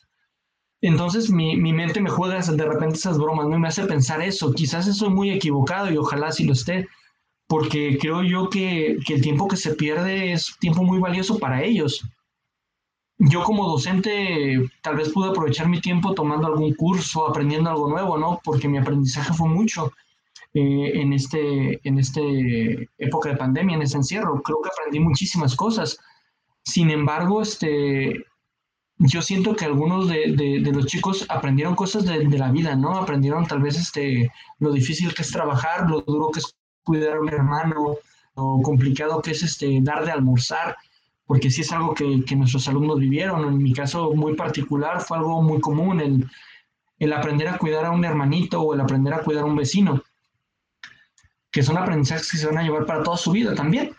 Entonces 0.83 1.31
mi, 1.31 1.57
mi, 1.57 1.73
mente 1.73 2.03
me 2.03 2.11
juega 2.11 2.39
de 2.39 2.67
repente 2.67 2.97
esas 2.97 3.17
bromas, 3.17 3.47
¿no? 3.47 3.59
me 3.59 3.69
hace 3.69 3.87
pensar 3.87 4.21
eso. 4.21 4.53
Quizás 4.53 4.89
estoy 4.89 5.09
muy 5.09 5.31
equivocado 5.31 5.91
y 5.91 5.97
ojalá 5.97 6.33
sí 6.33 6.45
lo 6.45 6.53
esté, 6.53 6.87
porque 7.47 7.97
creo 7.99 8.23
yo 8.23 8.51
que, 8.51 8.99
el 9.09 9.23
tiempo 9.23 9.49
que 9.49 9.57
se 9.57 9.75
pierde 9.75 10.33
es 10.33 10.55
tiempo 10.61 10.83
muy 10.83 10.99
valioso 10.99 11.39
para 11.39 11.63
ellos. 11.63 12.05
Yo 13.23 13.43
como 13.45 13.69
docente 13.69 14.71
tal 14.81 14.97
vez 14.97 15.11
pude 15.11 15.29
aprovechar 15.29 15.69
mi 15.69 15.81
tiempo 15.81 16.15
tomando 16.15 16.47
algún 16.47 16.73
curso, 16.75 17.29
aprendiendo 17.29 17.69
algo 17.69 17.89
nuevo, 17.89 18.17
¿no? 18.17 18.41
Porque 18.43 18.67
mi 18.67 18.79
aprendizaje 18.79 19.35
fue 19.35 19.47
mucho 19.47 19.93
eh, 20.55 20.93
en, 20.95 21.13
este, 21.13 21.87
en 21.87 21.99
este 21.99 22.89
época 22.97 23.29
de 23.29 23.37
pandemia, 23.37 23.77
en 23.77 23.83
este 23.83 23.99
encierro. 23.99 24.41
Creo 24.43 24.63
que 24.63 24.71
aprendí 24.71 25.01
muchísimas 25.01 25.55
cosas. 25.55 25.99
Sin 26.63 26.89
embargo, 26.89 27.43
este, 27.43 28.25
yo 28.97 29.21
siento 29.21 29.55
que 29.55 29.67
algunos 29.67 30.09
de, 30.09 30.63
los 30.73 30.87
chicos 30.87 31.27
aprendieron 31.29 31.75
cosas 31.75 32.07
de, 32.07 32.27
de, 32.27 32.39
la 32.39 32.51
vida, 32.51 32.75
¿no? 32.75 32.97
Aprendieron 32.97 33.47
tal 33.47 33.61
vez 33.61 33.77
este, 33.77 34.33
lo 34.61 34.73
difícil 34.73 35.13
que 35.13 35.21
es 35.21 35.31
trabajar, 35.31 35.91
lo 35.91 36.01
duro 36.01 36.31
que 36.31 36.41
es 36.41 36.57
cuidar 36.85 37.19
a 37.19 37.21
un 37.21 37.29
hermano, 37.29 37.97
o 38.35 38.63
complicado 38.63 39.21
que 39.21 39.33
es 39.33 39.43
este, 39.43 39.79
dar 39.83 40.07
de 40.07 40.13
almorzar, 40.13 40.75
porque 41.31 41.49
sí 41.49 41.61
es 41.61 41.71
algo 41.71 41.95
que, 41.95 42.35
nuestros 42.35 42.66
alumnos 42.66 42.99
vivieron. 42.99 43.47
En 43.47 43.59
mi 43.59 43.73
caso 43.73 44.12
muy 44.16 44.35
particular 44.35 45.01
fue 45.01 45.16
algo 45.16 45.40
muy 45.40 45.61
común, 45.61 46.01
el, 46.01 46.29
el 46.99 47.12
aprender 47.12 47.47
a 47.47 47.57
cuidar 47.57 47.85
a 47.85 47.93
un 47.93 48.05
hermanito 48.05 48.61
o 48.61 48.75
el 48.75 48.81
aprender 48.81 49.14
a 49.14 49.23
cuidar 49.23 49.45
a 49.45 49.47
un 49.47 49.55
vecino, 49.55 50.03
que 51.53 51.62
son 51.62 51.79
aprendizajes 51.79 52.29
que 52.29 52.37
se 52.37 52.47
van 52.49 52.59
a 52.59 52.64
llevar 52.64 52.85
para 52.85 53.05
toda 53.05 53.16
su 53.16 53.31
vida 53.31 53.55
también 53.55 53.95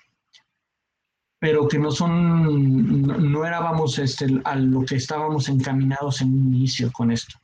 pero 1.39 1.69
que 1.69 1.79
no 1.79 1.89
son, 1.89 3.01
no, 3.01 3.17
no 3.17 3.85
este, 3.85 4.27
a 4.43 4.55
lo 4.57 4.83
que 4.83 4.95
estábamos 4.95 5.47
encaminados 5.47 6.21
en 6.21 6.33
un 6.33 6.53
inicio 6.53 6.91
con 6.91 7.11
esto. 7.11 7.39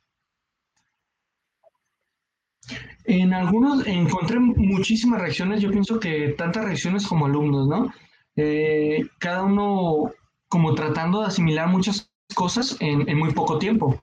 En 3.06 3.34
algunos 3.34 3.88
encontré 3.88 4.38
muchísimas 4.38 5.22
reacciones, 5.22 5.62
yo 5.62 5.72
pienso 5.72 5.98
que 5.98 6.36
tantas 6.38 6.66
reacciones 6.66 7.08
como 7.08 7.26
alumnos, 7.26 7.70
¿no? 7.70 7.94
Eh, 8.38 9.06
cada 9.20 9.44
uno 9.44 10.12
como 10.48 10.74
tratando 10.76 11.22
de 11.22 11.28
asimilar 11.28 11.68
muchas 11.68 12.10
cosas 12.34 12.78
en, 12.80 13.18
muy 13.18 13.34
poco 13.34 13.60
tiempo, 13.60 14.02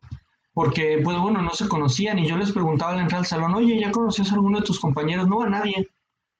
porque 0.52 1.00
pues 1.02 1.16
bueno, 1.18 1.40
no 1.40 1.50
se 1.50 1.68
conocían 1.68 2.18
y 2.18 2.26
yo 2.26 2.36
les 2.36 2.52
preguntaba 2.52 2.92
al 2.92 3.00
entrar 3.00 3.20
al 3.20 3.26
salón, 3.26 3.54
oye, 3.54 3.80
¿ya 3.80 3.90
conocías 3.90 4.30
a 4.30 4.34
alguno 4.34 4.60
de 4.60 4.66
tus 4.66 4.78
compañeros? 4.78 5.26
No, 5.28 5.42
a 5.42 5.48
nadie. 5.48 5.88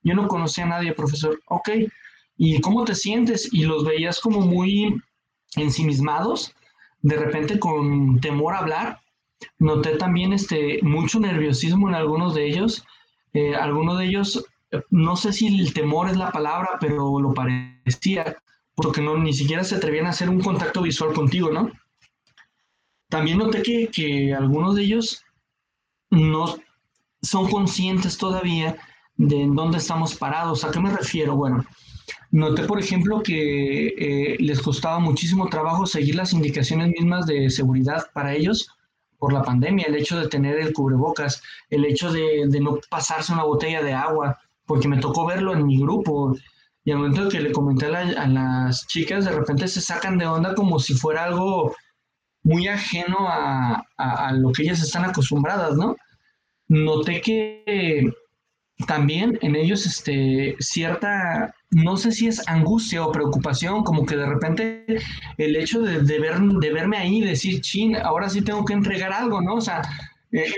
Yo 0.03 0.15
no 0.15 0.29
conocía 0.29 0.65
a 0.65 0.69
nadie, 0.69 0.93
profesor. 0.93 1.41
Ok, 1.47 1.71
¿y 2.37 2.61
cómo 2.61 2.85
te 2.85 2.95
sientes? 2.95 3.49
Y 3.53 3.65
los 3.65 3.85
veías 3.85 4.21
como 4.21 4.41
muy 4.41 5.01
ensimismados, 5.57 6.55
de 7.01 7.17
repente 7.17 7.59
con 7.59 8.21
temor 8.21 8.55
a 8.55 8.59
hablar 8.59 9.01
Noté 9.59 9.97
también 9.97 10.33
este, 10.33 10.81
mucho 10.83 11.21
nerviosismo 11.21 11.89
en 11.89 11.95
algunos 11.95 12.35
de 12.35 12.47
ellos. 12.47 12.85
Eh, 13.33 13.55
algunos 13.55 13.99
de 13.99 14.07
ellos, 14.07 14.45
no 14.91 15.17
sé 15.17 15.33
si 15.33 15.61
el 15.61 15.73
temor 15.73 16.09
es 16.09 16.17
la 16.17 16.31
palabra, 16.31 16.71
pero 16.81 17.19
lo 17.21 17.35
parecía, 17.35 18.37
porque 18.75 19.01
no, 19.01 19.17
ni 19.17 19.33
siquiera 19.33 19.65
se 19.65 19.77
atrevían 19.77 20.07
a 20.07 20.11
hacer 20.11 20.29
un 20.29 20.41
contacto 20.41 20.83
visual 20.83 21.13
contigo, 21.13 21.51
¿no? 21.51 21.71
también 23.15 23.39
noté 23.39 23.63
que, 23.63 23.89
que 23.95 24.35
algunos 24.35 24.75
de 24.75 24.83
ellos 24.83 25.23
no 26.11 26.57
son 27.23 27.49
conscientes 27.49 28.19
todavía 28.19 28.77
de 29.17 29.43
en 29.43 29.55
dónde 29.55 29.79
estamos 29.79 30.17
parados. 30.17 30.65
¿A 30.65 30.73
qué 30.73 30.81
me 30.81 30.91
refiero? 30.91 31.37
Bueno, 31.37 31.65
noté, 32.33 32.65
por 32.65 32.81
ejemplo, 32.81 33.23
que 33.23 33.87
eh, 33.87 34.37
les 34.41 34.61
costaba 34.61 34.99
muchísimo 34.99 35.49
trabajo 35.49 35.87
seguir 35.87 36.17
las 36.17 36.33
indicaciones 36.33 36.89
mismas 36.89 37.25
de 37.27 37.51
seguridad 37.51 38.05
para 38.13 38.35
ellos 38.35 38.69
por 39.19 39.33
la 39.33 39.45
pandemia, 39.45 39.87
el 39.87 39.95
hecho 39.95 40.19
de 40.19 40.27
tener 40.27 40.59
el 40.59 40.73
cubrebocas, 40.73 41.41
el 41.71 41.85
hecho 41.85 42.13
de, 42.13 42.47
de 42.49 42.61
no 42.61 42.81
pasarse 42.91 43.33
una 43.33 43.45
botella 43.45 43.81
de 43.81 43.93
agua, 43.93 44.41
porque 44.67 44.89
me 44.89 44.99
tocó 44.99 45.27
verlo 45.27 45.55
en 45.55 45.67
mi 45.67 45.79
grupo. 45.81 46.37
Y 46.85 46.91
al 46.91 46.99
momento 46.99 47.29
que 47.29 47.41
le 47.41 47.53
comenté 47.53 47.87
a, 47.87 48.27
las 48.29 48.87
chicas, 48.87 49.25
de 49.25 49.33
repente 49.33 49.69
se 49.69 49.81
sacan 49.81 50.19
de 50.19 50.27
onda 50.27 50.55
como 50.55 50.79
si 50.79 50.95
fuera 50.95 51.25
algo 51.25 51.75
muy 52.43 52.69
ajeno 52.69 53.27
a, 53.29 53.83
a, 53.97 54.29
a 54.29 54.33
lo 54.33 54.53
que 54.53 54.63
ellas 54.65 54.83
están 54.83 55.05
acostumbradas, 55.05 55.77
¿no? 55.77 55.97
Noté 56.69 57.21
que 57.21 58.13
también 58.87 59.39
en 59.41 59.55
ellos 59.57 59.87
este, 59.87 60.57
cierta, 60.59 61.55
no 61.71 61.97
sé 61.97 62.11
si 62.13 62.27
es 62.27 62.47
angustia 62.49 63.05
o 63.05 63.13
preocupación, 63.13 63.85
como 63.85 64.05
que 64.05 64.17
de 64.17 64.27
repente 64.27 64.85
el 65.39 65.57
hecho 65.57 65.81
de, 65.81 66.19
ver, 66.19 66.41
de 66.41 66.73
verme 66.73 66.99
ahí 66.99 67.19
y 67.19 67.25
decir, 67.25 67.61
chin, 67.61 67.97
ahora 67.97 68.29
sí 68.29 68.43
tengo 68.43 68.65
que 68.65 68.73
entregar 68.73 69.13
algo, 69.13 69.41
¿no? 69.41 69.55
O 69.55 69.61
sea, 69.61 69.83
eh, 70.33 70.53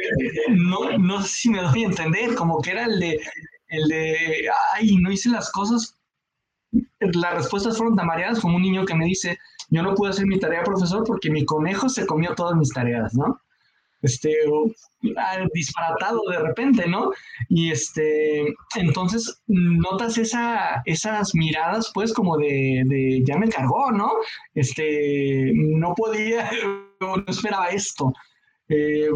no, 0.48 0.96
no, 0.98 1.22
sé 1.22 1.28
si 1.28 1.50
me 1.50 1.60
doy 1.60 1.84
a 1.84 1.86
entender, 1.86 2.34
como 2.34 2.60
que 2.60 2.70
era 2.70 2.86
el 2.86 2.98
de, 2.98 3.20
el 3.68 3.88
de, 3.88 4.48
ay, 4.74 4.96
no 4.96 5.10
hice 5.10 5.30
las 5.30 5.50
cosas. 5.50 5.96
Las 7.00 7.34
respuestas 7.34 7.76
fueron 7.76 7.96
tan 7.96 8.06
variadas 8.06 8.40
como 8.40 8.56
un 8.56 8.62
niño 8.62 8.84
que 8.84 8.94
me 8.94 9.06
dice, 9.06 9.38
yo 9.70 9.82
no 9.82 9.94
pude 9.94 10.10
hacer 10.10 10.26
mi 10.26 10.38
tarea, 10.38 10.62
profesor, 10.64 11.04
porque 11.06 11.30
mi 11.30 11.44
conejo 11.44 11.88
se 11.88 12.06
comió 12.06 12.34
todas 12.34 12.56
mis 12.56 12.70
tareas, 12.70 13.14
¿no? 13.14 13.40
este, 14.06 14.34
disparatado 15.52 16.20
de 16.30 16.38
repente, 16.38 16.86
¿no? 16.88 17.10
Y 17.48 17.70
este, 17.70 18.54
entonces 18.76 19.42
notas 19.46 20.18
esa, 20.18 20.82
esas 20.84 21.34
miradas, 21.34 21.90
pues, 21.94 22.12
como 22.12 22.36
de, 22.36 23.22
ya 23.26 23.36
me 23.36 23.48
cargó, 23.48 23.90
¿no? 23.92 24.10
Este, 24.54 25.52
no 25.54 25.94
podía, 25.94 26.50
no 27.00 27.24
esperaba 27.26 27.68
esto. 27.68 28.12
Eh, 28.68 29.08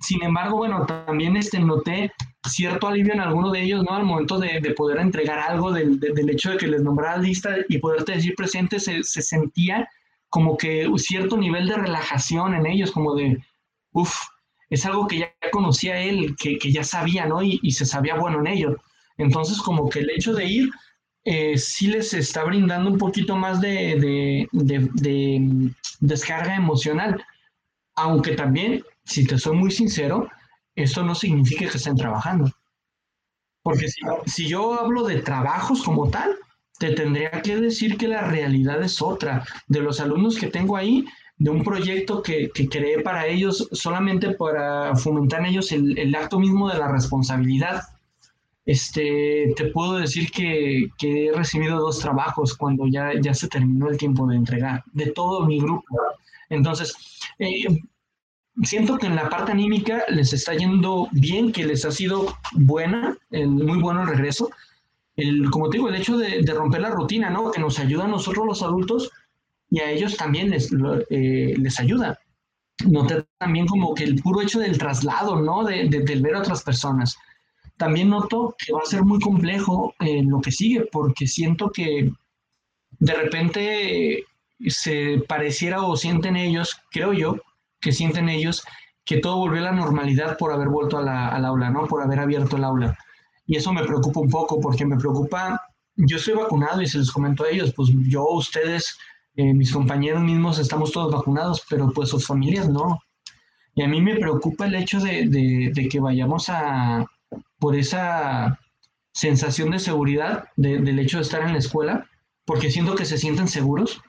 sin 0.00 0.22
embargo, 0.22 0.58
bueno, 0.58 0.86
también 0.86 1.36
este, 1.36 1.58
noté 1.58 2.12
cierto 2.48 2.88
alivio 2.88 3.12
en 3.14 3.20
alguno 3.20 3.50
de 3.50 3.62
ellos, 3.62 3.84
¿no? 3.84 3.94
Al 3.94 4.04
momento 4.04 4.38
de, 4.38 4.60
poder 4.76 4.98
entregar 4.98 5.38
algo, 5.38 5.72
del, 5.72 6.00
del, 6.00 6.30
hecho 6.30 6.50
de 6.50 6.56
que 6.56 6.66
les 6.66 6.82
nombrara 6.82 7.18
lista 7.18 7.56
y 7.68 7.78
poderte 7.78 8.12
decir 8.12 8.34
presente, 8.34 8.80
se, 8.80 9.02
se 9.02 9.22
sentía 9.22 9.88
como 10.28 10.56
que 10.56 10.86
un 10.86 10.98
cierto 10.98 11.36
nivel 11.36 11.68
de 11.68 11.76
relajación 11.76 12.54
en 12.54 12.66
ellos, 12.66 12.90
como 12.92 13.14
de, 13.14 13.38
Uf, 13.92 14.14
es 14.70 14.84
algo 14.86 15.06
que 15.06 15.18
ya 15.20 15.32
conocía 15.50 15.98
él, 16.00 16.36
que, 16.36 16.58
ya 16.70 16.84
sabía, 16.84 17.26
¿no? 17.26 17.42
Y, 17.42 17.70
se 17.72 17.86
sabía 17.86 18.16
bueno 18.16 18.40
en 18.40 18.46
ello. 18.48 18.76
Entonces, 19.16 19.58
como 19.58 19.88
que 19.88 20.00
el 20.00 20.10
hecho 20.10 20.34
de 20.34 20.44
ir 20.44 20.70
eh, 21.24 21.58
sí 21.58 21.88
les 21.88 22.14
está 22.14 22.44
brindando 22.44 22.90
un 22.90 22.98
poquito 22.98 23.36
más 23.36 23.60
de, 23.60 24.46
mm, 24.52 25.68
descarga 26.00 26.54
emocional. 26.56 27.22
Aunque 27.96 28.32
también, 28.32 28.84
si 29.04 29.26
te 29.26 29.38
soy 29.38 29.56
muy 29.56 29.70
sincero, 29.70 30.28
esto 30.82 31.02
no 31.02 31.14
significa 31.14 31.68
que 31.68 31.76
estén 31.76 31.96
trabajando. 31.96 32.50
Porque 33.62 33.86
si, 34.26 34.48
yo 34.48 34.80
hablo 34.80 35.04
de 35.04 35.20
trabajos 35.20 35.82
como 35.82 36.08
tal, 36.08 36.36
te 36.78 36.92
tendría 36.92 37.30
que 37.42 37.56
decir 37.56 37.98
que 37.98 38.08
la 38.08 38.22
realidad 38.22 38.82
es 38.82 39.02
otra. 39.02 39.44
De 39.66 39.80
los 39.80 40.00
alumnos 40.00 40.38
que 40.38 40.46
tengo 40.46 40.76
ahí, 40.76 41.04
de 41.36 41.50
un 41.50 41.62
proyecto 41.62 42.22
que, 42.22 42.50
que, 42.54 42.68
creé 42.68 43.02
para 43.02 43.26
ellos 43.26 43.68
solamente 43.72 44.30
para 44.30 44.96
fomentar 44.96 45.40
en 45.40 45.46
ellos 45.46 45.70
el, 45.72 46.14
acto 46.14 46.38
mismo 46.38 46.68
de 46.68 46.78
la 46.78 46.90
responsabilidad. 46.90 47.82
Este, 48.64 49.52
te 49.56 49.66
puedo 49.66 49.94
decir 49.94 50.30
que, 50.30 50.88
que, 50.98 51.26
he 51.26 51.32
recibido 51.32 51.78
dos 51.78 52.00
trabajos 52.00 52.56
cuando 52.56 52.86
ya, 52.86 53.12
ya 53.20 53.34
se 53.34 53.48
terminó 53.48 53.88
el 53.88 53.96
tiempo 53.96 54.26
de 54.26 54.36
entregar, 54.36 54.84
de 54.92 55.06
todo 55.06 55.46
mi 55.46 55.60
grupo. 55.60 55.86
Entonces, 56.48 56.94
eh, 57.38 57.66
siento 58.62 58.98
que 58.98 59.06
en 59.06 59.16
la 59.16 59.28
parte 59.28 59.52
anímica 59.52 60.04
les 60.08 60.32
está 60.32 60.54
yendo 60.54 61.08
bien, 61.12 61.52
que 61.52 61.64
les 61.64 61.84
ha 61.84 61.90
sido 61.90 62.36
buena, 62.52 63.16
muy 63.30 63.78
bueno 63.80 64.02
el 64.02 64.08
regreso. 64.08 64.50
El, 65.16 65.50
como 65.50 65.68
te 65.68 65.78
digo, 65.78 65.88
el 65.88 65.96
hecho 65.96 66.16
de, 66.16 66.42
de 66.42 66.54
romper 66.54 66.80
la 66.80 66.90
rutina, 66.90 67.28
¿no? 67.28 67.50
Que 67.50 67.60
nos 67.60 67.78
ayuda 67.78 68.04
a 68.04 68.08
nosotros 68.08 68.46
los 68.46 68.62
adultos 68.62 69.10
y 69.70 69.80
a 69.80 69.90
ellos 69.90 70.16
también 70.16 70.50
les, 70.50 70.70
eh, 71.10 71.54
les 71.56 71.80
ayuda. 71.80 72.18
Noté 72.86 73.24
también 73.38 73.66
como 73.66 73.94
que 73.94 74.04
el 74.04 74.22
puro 74.22 74.40
hecho 74.40 74.60
del 74.60 74.78
traslado, 74.78 75.40
¿no? 75.40 75.64
De, 75.64 75.88
del 75.88 76.22
ver 76.22 76.36
a 76.36 76.40
otras 76.40 76.62
personas. 76.62 77.16
También 77.76 78.10
noto 78.10 78.54
que 78.58 78.72
va 78.72 78.80
a 78.80 78.88
ser 78.88 79.02
muy 79.04 79.20
complejo 79.20 79.94
en 80.00 80.30
lo 80.30 80.40
que 80.40 80.52
sigue, 80.52 80.88
porque 80.90 81.26
siento 81.26 81.70
que 81.70 82.10
de 82.98 83.14
repente 83.14 84.24
se 84.66 85.22
pareciera 85.28 85.82
o 85.82 85.96
sienten 85.96 86.36
ellos, 86.36 86.80
creo 86.90 87.12
yo, 87.12 87.36
que 87.80 87.92
sienten 87.92 88.28
ellos 88.28 88.64
que 89.08 89.18
todo 89.18 89.38
volvió 89.38 89.60
a 89.60 89.64
la 89.64 89.72
normalidad 89.72 90.36
por 90.36 90.52
haber 90.52 90.68
vuelto 90.68 90.98
a 90.98 91.02
la, 91.02 91.28
al 91.28 91.46
aula, 91.46 91.70
¿no? 91.70 91.86
Por 91.86 92.02
haber 92.02 92.20
abierto 92.20 92.56
el 92.56 92.64
aula. 92.64 92.98
Y 93.46 93.56
eso 93.56 93.72
me 93.72 93.82
preocupa 93.82 94.20
un 94.20 94.28
poco, 94.28 94.60
porque 94.60 94.84
me 94.84 94.98
preocupa, 94.98 95.58
yo 95.96 96.18
estoy 96.18 96.34
vacunado 96.34 96.82
y 96.82 96.86
se 96.86 96.98
les 96.98 97.10
comento 97.10 97.44
a 97.44 97.48
ellos, 97.48 97.72
pues 97.74 97.88
yo, 98.06 98.28
ustedes, 98.28 98.98
eh, 99.36 99.54
mis 99.54 99.72
compañeros 99.72 100.22
mismos 100.22 100.58
estamos 100.58 100.92
todos 100.92 101.10
vacunados, 101.10 101.64
pero 101.70 101.90
pues 101.90 102.10
sus 102.10 102.26
familias 102.26 102.68
no. 102.68 103.00
Y 103.74 103.82
a 103.82 103.88
mí 103.88 104.02
me 104.02 104.16
preocupa 104.16 104.66
el 104.66 104.74
hecho 104.74 105.00
de, 105.00 105.72
que 105.90 106.00
vayamos 106.00 106.50
a, 106.50 107.06
por 107.58 107.76
esa 107.76 108.58
sensación 109.12 109.70
de 109.70 109.78
seguridad 109.78 110.44
del 110.56 110.98
hecho 110.98 111.16
de 111.16 111.22
estar 111.22 111.40
en 111.40 111.52
la 111.52 111.58
escuela, 111.58 112.06
porque 112.44 112.70
siento 112.70 112.94
que 112.94 113.06
se 113.06 113.16
sienten 113.16 113.48
seguros. 113.48 114.02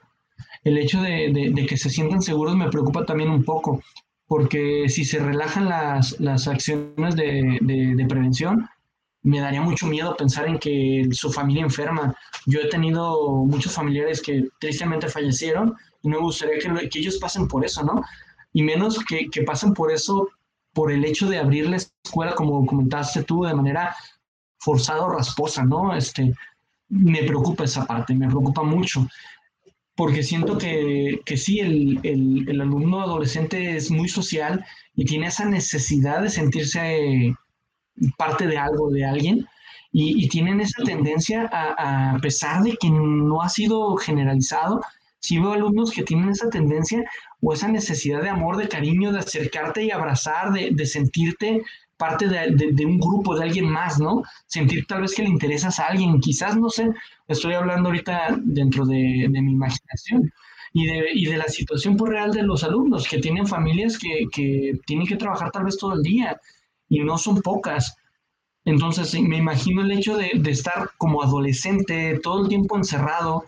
El 0.64 0.78
hecho 0.78 1.01
de, 1.01 1.66
que 1.68 1.78
se 1.78 1.89
sientan 1.89 2.22
seguros 2.22 2.55
me 2.55 2.70
preocupa 2.70 3.05
también 3.05 3.30
un 3.30 3.43
poco, 3.43 3.82
porque 4.28 4.89
si 4.89 5.05
se 5.05 5.20
relajan 5.20 5.70
las, 5.70 6.20
las 6.20 6.47
acciones 6.47 7.16
de, 7.16 8.05
prevención, 8.07 8.68
me 9.22 9.39
daría 9.39 9.62
mucho 9.62 9.88
miedo 9.88 10.16
pensar 10.16 10.47
en 10.47 10.60
que 10.60 11.07
su 11.12 11.32
familia 11.32 11.64
enferma. 11.64 12.16
Yo 12.45 12.60
he 12.62 12.70
tenido 12.70 13.45
muchos 13.45 13.74
familiares 13.74 14.22
que 14.22 14.47
tristemente 14.60 15.10
fallecieron 15.10 15.76
y 16.01 16.10
me 16.10 16.18
gustaría 16.18 16.60
que, 16.60 16.89
que 16.89 16.99
ellos 16.99 17.18
pasen 17.18 17.47
por 17.47 17.66
eso, 17.66 17.84
¿no? 17.84 18.01
Y 18.53 18.64
menos 18.64 18.99
que, 19.05 19.30
que, 19.30 19.43
pasen 19.43 19.74
por 19.74 19.91
eso 19.91 20.30
por 20.74 20.91
el 20.91 21.03
hecho 21.03 21.28
de 21.28 21.39
abrir 21.39 21.70
la 21.70 21.78
escuela, 21.78 22.34
como 22.36 22.66
comentaste 22.66 23.24
tú, 23.24 23.43
de 23.43 23.53
manera 23.53 23.95
forzada 24.60 25.01
o 25.01 25.10
rasposa, 25.10 25.64
¿no? 25.64 25.95
Este, 25.95 26.34
me 26.89 27.24
preocupa 27.24 27.64
esa 27.64 27.86
parte, 27.86 28.14
me 28.14 28.28
preocupa 28.28 28.64
mucho, 28.64 29.07
porque 30.00 30.24
siento 30.24 30.58
que, 30.58 31.20
que 31.26 31.36
sí, 31.36 31.60
el, 31.60 32.00
el, 32.04 32.47
el 32.47 32.62
alumno 32.62 33.02
adolescente 33.02 33.76
es 33.76 33.91
muy 33.91 34.08
social 34.08 34.64
y 34.95 35.04
tiene 35.04 35.28
esa 35.28 35.43
necesidad 35.43 36.22
de 36.22 36.30
sentirse 36.30 37.36
parte 38.18 38.47
de 38.47 38.58
algo, 38.58 38.89
de 38.91 39.04
alguien, 39.04 39.45
y, 39.91 40.26
tienen 40.30 40.62
esa 40.62 40.82
tendencia 40.86 41.50
a, 41.52 42.14
a, 42.14 42.20
pesar 42.20 42.64
de 42.64 42.78
que 42.80 42.89
no 42.89 43.41
ha 43.41 43.50
sido 43.50 43.97
generalizado, 43.97 44.80
sí 45.20 45.38
veo 45.38 45.52
alumnos 45.52 45.91
que 45.91 46.04
tienen 46.04 46.30
esa 46.30 46.50
tendencia 46.50 47.04
o 47.41 47.52
esa 47.52 47.68
necesidad 47.68 48.22
de 48.22 48.30
amor, 48.30 48.56
de 48.56 48.70
cariño, 48.70 49.12
de 49.12 49.20
acercarte 49.20 49.84
y 49.84 49.91
abrazar, 49.91 50.54
de, 50.54 50.70
de 50.72 50.86
sentirte 50.86 51.62
parte 52.00 52.28
de, 52.28 52.86
un 52.86 53.00
grupo, 53.00 53.36
de 53.36 53.43
alguien 53.43 53.70
más, 53.70 54.00
¿no? 54.00 54.24
Sentir 54.47 54.88
tal 54.88 55.02
vez 55.02 55.14
que 55.14 55.22
le 55.22 55.30
interesas 55.30 55.80
a 55.80 55.88
alguien, 55.88 56.20
quizás, 56.20 56.58
no 56.58 56.70
sé, 56.70 56.89
estoy 57.28 57.54
hablando 57.54 57.89
ahorita 57.89 58.39
dentro 58.41 58.86
de, 58.86 59.28
mi 59.30 59.52
imaginación. 59.52 60.32
Y 60.72 60.86
de, 60.86 61.06
y 61.14 61.26
de, 61.26 61.38
la 61.38 61.47
situación 61.47 61.97
por 61.97 62.10
real 62.10 62.32
de 62.32 62.43
los 62.43 62.64
alumnos 62.64 63.08
que 63.08 63.18
tienen 63.18 63.47
familias 63.47 63.97
que, 63.97 64.28
que 64.32 64.80
tienen 64.86 65.08
que 65.08 65.16
trabajar 65.16 65.52
tal 65.52 65.66
vez 65.66 65.78
todo 65.78 65.93
el 65.93 66.04
día, 66.04 66.39
y 66.89 67.00
no 67.00 67.18
son 67.18 67.41
pocas. 67.41 67.95
Entonces 68.66 69.14
me 69.22 69.38
imagino 69.38 69.82
el 69.82 69.91
hecho 69.91 70.18
de, 70.18 70.32
estar 70.47 70.91
como 70.97 71.24
adolescente 71.24 72.20
todo 72.22 72.43
el 72.43 72.50
tiempo 72.50 72.78
encerrado, 72.78 73.45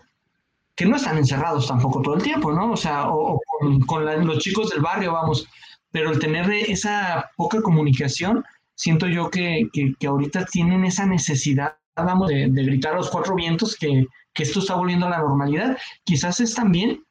que 0.74 0.86
no 0.86 0.96
están 0.96 1.18
encerrados 1.18 1.68
tampoco 1.68 2.00
todo 2.00 2.14
el 2.14 2.22
tiempo, 2.22 2.52
¿no? 2.52 2.72
O 2.72 2.76
sea, 2.76 3.10
o, 3.10 3.40
con, 3.86 4.26
los 4.26 4.38
chicos 4.38 4.70
del 4.70 4.80
barrio, 4.80 5.12
vamos, 5.12 5.46
pero 5.92 6.10
el 6.10 6.18
tener 6.18 6.50
esa 6.50 7.30
poca 7.36 7.62
comunicación, 7.62 8.44
siento 8.74 9.06
yo 9.06 9.30
que, 9.30 9.68
que, 9.72 10.06
ahorita 10.06 10.46
tienen 10.46 10.84
esa 10.84 11.06
necesidad, 11.06 11.76
vamos, 11.94 12.28
de, 12.28 12.48
gritar 12.48 12.94
a 12.94 12.96
los 12.96 13.10
cuatro 13.10 13.36
vientos 13.36 13.76
que, 13.76 14.06
que, 14.32 14.42
esto 14.42 14.60
está 14.60 14.74
volviendo 14.74 15.06
a 15.06 15.10
la 15.10 15.18
normalidad. 15.18 15.76
Quizás 16.04 16.40
es 16.40 16.54
también 16.54 17.04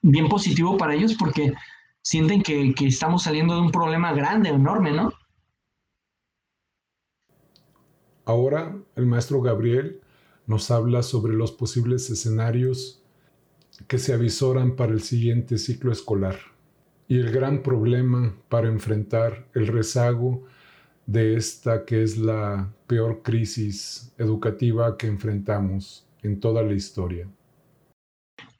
bien 0.00 0.28
positivo 0.28 0.76
para 0.76 0.94
ellos 0.94 1.14
porque 1.18 1.52
sienten 2.00 2.42
que, 2.42 2.72
que 2.74 2.86
estamos 2.86 3.24
saliendo 3.24 3.54
de 3.56 3.60
un 3.62 3.72
problema 3.72 4.12
grande, 4.12 4.50
enorme, 4.50 4.92
¿no? 4.92 5.12
Ahora 8.24 8.76
el 8.94 9.06
maestro 9.06 9.40
Gabriel 9.40 10.00
nos 10.46 10.70
habla 10.70 11.02
sobre 11.02 11.34
los 11.34 11.50
posibles 11.50 12.08
escenarios 12.10 13.02
que 13.86 13.98
se 13.98 14.12
avisoran 14.12 14.76
para 14.76 14.92
el 14.92 15.02
siguiente 15.02 15.58
ciclo 15.58 15.92
escolar. 15.92 16.36
Y 17.08 17.18
el 17.18 17.32
gran 17.32 17.62
problema 17.62 18.34
para 18.48 18.68
enfrentar 18.68 19.48
el 19.54 19.66
rezago 19.66 20.44
de 21.06 21.36
esta 21.36 21.86
que 21.86 22.02
es 22.02 22.18
la 22.18 22.70
peor 22.86 23.22
crisis 23.22 24.12
educativa 24.18 24.96
que 24.98 25.06
enfrentamos 25.06 26.06
en 26.22 26.38
toda 26.38 26.62
la 26.62 26.74
historia? 26.74 27.26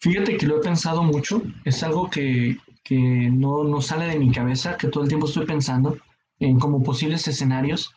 Fíjate 0.01 0.39
que 0.39 0.47
lo 0.47 0.57
he 0.57 0.61
pensado 0.61 1.03
mucho, 1.03 1.43
es 1.65 1.83
algo 1.83 2.09
que, 2.09 2.57
no, 2.91 3.65
no, 3.65 3.83
sale 3.83 4.07
de 4.07 4.19
mi 4.19 4.33
cabeza, 4.33 4.79
que 4.79 4.89
todo 4.89 5.03
el 5.03 5.09
tiempo 5.09 5.27
estoy 5.27 5.45
pensando 5.45 5.99
en 6.39 6.59
como 6.59 6.83
posibles 6.83 7.29
escenarios. 7.29 7.95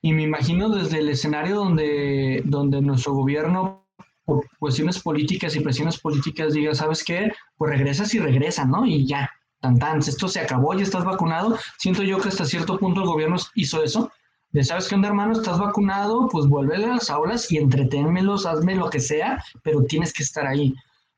Y 0.00 0.14
me 0.14 0.22
imagino 0.22 0.70
desde 0.70 0.98
el 1.00 1.10
escenario 1.10 1.56
donde, 1.56 2.42
donde 2.46 2.80
nuestro 2.80 3.12
gobierno, 3.12 3.86
por 4.24 4.46
cuestiones 4.58 5.00
políticas 5.00 5.54
y 5.54 5.60
presiones 5.60 5.98
políticas, 5.98 6.54
diga, 6.54 6.74
¿sabes 6.74 7.04
qué? 7.04 7.30
Pues 7.56 7.72
regresas 7.72 8.14
y 8.14 8.18
regresan, 8.20 8.70
¿no? 8.70 8.86
Y 8.86 9.06
ya, 9.06 9.30
tan 9.62 9.98
esto 10.00 10.28
se 10.28 10.40
acabó, 10.40 10.74
ya 10.74 10.82
estás 10.82 11.04
vacunado. 11.04 11.56
Siento 11.78 12.02
yo 12.02 12.20
que 12.20 12.28
hasta 12.28 12.44
cierto 12.44 12.78
punto 12.78 13.00
el 13.00 13.06
gobierno 13.06 13.36
hizo 13.54 13.82
eso. 13.82 14.10
De, 14.50 14.62
¿sabes 14.62 14.88
qué 14.88 14.96
onda, 14.96 15.08
hermano? 15.08 15.32
Estás 15.32 15.58
vacunado, 15.58 16.28
pues 16.28 16.46
vuelve 16.46 16.76
a 16.76 16.86
las 16.86 17.08
aulas 17.08 17.50
y 17.50 17.56
entreténmelos, 17.56 18.44
hazme 18.44 18.74
lo 18.74 18.90
que 18.90 19.00
sea, 19.00 19.42
pero 19.62 19.84
tienes 19.84 20.12
que 20.12 20.22
estar 20.22 20.46
ahí 20.46 20.74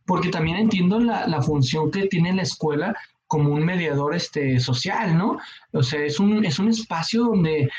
porque 0.07 0.29
también 0.29 0.59
entiendo 0.59 1.01
la, 1.01 1.27
la, 1.27 1.43
función 1.43 1.91
que 1.91 2.07
tiene 2.07 2.33
la 2.35 2.43
escuela 2.43 2.95
como 3.27 3.53
un 3.53 3.65
mediador 3.65 4.15
este, 4.15 4.61
social, 4.61 5.17
¿no? 5.17 5.39
O 5.73 5.83
sea, 5.83 6.05
es 6.05 6.21
un, 6.21 6.45
es 6.45 6.59
un 6.59 6.69
espacio 6.69 7.25
donde 7.25 7.71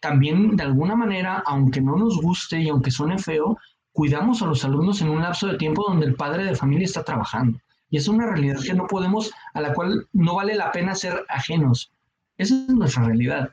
también 0.00 0.56
de 0.56 0.64
alguna 0.64 0.96
manera, 0.96 1.42
aunque 1.46 1.80
no 1.80 1.96
nos 1.96 2.20
guste 2.20 2.60
y 2.60 2.68
aunque 2.68 2.90
suene 2.90 3.18
feo, 3.18 3.58
cuidamos 3.92 4.40
a 4.42 4.46
los 4.46 4.64
alumnos 4.64 5.02
en 5.02 5.10
un 5.10 5.22
lapso 5.22 5.46
de 5.46 5.58
tiempo 5.58 5.84
donde 5.86 6.06
el 6.06 6.14
padre 6.14 6.44
de 6.44 6.54
familia 6.54 6.86
está 6.86 7.04
trabajando. 7.04 7.58
Y 7.90 7.96
es 7.96 8.08
una 8.08 8.26
realidad 8.26 8.60
que 8.64 8.74
no 8.74 8.86
podemos, 8.86 9.32
a 9.52 9.60
la 9.60 9.74
cual 9.74 10.06
no 10.12 10.36
vale 10.36 10.54
la 10.54 10.72
pena 10.72 10.94
ser 10.94 11.24
ajenos. 11.28 11.92
Esa 12.38 12.54
es 12.54 12.68
nuestra 12.68 13.04
realidad. 13.04 13.50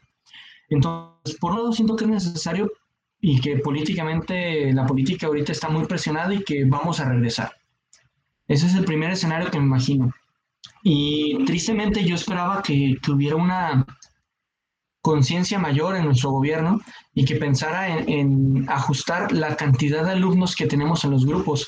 Entonces, 0.69 1.38
por 1.39 1.51
un 1.51 1.57
lado, 1.57 1.73
siento 1.73 1.95
que 1.95 2.05
es 2.05 2.09
necesario 2.09 2.71
y 3.19 3.41
que 3.41 3.57
políticamente 3.57 4.71
la 4.73 4.85
política 4.85 5.27
ahorita 5.27 5.51
está 5.51 5.69
muy 5.69 5.85
presionada 5.85 6.33
y 6.33 6.43
que 6.43 6.65
vamos 6.65 6.99
a 6.99 7.09
regresar. 7.09 7.51
Ese 8.47 8.67
es 8.67 8.75
el 8.75 8.85
primer 8.85 9.11
escenario 9.11 9.51
que 9.51 9.59
me 9.59 9.65
imagino. 9.65 10.13
Y 10.83 11.43
tristemente 11.45 12.03
yo 12.05 12.15
esperaba 12.15 12.61
que, 12.61 12.97
hubiera 13.09 13.35
una 13.35 13.85
conciencia 15.01 15.59
mayor 15.59 15.95
en 15.95 16.05
nuestro 16.05 16.31
gobierno 16.31 16.81
y 17.13 17.25
que 17.25 17.35
pensara 17.35 17.97
en, 17.99 18.65
ajustar 18.69 19.31
la 19.31 19.55
cantidad 19.55 20.03
de 20.03 20.11
alumnos 20.11 20.55
que 20.55 20.67
tenemos 20.67 21.03
en 21.03 21.11
los 21.11 21.25
grupos. 21.25 21.67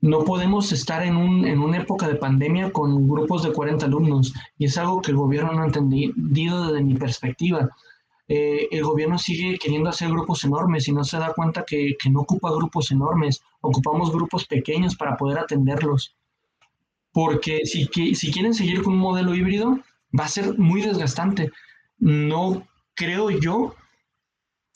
No 0.00 0.24
podemos 0.24 0.72
estar 0.72 1.02
en, 1.02 1.16
un, 1.16 1.46
en 1.46 1.60
una 1.60 1.78
época 1.78 2.06
de 2.06 2.14
pandemia 2.14 2.70
con 2.70 3.08
grupos 3.08 3.42
de 3.42 3.52
40 3.52 3.86
alumnos 3.86 4.32
y 4.56 4.66
es 4.66 4.78
algo 4.78 5.02
que 5.02 5.10
el 5.10 5.16
gobierno 5.16 5.52
no 5.52 5.62
ha 5.62 5.66
entendido 5.66 6.66
desde 6.66 6.84
mi 6.84 6.94
perspectiva. 6.94 7.68
Eh, 8.28 8.68
el 8.70 8.84
gobierno 8.84 9.18
sigue 9.18 9.58
queriendo 9.58 9.88
hacer 9.88 10.10
grupos 10.10 10.44
enormes 10.44 10.86
y 10.86 10.92
no 10.92 11.02
se 11.02 11.18
da 11.18 11.32
cuenta 11.32 11.64
que, 11.64 11.96
no 12.10 12.20
ocupa 12.20 12.52
grupos 12.52 12.90
enormes, 12.90 13.42
ocupamos 13.60 14.12
grupos 14.12 14.46
pequeños 14.46 14.94
para 14.96 15.16
poder 15.16 15.38
atenderlos. 15.38 16.14
Porque 17.12 17.62
si, 17.64 17.88
si 18.14 18.30
quieren 18.30 18.54
seguir 18.54 18.82
con 18.82 18.94
un 18.94 19.00
modelo 19.00 19.34
híbrido, 19.34 19.78
va 20.18 20.24
a 20.24 20.28
ser 20.28 20.58
muy 20.58 20.82
desgastante. 20.82 21.50
No 21.98 22.66
creo 22.94 23.30
yo, 23.30 23.74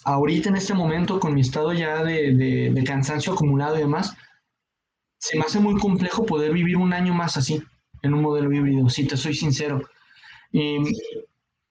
ahorita 0.05 0.49
en 0.49 0.57
este 0.57 0.75
momento, 0.75 1.21
con 1.21 1.35
mi 1.35 1.41
estado 1.41 1.73
ya 1.73 2.03
de, 2.03 2.83
cansancio 2.87 3.33
acumulado 3.33 3.77
y 3.77 3.81
demás, 3.81 4.17
se 5.23 5.39
me 5.39 5.45
hace 5.45 5.61
muy 5.61 5.79
complejo 5.79 6.27
poder 6.27 6.53
vivir 6.53 6.77
un 6.77 6.93
año 6.93 7.15
más 7.15 7.37
así, 7.37 7.63
en 8.03 8.13
un 8.13 8.23
modelo 8.23 8.53
híbrido, 8.53 8.89
si 8.89 9.07
te 9.07 9.17
soy 9.17 9.35
sincero. 9.35 9.81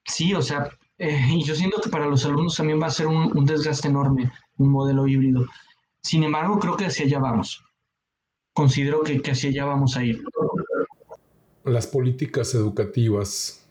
sí, 0.05 0.33
o 0.33 0.41
sea, 0.41 0.69
eh, 0.97 1.19
y 1.29 1.43
yo 1.43 1.53
siento 1.53 1.81
que 1.81 1.89
para 1.89 2.07
los 2.07 2.25
alumnos 2.25 2.55
también 2.55 2.81
va 2.81 2.87
a 2.87 2.91
ser 2.91 3.07
un, 3.07 3.45
desgaste 3.45 3.89
enorme, 3.89 4.31
un 4.57 4.69
modelo 4.69 5.05
híbrido. 5.05 5.45
Sin 6.01 6.23
embargo, 6.23 6.59
creo 6.59 6.77
que 6.77 6.85
hacia 6.85 7.05
allá 7.05 7.19
vamos. 7.19 7.61
Considero 8.53 9.01
que, 9.01 9.21
que 9.21 9.31
hacia 9.31 9.49
allá 9.49 9.65
vamos 9.65 9.97
a 9.97 10.05
ir. 10.05 10.23
Las 11.65 11.87
políticas 11.87 12.55
educativas 12.55 13.67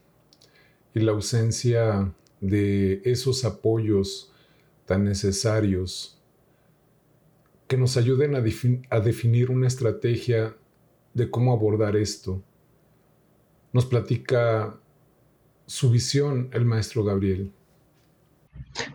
y 0.94 1.00
la 1.00 1.12
ausencia 1.12 2.12
de 2.40 3.00
esos 3.06 3.46
apoyos 3.46 4.30
tan 4.84 5.04
necesarios 5.04 6.19
que 7.70 7.76
nos 7.76 7.96
ayuden 7.96 8.34
a, 8.34 9.00
definir 9.00 9.48
una 9.48 9.68
estrategia 9.68 10.56
de 11.14 11.30
cómo 11.30 11.52
abordar 11.52 11.94
esto. 11.94 12.42
Nos 13.72 13.86
platica 13.86 14.74
su 15.66 15.88
visión 15.88 16.50
el 16.52 16.64
maestro 16.64 17.04
Gabriel? 17.04 17.52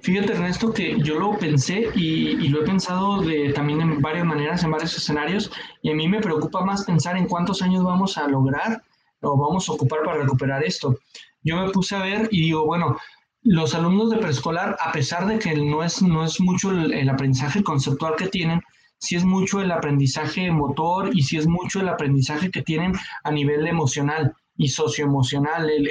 Fíjate 0.02 0.34
Ernesto 0.34 0.74
que 0.74 1.00
yo 1.00 1.18
lo 1.18 1.38
pensé 1.38 1.88
y, 1.96 2.50
lo 2.50 2.64
he 2.64 2.66
pensado 2.66 3.24
también 3.54 3.80
en 3.80 4.02
varias 4.02 4.26
maneras, 4.26 4.62
en 4.66 4.72
varios 4.72 4.98
escenarios, 4.98 5.50
y 5.82 5.92
a 5.92 5.96
mí 5.96 6.10
me 6.10 6.20
preocupa 6.20 6.66
más 6.66 6.84
pensar 6.84 7.16
en 7.16 7.30
cuántos 7.30 7.62
años 7.62 7.82
vamos 7.82 8.18
a 8.18 8.28
lograr 8.28 8.84
o 9.22 9.38
vamos 9.38 9.70
a 9.70 9.72
ocupar 9.72 10.04
para 10.04 10.24
recuperar 10.24 10.62
esto. 10.66 11.00
Yo 11.44 11.56
me 11.56 11.72
puse 11.72 11.96
a 11.96 12.04
ver 12.04 12.28
y 12.30 12.42
digo, 12.42 12.66
bueno, 12.66 12.98
los 13.46 13.76
alumnos 13.76 14.10
de 14.10 14.18
preescolar, 14.18 14.76
a 14.82 14.92
pesar 14.92 15.28
de 15.28 15.38
que 15.38 15.56
no 15.56 15.84
es, 15.84 16.02
no 16.02 16.26
es 16.26 16.42
mucho 16.42 16.72
el, 16.72 16.92
el 16.92 17.10
aprendizaje 17.10 17.64
conceptual 17.64 18.16
que 18.18 18.28
tienen, 18.28 18.62
sí 18.98 19.16
es 19.16 19.24
mucho 19.24 19.62
el 19.62 19.72
aprendizaje 19.72 20.50
motor 20.52 21.12
y 21.14 21.22
sí 21.22 21.38
es 21.38 21.48
mucho 21.48 21.80
el 21.80 21.90
aprendizaje 21.90 22.50
que 22.50 22.64
tienen 22.64 22.94
a 23.24 23.32
nivel 23.32 23.68
emocional 23.68 24.34
y 24.58 24.70
socioemocional, 24.70 25.70
el, 25.70 25.88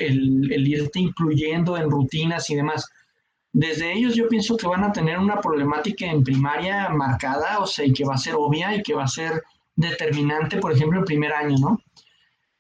el, 0.53 0.69
irte 0.69 0.99
incluyendo 0.99 1.77
en 1.77 1.91
rutinas 1.91 2.51
y 2.51 2.57
demás. 2.57 2.91
Desde 3.53 3.93
ellos 3.93 4.17
yo 4.17 4.29
pienso 4.29 4.57
que 4.57 4.67
van 4.67 4.83
a 4.83 4.93
tener 4.93 5.19
una 5.19 5.41
problemática 5.41 6.07
en 6.07 6.25
primaria 6.25 6.89
marcada, 6.89 7.61
o 7.61 7.67
sea, 7.67 7.85
y 7.85 7.93
que 7.93 8.05
va 8.05 8.15
a 8.15 8.19
ser 8.19 8.35
obvia 8.37 8.75
y 8.75 8.83
que 8.83 8.95
va 8.95 9.05
a 9.05 9.09
ser 9.09 9.43
determinante, 9.77 10.57
por 10.57 10.73
ejemplo, 10.73 10.99
el 10.99 11.05
primer 11.05 11.33
año, 11.33 11.57
¿no? 11.61 11.79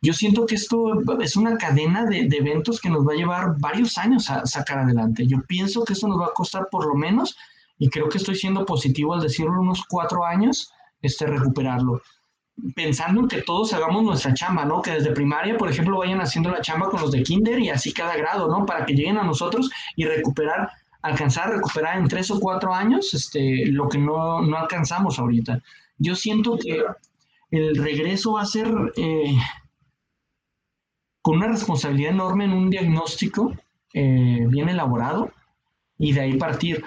Yo 0.05 0.13
siento 0.13 0.45
que 0.45 0.55
esto 0.55 1.01
es 1.23 1.35
una 1.35 1.57
cadena 1.57 2.05
de, 2.05 2.29
eventos 2.31 2.79
que 2.79 2.91
nos 2.91 3.09
va 3.09 3.15
a 3.15 3.17
llevar 3.17 3.55
varios 3.59 3.97
años 3.97 4.29
a 4.29 4.45
sacar 4.45 4.81
adelante. 4.81 5.27
Yo 5.27 5.41
pienso 5.49 5.83
que 5.83 5.95
esto 5.95 6.07
nos 6.07 6.21
va 6.21 6.27
a 6.27 6.35
costar 6.35 6.69
por 6.71 6.87
lo 6.87 6.95
menos, 6.95 7.35
y 7.79 7.89
creo 7.89 8.11
que 8.11 8.19
estoy 8.19 8.35
siendo 8.35 8.67
positivo 8.67 9.15
al 9.15 9.23
decirlo, 9.23 9.59
unos 9.59 9.83
cuatro 9.89 10.27
años, 10.27 10.71
este, 11.01 11.27
recuperarlo 11.27 12.03
pensando 12.77 13.23
en 13.23 13.29
que 13.29 13.43
todos 13.43 13.73
hagamos 13.73 14.05
nuestra 14.05 14.33
chamba, 14.35 14.65
¿no? 14.65 14.81
Que 14.81 14.93
desde 14.93 15.11
primaria, 15.11 15.57
por 15.57 15.71
ejemplo, 15.71 15.99
vayan 15.99 16.21
haciendo 16.21 16.51
la 16.51 16.61
chamba 16.61 16.89
con 16.89 17.01
los 17.01 17.11
de 17.11 17.23
kinder 17.23 17.59
y 17.59 17.71
así 17.71 17.93
cada 17.93 18.17
grado, 18.17 18.47
¿no? 18.47 18.65
Para 18.65 18.87
que 18.87 18.95
lleguen 18.95 19.19
a 19.19 19.25
nosotros 19.25 19.71
y 19.97 20.05
recuperar, 20.05 20.71
alcanzar 21.03 21.49
a 21.49 21.57
recuperar 21.57 21.99
en 21.99 22.09
tres 22.09 22.31
o 22.31 22.39
cuatro 22.39 22.73
años 22.73 23.13
este, 23.13 23.67
lo 23.67 23.89
que 23.89 23.99
no, 23.99 24.41
no 24.43 24.57
alcanzamos 24.57 25.19
ahorita. 25.19 25.61
Yo 25.99 26.15
siento 26.15 26.57
que 26.59 26.85
el 27.51 27.77
regreso 27.77 28.35
va 28.35 28.43
a 28.43 28.47
ser 28.47 28.69
eh, 28.97 29.37
con 31.25 31.37
una 31.37 31.49
responsabilidad 31.49 32.12
enorme 32.12 32.45
en 32.45 32.53
un 32.53 32.68
diagnóstico 32.68 33.55
eh, 33.95 34.45
bien 34.47 34.68
elaborado 34.68 35.33
y 35.97 36.12
de 36.12 36.20
ahí 36.20 36.37
partir. 36.37 36.85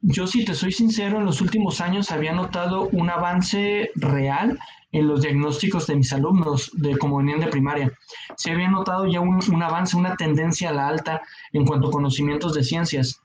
Yo, 0.00 0.26
si 0.26 0.44
te 0.44 0.54
soy 0.54 0.72
sincero, 0.72 1.18
en 1.18 1.24
los 1.24 1.40
últimos 1.40 1.80
años 1.80 2.10
había 2.10 2.32
notado 2.32 2.88
un 2.88 3.10
avance 3.10 3.92
real 3.94 4.58
en 4.90 5.06
los 5.06 5.22
diagnósticos 5.22 5.86
de 5.86 5.94
mis 5.94 6.12
alumnos 6.12 6.72
de 6.74 6.98
como 6.98 7.18
venían 7.18 7.38
de 7.38 7.46
primaria. 7.46 7.92
Se 8.36 8.50
había 8.50 8.68
notado 8.68 9.06
ya 9.06 9.20
un, 9.20 9.62
avance, 9.62 9.96
una 9.96 10.16
tendencia 10.16 10.70
a 10.70 10.72
la 10.72 10.88
alta 10.88 11.22
en 11.52 11.64
cuanto 11.64 11.86
a 11.86 11.92
conocimientos 11.92 12.54
de 12.54 12.64
ciencias. 12.64 13.22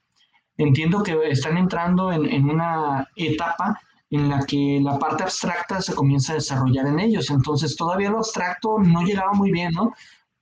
Entiendo 0.58 1.02
que 1.02 1.18
están 1.28 1.58
entrando 1.58 2.12
en, 2.12 2.28
en 2.28 2.48
una 2.48 3.10
etapa 3.16 3.82
en 4.12 4.30
la 4.30 4.46
que 4.46 4.80
la 4.80 5.00
parte 5.00 5.24
abstracta 5.24 5.82
se 5.82 5.96
comienza 5.96 6.34
a 6.34 6.36
desarrollar 6.36 6.86
en 6.86 7.00
ellos. 7.00 7.32
Entonces 7.32 7.76
todavía 7.76 8.12
lo 8.12 8.20
abstracto 8.20 8.78
no 8.78 9.02
llegaba 9.02 9.34
muy 9.34 9.52
bien, 9.52 9.72
¿no? 9.72 9.96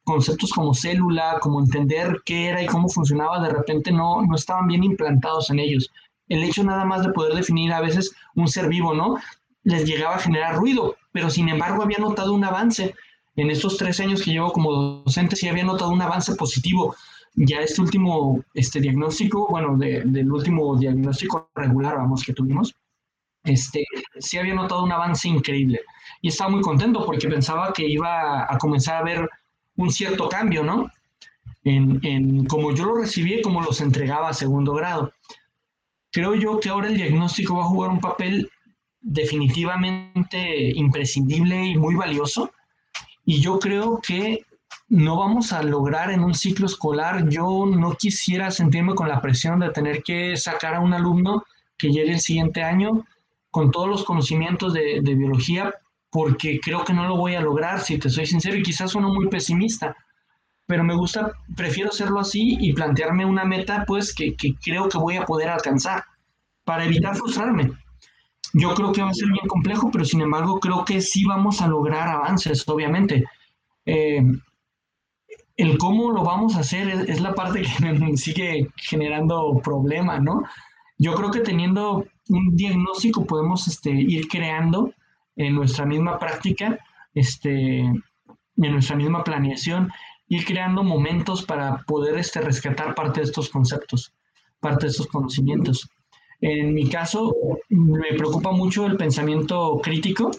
Conceptos 0.09 0.51
como 0.53 0.73
célula, 0.73 1.37
como 1.39 1.59
entender 1.59 2.23
qué 2.25 2.47
era 2.47 2.63
y 2.63 2.65
cómo 2.65 2.89
funcionaba, 2.89 3.39
de 3.39 3.53
repente 3.53 3.91
no, 3.91 4.23
no 4.23 4.35
estaban 4.35 4.65
bien 4.65 4.83
implantados 4.83 5.51
en 5.51 5.59
ellos. 5.59 5.91
El 6.29 6.43
hecho 6.43 6.63
nada 6.63 6.83
más 6.83 7.03
de 7.03 7.13
poder 7.13 7.35
definir 7.35 7.71
a 7.71 7.79
veces 7.79 8.15
un 8.33 8.47
ser 8.47 8.67
vivo, 8.69 8.95
¿no? 8.95 9.17
Les 9.61 9.85
llegaba 9.85 10.15
a 10.15 10.19
generar 10.19 10.55
ruido, 10.55 10.95
pero 11.11 11.29
sin 11.29 11.47
embargo 11.47 11.83
había 11.83 11.99
notado 11.99 12.33
un 12.33 12.43
avance. 12.43 12.95
En 13.35 13.51
estos 13.51 13.77
tres 13.77 13.99
años 13.99 14.23
que 14.23 14.31
llevo 14.31 14.51
como 14.51 14.71
docente, 15.05 15.35
sí 15.35 15.47
había 15.47 15.63
notado 15.63 15.91
un 15.91 16.01
avance 16.01 16.33
positivo. 16.33 16.95
Ya 17.35 17.59
este 17.59 17.79
último 17.79 18.43
este 18.55 18.81
diagnóstico, 18.81 19.47
bueno, 19.47 19.77
del 19.77 20.31
último 20.31 20.75
diagnóstico 20.75 21.51
regular, 21.53 21.97
vamos, 21.97 22.23
que 22.23 22.33
tuvimos, 22.33 22.73
este, 23.43 23.85
sí 24.17 24.39
había 24.39 24.55
notado 24.55 24.83
un 24.83 24.91
avance 24.91 25.27
increíble. 25.27 25.81
Y 26.19 26.29
estaba 26.29 26.49
muy 26.49 26.61
contento 26.61 27.05
porque 27.05 27.27
pensaba 27.27 27.71
que 27.73 27.87
iba 27.87 28.51
a 28.51 28.57
comenzar 28.57 28.95
a 28.95 29.03
ver 29.03 29.29
un 29.79 29.91
cierto 29.91 30.29
cambio, 30.29 30.63
¿no? 30.63 30.91
En, 31.63 31.99
en 32.03 32.45
cómo 32.45 32.73
yo 32.73 32.85
lo 32.85 32.95
recibí 32.95 33.35
y 33.35 33.41
cómo 33.41 33.61
los 33.61 33.81
entregaba 33.81 34.29
a 34.29 34.33
segundo 34.33 34.73
grado. 34.73 35.11
Creo 36.11 36.35
yo 36.35 36.59
que 36.59 36.69
ahora 36.69 36.87
el 36.87 36.97
diagnóstico 36.97 37.55
va 37.55 37.63
a 37.63 37.67
jugar 37.67 37.91
un 37.91 37.99
papel 37.99 38.49
definitivamente 39.01 40.71
imprescindible 40.75 41.65
y 41.65 41.77
muy 41.77 41.95
valioso. 41.95 42.51
Y 43.25 43.41
yo 43.41 43.59
creo 43.59 43.99
que 44.05 44.45
no 44.89 45.17
vamos 45.17 45.53
a 45.53 45.61
lograr 45.63 46.11
en 46.11 46.23
un 46.23 46.33
ciclo 46.33 46.65
escolar. 46.65 47.29
Yo 47.29 47.65
no 47.65 47.93
quisiera 47.93 48.51
sentirme 48.51 48.95
con 48.95 49.07
la 49.07 49.21
presión 49.21 49.59
de 49.59 49.69
tener 49.69 50.03
que 50.03 50.35
sacar 50.35 50.75
a 50.75 50.79
un 50.79 50.93
alumno 50.93 51.43
que 51.77 51.91
llegue 51.91 52.13
el 52.13 52.19
siguiente 52.19 52.63
año 52.63 53.05
con 53.51 53.71
todos 53.71 53.87
los 53.87 54.03
conocimientos 54.03 54.73
de, 54.73 55.01
biología, 55.01 55.73
porque 56.09 56.59
creo 56.59 56.83
que 56.83 56.93
no 56.93 57.07
lo 57.07 57.17
voy 57.17 57.35
a 57.35 57.41
lograr, 57.41 57.81
si 57.81 57.97
te 57.97 58.09
soy 58.09 58.25
sincero, 58.25 58.57
y 58.57 58.63
quizás 58.63 58.91
sueno 58.91 59.13
muy 59.13 59.27
pesimista, 59.27 59.95
pero 60.65 60.83
me 60.83 60.95
gusta, 60.95 61.31
prefiero 61.55 61.89
hacerlo 61.89 62.19
así 62.19 62.57
y 62.59 62.73
plantearme 62.73 63.25
una 63.25 63.45
meta, 63.45 63.83
pues, 63.87 64.13
que, 64.13 64.35
que 64.35 64.55
creo 64.55 64.89
que 64.89 64.97
voy 64.97 65.17
a 65.17 65.25
poder 65.25 65.49
alcanzar, 65.49 66.03
para 66.63 66.85
evitar 66.85 67.15
frustrarme. 67.15 67.71
Yo 68.53 68.73
creo 68.73 68.91
que 68.91 69.01
va 69.01 69.09
a 69.09 69.13
ser 69.13 69.29
bien 69.29 69.47
complejo, 69.47 69.91
pero 69.91 70.05
sin 70.05 70.21
embargo 70.21 70.59
creo 70.59 70.83
que 70.83 71.01
sí 71.01 71.25
vamos 71.25 71.61
a 71.61 71.67
lograr 71.67 72.07
avances, 72.07 72.67
obviamente. 72.67 73.25
Eh, 73.85 74.23
el 75.59 75.77
cómo 75.77 76.11
lo 76.11 76.23
vamos 76.23 76.55
a 76.55 76.61
hacer 76.61 76.87
es, 76.87 77.19
la 77.19 77.35
parte 77.35 77.61
que 77.61 78.17
sigue 78.17 78.69
generando 78.77 79.59
problema, 79.61 80.17
¿no? 80.17 80.43
Yo 80.97 81.13
creo 81.15 81.31
que 81.31 81.41
teniendo 81.41 82.05
un 82.29 82.55
diagnóstico 82.55 83.25
podemos 83.25 83.67
este, 83.67 83.91
ir 83.91 84.27
creando 84.29 84.93
en 85.39 85.55
nuestra 85.55 85.85
misma 85.85 86.19
práctica, 86.19 86.77
este, 87.13 87.79
en 87.79 88.03
nuestra 88.57 88.97
misma 88.97 89.23
planeación, 89.23 89.89
ir 90.27 90.45
creando 90.45 90.83
momentos 90.83 91.43
para 91.43 91.77
poder 91.87 92.17
este, 92.19 92.41
rescatar 92.41 92.93
parte 92.93 93.21
de 93.21 93.27
estos 93.27 93.49
conceptos, 93.49 94.13
parte 94.59 94.85
de 94.85 94.91
estos 94.91 95.07
conocimientos. 95.07 95.89
En 96.41 96.73
mi 96.73 96.89
caso, 96.89 97.33
me 97.69 98.13
preocupa 98.17 98.51
mucho 98.51 98.85
el 98.85 98.97
pensamiento 98.97 99.79
crítico. 99.81 100.29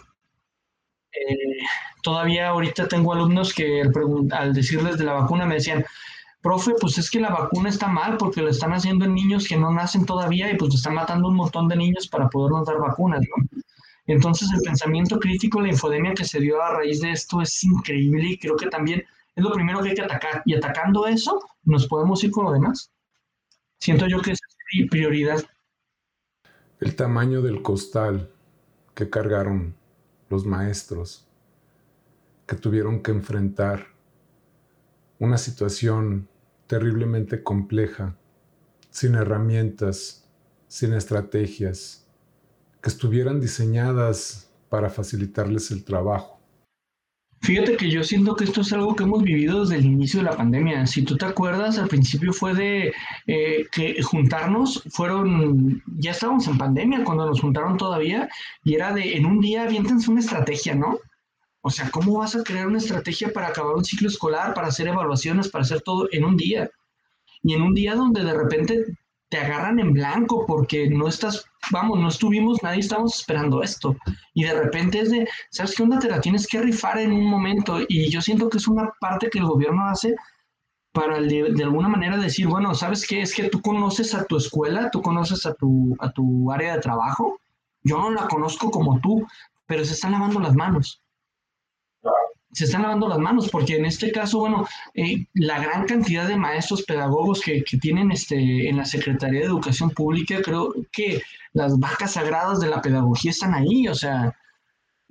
Eh, 1.11 1.57
todavía 2.03 2.49
ahorita 2.49 2.87
tengo 2.87 3.11
alumnos 3.11 3.55
que 3.55 3.83
al, 4.31 4.53
decirles 4.53 4.99
de 4.99 5.05
la 5.05 5.13
vacuna 5.13 5.47
me 5.47 5.55
decían, 5.55 5.83
profe, 6.43 6.73
pues 6.79 6.99
es 6.99 7.09
que 7.09 7.19
la 7.19 7.29
vacuna 7.29 7.69
está 7.69 7.87
mal 7.87 8.17
porque 8.17 8.41
lo 8.43 8.49
están 8.49 8.73
haciendo 8.73 9.05
en 9.05 9.15
niños 9.15 9.47
que 9.47 9.57
no 9.57 9.71
nacen 9.71 10.05
todavía 10.05 10.51
y 10.51 10.57
pues 10.57 10.75
están 10.75 10.93
matando 10.93 11.27
un 11.27 11.35
montón 11.35 11.67
de 11.67 11.75
niños 11.75 12.07
para 12.07 12.29
podernos 12.29 12.67
dar 12.67 12.77
vacunas, 12.77 13.21
¿no? 13.21 13.61
Entonces 14.11 14.49
el 14.53 14.61
pensamiento 14.61 15.19
crítico, 15.19 15.61
la 15.61 15.69
infodemia 15.69 16.13
que 16.13 16.25
se 16.25 16.41
dio 16.41 16.61
a 16.61 16.75
raíz 16.75 16.99
de 16.99 17.11
esto 17.11 17.41
es 17.41 17.63
increíble 17.63 18.31
y 18.31 18.37
creo 18.37 18.57
que 18.57 18.67
también 18.67 19.05
es 19.35 19.43
lo 19.43 19.53
primero 19.53 19.81
que 19.81 19.89
hay 19.89 19.95
que 19.95 20.01
atacar. 20.01 20.43
Y 20.45 20.53
atacando 20.53 21.07
eso, 21.07 21.39
nos 21.63 21.87
podemos 21.87 22.21
ir 22.23 22.31
con 22.31 22.45
lo 22.45 22.51
demás. 22.51 22.91
Siento 23.79 24.07
yo 24.07 24.21
que 24.21 24.33
es 24.33 24.39
mi 24.73 24.85
prioridad. 24.85 25.41
El 26.81 26.95
tamaño 26.95 27.41
del 27.41 27.61
costal 27.61 28.29
que 28.93 29.09
cargaron 29.09 29.75
los 30.29 30.45
maestros 30.45 31.25
que 32.45 32.57
tuvieron 32.57 33.01
que 33.01 33.11
enfrentar 33.11 33.87
una 35.19 35.37
situación 35.37 36.27
terriblemente 36.67 37.43
compleja, 37.43 38.17
sin 38.89 39.15
herramientas, 39.15 40.27
sin 40.67 40.93
estrategias, 40.93 42.00
que 42.81 42.89
estuvieran 42.89 43.39
diseñadas 43.39 44.49
para 44.69 44.89
facilitarles 44.89 45.71
el 45.71 45.83
trabajo. 45.83 46.41
Fíjate 47.43 47.75
que 47.75 47.89
yo 47.89 48.03
siento 48.03 48.35
que 48.35 48.43
esto 48.43 48.61
es 48.61 48.71
algo 48.71 48.95
que 48.95 49.03
hemos 49.03 49.23
vivido 49.23 49.61
desde 49.61 49.77
el 49.77 49.85
inicio 49.85 50.19
de 50.19 50.25
la 50.25 50.37
pandemia. 50.37 50.85
Si 50.85 51.01
tú 51.01 51.17
te 51.17 51.25
acuerdas, 51.25 51.79
al 51.79 51.87
principio 51.87 52.33
fue 52.33 52.53
de 52.53 52.93
eh, 53.25 53.65
que 53.71 53.99
juntarnos, 54.03 54.83
fueron, 54.91 55.81
ya 55.97 56.11
estábamos 56.11 56.47
en 56.47 56.59
pandemia 56.59 57.03
cuando 57.03 57.25
nos 57.25 57.41
juntaron 57.41 57.77
todavía, 57.77 58.29
y 58.63 58.75
era 58.75 58.93
de 58.93 59.17
en 59.17 59.25
un 59.25 59.39
día 59.39 59.63
aviéntense 59.63 60.11
una 60.11 60.19
estrategia, 60.19 60.75
¿no? 60.75 60.99
O 61.61 61.71
sea, 61.71 61.89
¿cómo 61.89 62.19
vas 62.19 62.35
a 62.35 62.43
crear 62.43 62.67
una 62.67 62.77
estrategia 62.77 63.33
para 63.33 63.47
acabar 63.47 63.75
un 63.75 63.85
ciclo 63.85 64.07
escolar, 64.07 64.53
para 64.53 64.67
hacer 64.67 64.87
evaluaciones, 64.87 65.49
para 65.49 65.63
hacer 65.63 65.81
todo 65.81 66.07
en 66.11 66.25
un 66.25 66.37
día? 66.37 66.69
Y 67.41 67.53
en 67.55 67.63
un 67.63 67.73
día 67.73 67.95
donde 67.95 68.23
de 68.23 68.33
repente 68.33 68.85
te 69.31 69.37
agarran 69.37 69.79
en 69.79 69.93
blanco 69.93 70.45
porque 70.45 70.89
no 70.89 71.07
estás, 71.07 71.45
vamos, 71.71 71.97
no 71.97 72.09
estuvimos, 72.09 72.61
nadie 72.61 72.81
estamos 72.81 73.15
esperando 73.15 73.63
esto. 73.63 73.95
Y 74.33 74.43
de 74.43 74.53
repente 74.53 74.99
es 74.99 75.09
de, 75.09 75.25
¿sabes 75.49 75.73
qué 75.73 75.83
onda? 75.83 75.99
Te 75.99 76.09
la 76.09 76.19
tienes 76.19 76.45
que 76.45 76.61
rifar 76.61 76.99
en 76.99 77.13
un 77.13 77.25
momento. 77.25 77.79
Y 77.87 78.09
yo 78.09 78.21
siento 78.21 78.49
que 78.49 78.57
es 78.57 78.67
una 78.67 78.91
parte 78.99 79.29
que 79.29 79.39
el 79.39 79.45
gobierno 79.45 79.87
hace 79.87 80.15
para 80.91 81.21
de, 81.21 81.53
de, 81.53 81.63
alguna 81.63 81.87
manera 81.87 82.17
decir, 82.17 82.45
bueno, 82.45 82.75
¿sabes 82.75 83.07
qué? 83.07 83.21
Es 83.21 83.33
que 83.33 83.47
tú 83.47 83.61
conoces 83.61 84.13
a 84.13 84.25
tu 84.25 84.35
escuela, 84.35 84.91
tú 84.91 85.01
conoces 85.01 85.45
a 85.45 85.53
tu, 85.53 85.95
a 85.99 86.11
tu 86.11 86.51
área 86.51 86.75
de 86.75 86.81
trabajo. 86.81 87.39
Yo 87.83 87.97
no 87.99 88.11
la 88.11 88.27
conozco 88.27 88.69
como 88.69 88.99
tú, 88.99 89.25
pero 89.65 89.85
se 89.85 89.93
están 89.93 90.11
lavando 90.11 90.41
las 90.41 90.55
manos 90.55 91.00
se 92.53 92.65
están 92.65 92.81
lavando 92.81 93.07
las 93.07 93.19
manos, 93.19 93.49
porque 93.49 93.77
en 93.77 93.85
este 93.85 94.11
caso, 94.11 94.39
bueno, 94.39 94.67
eh, 94.93 95.25
la 95.33 95.59
gran 95.59 95.85
cantidad 95.85 96.27
de 96.27 96.35
maestros 96.35 96.83
pedagogos 96.83 97.41
que, 97.41 97.63
tienen 97.81 98.11
este, 98.11 98.67
en 98.67 98.77
la 98.77 98.85
Secretaría 98.85 99.41
de 99.41 99.45
Educación 99.45 99.89
Pública, 99.91 100.41
creo 100.41 100.73
que 100.91 101.21
las 101.53 101.79
vacas 101.79 102.13
sagradas 102.13 102.59
de 102.59 102.67
la 102.67 102.81
pedagogía 102.81 103.31
están 103.31 103.53
ahí, 103.53 103.87
o 103.87 103.95
sea, 103.95 104.35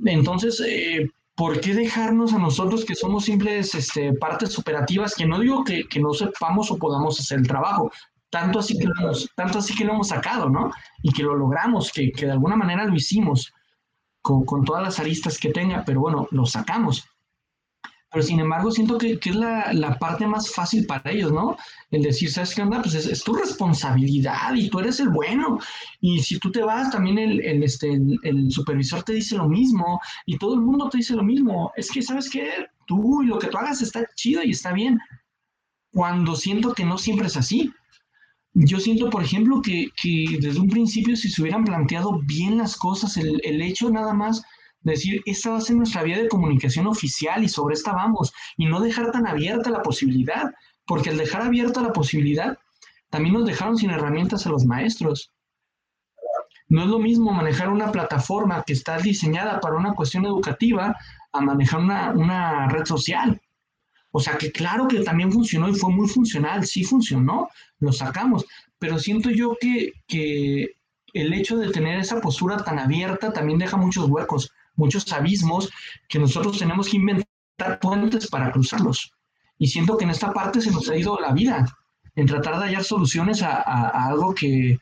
entonces, 0.04 0.62
eh, 0.66 1.10
¿por 1.34 1.60
qué 1.60 1.74
dejarnos 1.74 2.32
a 2.34 2.38
nosotros 2.38 2.84
que 2.84 2.94
somos 2.94 3.24
simples 3.24 3.74
este, 3.74 4.12
partes 4.14 4.58
operativas, 4.58 5.14
que 5.14 5.26
no 5.26 5.38
digo 5.38 5.64
que, 5.64 5.86
no 5.98 6.12
sepamos 6.12 6.70
o 6.70 6.76
podamos 6.76 7.18
hacer 7.20 7.38
el 7.38 7.48
trabajo, 7.48 7.90
tanto 8.28 8.58
así 8.58 8.78
que 8.78 8.86
lo 8.86 8.92
hemos, 9.00 9.28
tanto 9.34 9.58
así 9.58 9.74
que 9.74 9.84
lo 9.84 9.94
hemos 9.94 10.08
sacado, 10.08 10.48
¿no? 10.48 10.70
Y 11.02 11.12
que 11.12 11.22
lo 11.22 11.34
logramos, 11.34 11.90
que, 11.90 12.12
de 12.14 12.30
alguna 12.30 12.56
manera 12.56 12.84
lo 12.84 12.94
hicimos. 12.94 13.52
Con, 14.22 14.44
con, 14.44 14.66
todas 14.66 14.82
las 14.82 15.00
aristas 15.00 15.38
que 15.38 15.48
tenga, 15.48 15.82
pero 15.82 16.00
bueno, 16.00 16.28
lo 16.30 16.44
sacamos 16.44 17.09
pero 18.12 18.24
sin 18.24 18.40
embargo 18.40 18.70
siento 18.72 18.98
que, 18.98 19.18
es 19.22 19.36
la, 19.36 19.96
parte 20.00 20.26
más 20.26 20.52
fácil 20.52 20.84
para 20.86 21.12
ellos, 21.12 21.32
¿no? 21.32 21.56
El 21.92 22.02
decir, 22.02 22.30
¿sabes 22.30 22.54
qué 22.54 22.62
onda? 22.62 22.82
Pues 22.82 22.94
es, 22.94 23.22
tu 23.22 23.34
responsabilidad 23.34 24.54
y 24.54 24.68
tú 24.68 24.80
eres 24.80 24.98
el 24.98 25.10
bueno. 25.10 25.58
Y 26.00 26.20
si 26.20 26.38
tú 26.40 26.50
te 26.50 26.62
vas, 26.62 26.90
también 26.90 27.18
el, 27.18 27.62
este, 27.62 27.92
el, 28.22 28.50
supervisor 28.50 29.04
te 29.04 29.12
dice 29.12 29.36
lo 29.36 29.48
mismo 29.48 30.00
y 30.26 30.38
todo 30.38 30.54
el 30.54 30.60
mundo 30.60 30.88
te 30.88 30.98
dice 30.98 31.14
lo 31.14 31.22
mismo. 31.22 31.72
Es 31.76 31.90
que, 31.90 32.02
¿sabes 32.02 32.28
qué? 32.28 32.50
Tú 32.86 33.22
y 33.22 33.26
lo 33.26 33.38
que 33.38 33.46
tú 33.46 33.58
hagas 33.58 33.80
está 33.80 34.04
chido 34.16 34.42
y 34.42 34.50
está 34.50 34.72
bien. 34.72 34.98
Cuando 35.92 36.34
siento 36.34 36.74
que 36.74 36.84
no 36.84 36.98
siempre 36.98 37.28
es 37.28 37.36
así. 37.36 37.72
Yo 38.54 38.80
siento, 38.80 39.08
por 39.10 39.22
ejemplo, 39.22 39.62
que, 39.62 39.88
desde 40.40 40.58
un 40.58 40.68
principio 40.68 41.14
si 41.14 41.30
se 41.30 41.42
hubieran 41.42 41.64
planteado 41.64 42.18
bien 42.24 42.58
las 42.58 42.76
cosas, 42.76 43.16
el, 43.16 43.40
el 43.44 43.62
hecho 43.62 43.88
nada 43.88 44.12
más 44.12 44.42
decir, 44.82 45.22
esta 45.26 45.50
va 45.50 45.58
a 45.58 45.60
ser 45.60 45.76
nuestra 45.76 46.02
vía 46.02 46.18
de 46.18 46.28
comunicación 46.28 46.86
oficial 46.86 47.44
y 47.44 47.48
sobre 47.48 47.74
esta 47.74 47.92
vamos, 47.92 48.32
y 48.56 48.66
no 48.66 48.80
dejar 48.80 49.10
tan 49.12 49.26
abierta 49.26 49.70
la 49.70 49.82
posibilidad, 49.82 50.52
porque 50.86 51.10
al 51.10 51.18
dejar 51.18 51.42
abierta 51.42 51.82
la 51.82 51.92
posibilidad, 51.92 52.58
también 53.10 53.34
nos 53.34 53.46
dejaron 53.46 53.76
sin 53.76 53.90
herramientas 53.90 54.46
a 54.46 54.50
los 54.50 54.64
maestros. 54.64 55.32
No 56.68 56.84
es 56.84 56.88
lo 56.88 57.00
mismo 57.00 57.32
manejar 57.32 57.68
una 57.68 57.90
plataforma 57.90 58.62
que 58.64 58.72
está 58.72 58.98
diseñada 58.98 59.60
para 59.60 59.76
una 59.76 59.94
cuestión 59.94 60.24
educativa 60.24 60.96
a 61.32 61.40
manejar 61.40 61.80
una, 61.80 62.68
red 62.68 62.84
social. 62.84 63.40
O 64.12 64.20
sea 64.20 64.38
que 64.38 64.50
claro 64.50 64.88
que 64.88 65.00
también 65.00 65.32
funcionó 65.32 65.68
y 65.68 65.74
fue 65.74 65.90
muy 65.90 66.08
funcional, 66.08 66.64
sí 66.66 66.84
funcionó, 66.84 67.48
lo 67.78 67.92
sacamos, 67.92 68.44
pero 68.78 68.98
siento 68.98 69.30
yo 69.30 69.56
que, 69.60 69.92
que 70.06 70.76
el 71.12 71.32
hecho 71.32 71.56
de 71.56 71.70
tener 71.70 71.98
esa 71.98 72.20
postura 72.20 72.64
tan 72.64 72.78
abierta 72.78 73.32
también 73.32 73.58
deja 73.58 73.76
muchos 73.76 74.08
huecos 74.08 74.52
muchos 74.76 75.10
abismos 75.12 75.70
que 76.08 76.18
nosotros 76.18 76.58
tenemos 76.58 76.88
que 76.88 76.96
inventar 76.96 77.78
puentes 77.80 78.28
para 78.28 78.50
cruzarlos. 78.50 79.12
Y 79.58 79.66
siento 79.66 79.96
que 79.96 80.04
en 80.04 80.10
esta 80.10 80.32
parte 80.32 80.60
se 80.60 80.70
nos 80.70 80.88
ha 80.88 80.96
ido 80.96 81.18
la 81.20 81.32
vida, 81.32 81.66
en 82.16 82.26
tratar 82.26 82.58
de 82.58 82.66
hallar 82.66 82.84
soluciones 82.84 83.42
a, 83.42 83.88
algo 84.08 84.34
que, 84.34 84.78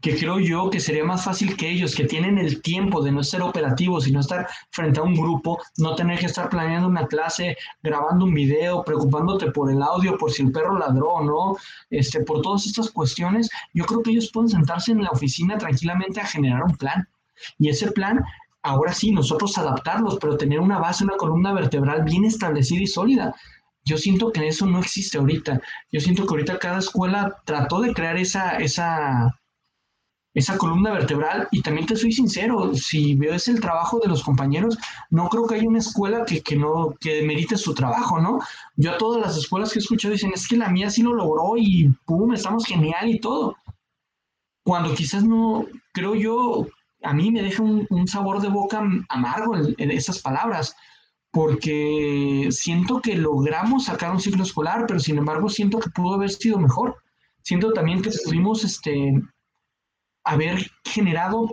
que 0.00 0.16
creo 0.16 0.38
yo 0.38 0.70
que 0.70 0.80
sería 0.80 1.04
más 1.04 1.24
fácil 1.24 1.56
que 1.56 1.70
ellos, 1.70 1.94
que 1.94 2.04
tienen 2.04 2.38
el 2.38 2.62
tiempo 2.62 3.02
de 3.02 3.12
no 3.12 3.22
ser 3.22 3.42
operativos 3.42 4.06
y 4.06 4.12
no 4.12 4.20
estar 4.20 4.48
frente 4.70 5.00
a 5.00 5.02
un 5.02 5.14
grupo, 5.14 5.58
no 5.78 5.94
tener 5.94 6.18
que 6.18 6.26
estar 6.26 6.48
planeando 6.48 6.88
una 6.88 7.06
clase, 7.06 7.56
grabando 7.82 8.24
un 8.24 8.34
video, 8.34 8.82
preocupándote 8.84 9.50
por 9.50 9.70
el 9.70 9.82
audio, 9.82 10.16
por 10.16 10.32
si 10.32 10.42
el 10.42 10.52
perro 10.52 10.78
ladró 10.78 11.08
o 11.08 11.24
no, 11.24 11.56
este, 11.90 12.20
por 12.20 12.40
todas 12.40 12.66
estas 12.66 12.90
cuestiones, 12.90 13.48
yo 13.74 13.84
creo 13.84 14.02
que 14.02 14.10
ellos 14.10 14.30
pueden 14.32 14.48
sentarse 14.48 14.92
en 14.92 15.02
la 15.02 15.10
oficina 15.10 15.58
tranquilamente 15.58 16.20
a 16.20 16.26
generar 16.26 16.62
un 16.62 16.76
plan. 16.76 17.08
Y 17.58 17.68
ese 17.68 17.90
plan 17.92 18.22
ahora 18.62 18.92
sí, 18.92 19.10
nosotros 19.10 19.56
adaptarlos, 19.58 20.18
pero 20.20 20.36
tener 20.36 20.60
una 20.60 20.78
base, 20.78 21.04
una 21.04 21.16
columna 21.16 21.52
vertebral 21.52 22.04
bien 22.04 22.24
establecida 22.24 22.82
y 22.82 22.86
sólida. 22.86 23.34
Yo 23.84 23.96
siento 23.96 24.30
que 24.32 24.46
eso 24.46 24.66
no 24.66 24.78
existe 24.78 25.18
ahorita. 25.18 25.60
Yo 25.90 26.00
siento 26.00 26.24
que 26.26 26.30
ahorita 26.30 26.58
cada 26.58 26.78
escuela 26.78 27.36
trató 27.44 27.80
de 27.80 27.94
crear 27.94 28.16
esa, 28.16 28.58
esa, 28.58 29.40
esa 30.34 30.58
columna 30.58 30.92
vertebral 30.92 31.48
y 31.50 31.62
también 31.62 31.86
te 31.86 31.96
soy 31.96 32.12
sincero, 32.12 32.74
si 32.74 33.14
ves 33.14 33.48
el 33.48 33.60
trabajo 33.60 33.98
de 33.98 34.08
los 34.08 34.22
compañeros, 34.22 34.78
no 35.10 35.28
creo 35.28 35.46
que 35.46 35.56
haya 35.56 35.68
una 35.68 35.78
escuela 35.78 36.24
que, 36.24 36.42
que 36.42 36.56
no 36.56 36.94
que 37.00 37.22
merite 37.22 37.56
su 37.56 37.74
trabajo, 37.74 38.20
¿no? 38.20 38.40
Yo 38.76 38.92
a 38.92 38.98
todas 38.98 39.20
las 39.20 39.36
escuelas 39.36 39.72
que 39.72 39.78
he 39.78 39.82
escuchado 39.82 40.12
dicen, 40.12 40.32
es 40.34 40.46
que 40.46 40.56
la 40.56 40.68
mía 40.68 40.90
sí 40.90 41.02
lo 41.02 41.14
logró 41.14 41.56
y 41.56 41.88
pum, 42.04 42.32
estamos 42.34 42.64
genial 42.66 43.08
y 43.08 43.18
todo. 43.18 43.56
Cuando 44.62 44.94
quizás 44.94 45.24
no, 45.24 45.66
creo 45.92 46.14
yo, 46.14 46.66
a 47.02 47.12
mí 47.12 47.30
me 47.30 47.42
deja 47.42 47.62
un, 47.62 48.08
sabor 48.08 48.40
de 48.40 48.48
boca 48.48 48.82
amargo 49.08 49.56
en, 49.56 49.90
esas 49.90 50.20
palabras, 50.20 50.74
porque 51.30 52.48
siento 52.50 53.00
que 53.00 53.14
logramos 53.16 53.86
sacar 53.86 54.10
un 54.10 54.20
ciclo 54.20 54.42
escolar, 54.42 54.84
pero 54.86 55.00
sin 55.00 55.18
embargo 55.18 55.48
siento 55.48 55.78
que 55.78 55.90
pudo 55.90 56.14
haber 56.14 56.30
sido 56.30 56.58
mejor. 56.58 56.96
Siento 57.42 57.72
también 57.72 58.02
que 58.02 58.10
pudimos 58.24 58.64
este, 58.64 59.14
haber 60.24 60.70
generado 60.84 61.48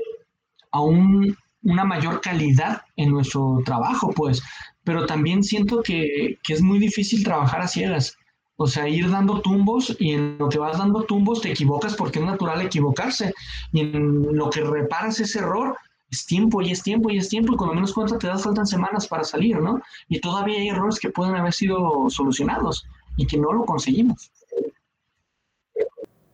aún 0.72 1.36
una 1.64 1.86
mayor 1.86 2.22
calidad 2.22 2.82
en 2.96 3.12
nuestro 3.12 3.62
trabajo, 3.66 4.12
pues, 4.16 4.42
pero 4.84 5.06
también 5.06 5.44
siento 5.44 5.82
que, 5.82 6.38
que 6.44 6.54
es 6.54 6.62
muy 6.62 6.80
difícil 6.80 7.24
trabajar 7.24 7.62
a 7.62 7.68
ciegas. 7.68 8.18
O 8.58 8.68
sea, 8.68 8.88
ir 8.90 9.10
dando 9.10 9.40
tumbos 9.42 9.96
y 10.00 10.14
en 10.14 10.38
lo 10.40 10.50
que 10.50 10.58
vas 10.58 10.78
dando 10.78 11.04
tumbos 11.04 11.42
te 11.42 11.52
equivocas 11.52 11.96
porque 11.96 12.20
es 12.20 12.26
natural 12.26 12.62
equivocarse. 12.62 13.34
Y 13.72 13.82
en 13.82 14.36
lo 14.36 14.50
que 14.50 14.62
reparas 14.62 15.20
ese 15.20 15.40
error, 15.40 15.78
es 16.10 16.26
tiempo 16.26 16.62
y 16.62 16.72
es 16.72 16.82
tiempo 16.82 17.12
y 17.12 17.18
es 17.18 17.30
tiempo 17.30 17.54
y 17.54 17.58
cuando 17.58 17.76
menos 17.76 17.94
cuenta 17.94 18.18
te 18.18 18.28
das 18.28 18.44
faltan 18.44 18.66
semanas 18.66 19.08
para 19.08 19.24
salir, 19.24 19.60
¿no? 19.60 19.82
Y 20.08 20.20
todavía 20.20 20.58
hay 20.58 20.70
errores 20.70 21.00
que 21.00 21.12
pueden 21.12 21.36
haber 21.36 21.54
sido 21.54 22.10
solucionados 22.10 22.86
y 23.16 23.28
que 23.28 23.38
no 23.38 23.54
lo 23.54 23.66
conseguimos. 23.66 24.32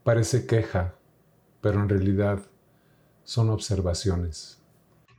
Parece 0.03 0.45
queja, 0.45 0.95
pero 1.59 1.81
en 1.81 1.89
realidad 1.89 2.39
son 3.23 3.49
observaciones. 3.49 4.62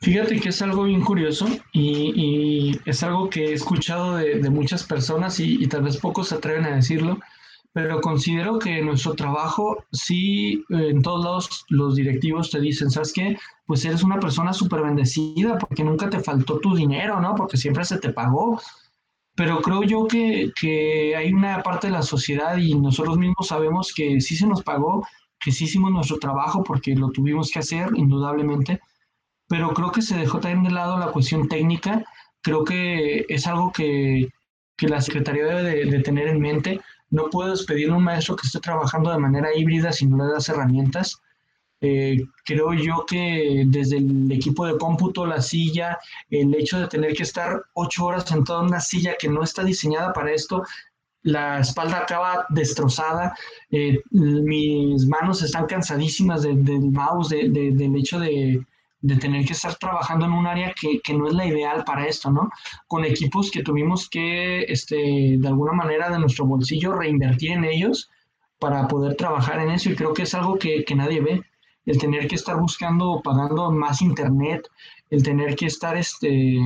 Fíjate 0.05 0.39
que 0.39 0.51
es 0.51 0.61
algo 0.61 0.83
bien 0.83 1.01
curioso 1.01 1.47
y, 1.73 2.79
es 2.85 3.03
algo 3.03 3.31
que 3.31 3.47
he 3.47 3.53
escuchado 3.55 4.17
de, 4.17 4.51
muchas 4.51 4.85
personas 4.85 5.41
y, 5.41 5.55
y, 5.65 5.67
tal 5.67 5.83
vez 5.83 5.97
pocos 5.97 6.29
se 6.29 6.35
atreven 6.35 6.67
a 6.67 6.77
decirlo, 6.77 7.19
pero 7.73 8.03
considero 8.03 8.59
que 8.59 8.83
nuestro 8.83 9.15
trabajo, 9.15 9.83
sí, 9.93 10.63
en 10.69 11.01
todos 11.01 11.25
lados 11.25 11.65
los 11.71 11.97
directivos 11.97 12.51
te 12.51 12.61
dicen, 12.61 12.91
¿sabes 12.91 13.15
qué? 13.15 13.39
Pues 13.65 13.83
eres 13.87 14.03
una 14.03 14.21
persona 14.21 14.53
súper 14.53 14.83
bendecida 14.83 15.57
porque 15.57 15.83
nunca 15.83 16.11
te 16.11 16.21
faltó 16.21 16.59
tu 16.59 16.75
dinero, 16.75 17.19
¿no? 17.23 17.35
Porque 17.35 17.57
siempre 17.57 17.87
se 17.87 17.99
te 17.99 18.11
pagó. 18.11 18.61
Pero 19.35 19.63
creo 19.63 19.85
yo 19.85 20.07
que, 20.07 20.53
que 20.61 21.17
hay 21.17 21.33
una 21.33 21.63
parte 21.63 21.87
de 21.87 21.95
la 21.95 22.03
sociedad 22.03 22.59
y 22.59 22.75
nosotros 22.75 23.17
mismos 23.17 23.47
sabemos 23.47 23.95
que 23.95 24.21
sí 24.21 24.37
se 24.37 24.47
nos 24.47 24.63
pagó, 24.63 25.07
que 25.41 25.51
sí 25.51 25.65
hicimos 25.65 25.91
nuestro 25.93 26.19
trabajo 26.19 26.63
porque 26.63 26.95
lo 26.95 27.09
tuvimos 27.09 27.51
que 27.51 27.61
hacer, 27.61 27.89
indudablemente, 27.95 28.81
pero 29.49 29.75
creo 29.75 29.93
que 29.93 30.03
se 30.03 30.17
dejó 30.17 30.41
también 30.41 30.65
de 30.65 30.71
lado 30.71 30.99
la 30.99 31.13
cuestión 31.13 31.49
técnica. 31.49 32.05
Creo 32.43 32.65
que 32.65 33.27
es 33.29 33.47
algo 33.47 33.73
que, 33.73 34.29
que 34.77 34.89
la 34.89 35.01
Secretaría 35.01 35.45
debe 35.45 35.63
de, 35.63 35.85
de 35.87 36.01
tener 36.01 36.29
en 36.29 36.41
mente 36.41 36.81
no 37.15 37.31
puedes 37.31 37.65
pedirle 37.65 37.95
a 37.95 37.97
un 37.97 38.05
maestro 38.05 38.37
que 38.37 38.47
esté 38.47 38.59
trabajando 38.61 39.11
de 39.11 39.19
manera 39.19 39.57
híbrida 39.57 39.93
si 39.93 40.07
no 40.07 40.17
le 40.17 40.33
das 40.33 40.49
herramientas. 40.49 41.21
Eh, 41.81 42.25
creo 42.45 42.73
yo 42.73 43.05
que 43.07 43.65
desde 43.67 43.99
el 43.99 44.33
equipo 44.33 44.67
de 44.67 44.79
cómputo, 44.79 45.27
la 45.27 45.41
silla, 45.41 45.99
el 46.31 46.55
hecho 46.55 46.81
de 46.81 46.89
tener 46.89 47.15
que 47.15 47.23
estar 47.23 47.63
ocho 47.75 48.07
horas 48.07 48.25
sentado 48.25 48.61
en 48.61 48.67
una 48.69 48.81
silla 48.81 49.17
que 49.19 49.29
no 49.29 49.43
está 49.43 49.63
diseñada 49.63 50.13
para 50.13 50.33
esto, 50.33 50.65
la 51.23 51.61
espalda 51.61 51.99
acaba 51.99 52.47
destrozada, 52.51 53.35
eh, 53.71 54.03
mis 54.11 55.07
manos 55.07 55.43
están 55.43 55.67
cansadísimas 55.67 56.43
del 56.43 56.91
mouse, 56.91 57.31
del 57.31 57.97
hecho 57.97 58.19
de, 58.19 58.61
de 59.05 59.17
tener 59.17 59.45
que 59.45 59.53
estar 59.53 59.75
trabajando 59.75 60.25
en 60.25 60.33
un 60.33 60.47
área 60.47 60.73
que, 60.81 60.99
que, 61.01 61.13
no 61.13 61.27
es 61.27 61.35
la 61.35 61.45
ideal 61.45 61.85
para 61.85 62.07
esto, 62.07 62.31
¿no? 62.31 62.49
Con 62.87 63.05
equipos 63.05 63.51
que 63.51 63.63
tuvimos 63.63 64.09
que, 64.09 64.63
este, 64.63 65.37
de 65.39 65.47
alguna 65.47 65.73
manera, 65.73 66.09
de 66.09 66.19
nuestro 66.19 66.47
bolsillo 66.47 66.95
reinvertir 66.95 67.53
en 67.53 67.65
ellos 67.65 68.11
para 68.59 68.89
poder 68.89 69.15
trabajar 69.17 69.61
en 69.61 69.73
eso 69.73 69.91
y 69.91 69.95
creo 69.95 70.15
que 70.15 70.23
es 70.23 70.35
algo 70.35 70.57
que, 70.57 70.85
que 70.85 70.95
nadie 70.95 71.21
ve, 71.21 71.43
el 71.85 71.99
tener 71.99 72.27
que 72.29 72.37
estar 72.37 72.59
buscando, 72.59 73.21
pagando 73.23 73.71
más 73.71 74.01
internet, 74.01 74.67
el 75.11 75.23
tener 75.23 75.55
que 75.55 75.67
estar, 75.67 75.99
este, 75.99 76.59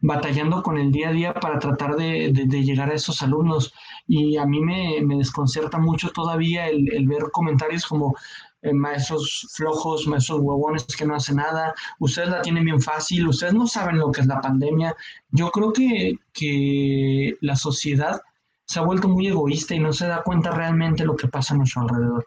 batallando 0.00 0.64
con 0.64 0.76
el 0.76 0.90
día 0.90 1.10
a 1.10 1.12
día 1.12 1.34
para 1.34 1.60
tratar 1.60 1.94
de, 1.94 2.32
de, 2.32 2.64
llegar 2.64 2.90
a 2.90 2.94
esos 2.94 3.22
alumnos. 3.22 3.72
Y 4.08 4.36
a 4.38 4.44
mí 4.44 4.60
me, 4.60 5.00
me 5.02 5.16
desconcerta 5.16 5.78
mucho 5.78 6.10
todavía 6.10 6.68
el, 6.68 7.06
ver 7.06 7.30
comentarios 7.32 7.86
como, 7.86 8.16
eh, 8.62 8.72
maestros 8.74 9.48
flojos, 9.54 10.06
maestros 10.06 10.40
huevones 10.40 10.84
que 10.84 11.06
no 11.06 11.14
hacen 11.14 11.36
nada, 11.36 11.74
ustedes 11.98 12.28
la 12.28 12.42
tienen 12.42 12.64
bien 12.64 12.80
fácil, 12.80 13.28
ustedes 13.28 13.54
no 13.54 13.66
saben 13.66 13.98
lo 13.98 14.12
que 14.12 14.20
es 14.20 14.26
la 14.26 14.40
pandemia. 14.40 14.94
Yo 15.30 15.50
creo 15.50 15.72
que, 15.72 16.18
que 16.32 17.36
la 17.40 17.56
sociedad 17.56 18.20
se 18.66 18.78
ha 18.78 18.82
vuelto 18.82 19.08
muy 19.08 19.28
egoísta 19.28 19.74
y 19.74 19.80
no 19.80 19.92
se 19.92 20.06
da 20.06 20.22
cuenta 20.22 20.50
realmente 20.50 21.04
lo 21.04 21.16
que 21.16 21.28
pasa 21.28 21.54
a 21.54 21.56
nuestro 21.56 21.82
alrededor. 21.82 22.26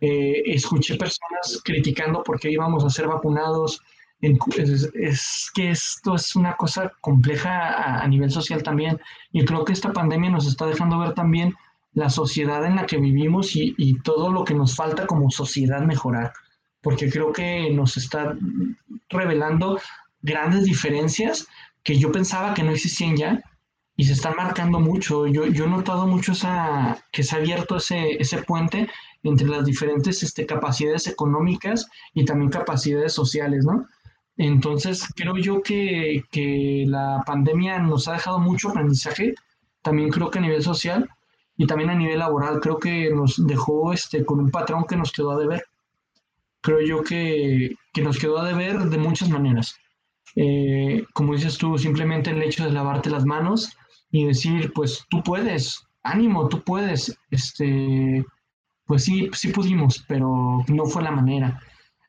Eh, 0.00 0.42
escuché 0.46 0.96
personas 0.96 1.60
criticando 1.64 2.22
por 2.22 2.40
qué 2.40 2.50
íbamos 2.50 2.84
a 2.84 2.90
ser 2.90 3.06
vacunados. 3.06 3.80
Es, 4.20 5.50
que 5.54 5.70
esto 5.70 6.16
es 6.16 6.36
una 6.36 6.56
cosa 6.56 6.92
compleja 7.00 8.02
a 8.02 8.06
nivel 8.08 8.30
social 8.30 8.62
también. 8.62 9.00
Y 9.32 9.44
creo 9.44 9.64
que 9.64 9.72
esta 9.72 9.92
pandemia 9.92 10.30
nos 10.30 10.46
está 10.46 10.66
dejando 10.66 10.98
ver 10.98 11.14
también 11.14 11.54
la 11.92 12.10
sociedad 12.10 12.64
en 12.64 12.76
la 12.76 12.86
que 12.86 12.98
vivimos 12.98 13.56
y, 13.56 13.98
todo 14.04 14.30
lo 14.30 14.44
que 14.44 14.54
nos 14.54 14.76
falta 14.76 15.06
como 15.06 15.30
sociedad 15.30 15.82
mejorar, 15.82 16.32
porque 16.80 17.10
creo 17.10 17.32
que 17.32 17.70
nos 17.70 17.96
está 17.96 18.36
revelando 19.08 19.80
grandes 20.22 20.64
diferencias 20.64 21.46
que 21.82 21.98
yo 21.98 22.12
pensaba 22.12 22.54
que 22.54 22.62
no 22.62 22.70
existían 22.70 23.16
ya 23.16 23.42
y 23.96 24.04
se 24.04 24.12
están 24.12 24.36
marcando 24.36 24.78
mucho. 24.80 25.26
Yo, 25.26 25.46
yo 25.46 25.64
he 25.64 25.68
notado 25.68 26.06
mucho 26.06 26.32
esa, 26.32 27.02
que 27.12 27.22
se 27.22 27.34
ha 27.34 27.38
abierto 27.38 27.76
ese, 27.76 28.12
ese 28.20 28.42
puente 28.42 28.88
entre 29.22 29.48
las 29.48 29.64
diferentes 29.64 30.22
este, 30.22 30.46
capacidades 30.46 31.06
económicas 31.06 31.86
y 32.14 32.24
también 32.24 32.50
capacidades 32.50 33.12
sociales, 33.12 33.64
¿no? 33.64 33.86
Entonces, 34.36 35.06
creo 35.14 35.36
yo 35.36 35.60
que, 35.60 36.22
que 36.30 36.84
la 36.86 37.22
pandemia 37.26 37.78
nos 37.80 38.08
ha 38.08 38.14
dejado 38.14 38.38
mucho 38.38 38.70
aprendizaje, 38.70 39.34
también 39.82 40.08
creo 40.10 40.30
que 40.30 40.38
a 40.38 40.42
nivel 40.42 40.62
social, 40.62 41.10
y 41.60 41.66
también 41.66 41.90
a 41.90 41.94
nivel 41.94 42.20
laboral 42.20 42.58
creo 42.58 42.78
que 42.78 43.10
nos 43.10 43.46
dejó 43.46 43.92
este, 43.92 44.24
con 44.24 44.40
un 44.40 44.50
patrón 44.50 44.86
que 44.88 44.96
nos 44.96 45.12
quedó 45.12 45.32
a 45.32 45.38
deber. 45.38 45.62
Creo 46.62 46.80
yo 46.80 47.02
que, 47.04 47.74
que 47.92 48.00
nos 48.00 48.18
quedó 48.18 48.38
a 48.38 48.48
deber 48.48 48.78
de 48.84 48.96
muchas 48.96 49.28
maneras. 49.28 49.76
Eh, 50.36 51.04
como 51.12 51.34
dices 51.34 51.58
tú, 51.58 51.76
simplemente 51.76 52.30
el 52.30 52.42
hecho 52.42 52.64
de 52.64 52.72
lavarte 52.72 53.10
las 53.10 53.26
manos 53.26 53.76
y 54.10 54.24
decir, 54.24 54.72
pues 54.74 55.04
tú 55.10 55.22
puedes, 55.22 55.86
ánimo, 56.02 56.48
tú 56.48 56.62
puedes, 56.62 57.14
este, 57.30 58.24
pues 58.86 59.04
sí, 59.04 59.28
sí 59.34 59.48
pudimos, 59.48 60.02
pero 60.08 60.64
no 60.66 60.86
fue 60.86 61.02
la 61.02 61.10
manera. 61.10 61.60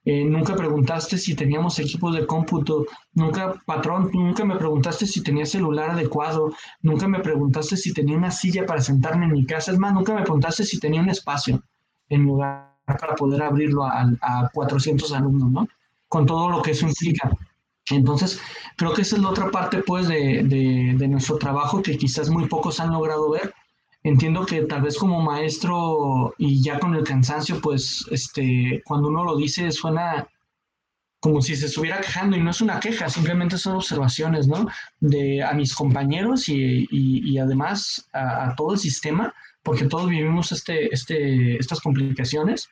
Eh, 0.04 0.26
nunca 0.26 0.56
preguntaste 0.56 1.18
si 1.18 1.36
teníamos 1.36 1.78
equipos 1.78 2.16
de 2.16 2.26
cómputo, 2.26 2.86
nunca, 3.14 3.54
patrón, 3.66 4.10
nunca 4.14 4.43
me 4.43 4.56
preguntaste 4.56 5.06
si 5.06 5.22
tenía 5.22 5.45
celular 5.45 5.91
adecuado, 5.91 6.52
nunca 6.82 7.08
me 7.08 7.20
preguntaste 7.20 7.78
si 7.78 7.93
tenía 7.93 8.18
una 8.18 8.32
silla 8.32 8.66
para 8.66 8.82
sentarme 8.82 9.26
en 9.26 9.34
mi 9.34 9.45
casa, 9.45 9.72
es 9.72 9.78
más, 9.78 9.93
nunca 9.93 10.16
me 10.16 10.24
preguntaste 10.24 10.64
si 10.64 10.80
tenía 10.80 11.02
un 11.02 11.10
espacio 11.10 11.62
en 12.10 12.24
lugar 12.24 12.72
para 12.86 13.16
poder 13.16 13.43
abrirlo 13.43 13.86
a, 13.86 14.12
a 14.22 14.49
400 14.52 15.14
alumnos, 15.14 15.52
¿no? 15.52 15.68
Con 16.08 16.26
todo 16.26 16.49
lo 16.49 16.62
que 16.64 16.72
eso 16.72 16.88
implica. 16.88 17.30
Entonces, 17.91 18.39
creo 18.78 18.93
que 18.93 19.04
esa 19.04 19.16
es 19.18 19.22
la 19.22 19.30
otra 19.30 19.52
parte, 19.52 19.84
pues, 19.86 20.08
de, 20.08 20.43
de, 20.43 20.95
de 20.97 21.08
nuestro 21.08 21.38
trabajo 21.38 21.82
que 21.82 21.97
quizás 21.97 22.30
muy 22.30 22.47
pocos 22.47 22.80
han 22.80 22.91
logrado 22.91 23.30
ver, 23.30 23.54
entiendo 24.04 24.45
que 24.45 24.64
tal 24.64 24.82
vez 24.82 24.97
como 24.97 25.22
maestro 25.22 26.34
y 26.38 26.62
ya 26.62 26.80
con 26.80 26.95
el 26.95 27.04
cansancio, 27.04 27.62
pues 27.62 28.06
este, 28.12 28.82
cuando 28.86 29.10
uno 29.10 29.24
lo 29.24 29.38
dice 29.38 29.72
suena 29.72 30.28
como 31.22 31.39
si 31.39 31.56
se 31.56 31.68
estuviera 31.68 32.02
quejando 32.02 32.36
y 32.36 32.41
no 32.41 32.49
es 32.49 32.62
una 32.62 32.80
queja, 32.80 33.08
simplemente 33.08 33.58
son 33.60 33.76
observaciones, 33.76 34.47
¿no? 34.47 34.68
De 34.99 35.43
a 35.43 35.54
mis 35.54 35.76
compañeros 35.76 36.49
y, 36.49 36.88
y, 36.89 37.38
además 37.38 38.10
a, 38.12 38.49
a, 38.49 38.56
todo 38.56 38.74
el 38.74 38.80
sistema, 38.80 39.32
porque 39.62 39.86
todos 39.86 40.10
vivimos 40.10 40.52
este, 40.52 40.91
este, 40.91 41.58
estas 41.58 41.80
complicaciones. 41.80 42.68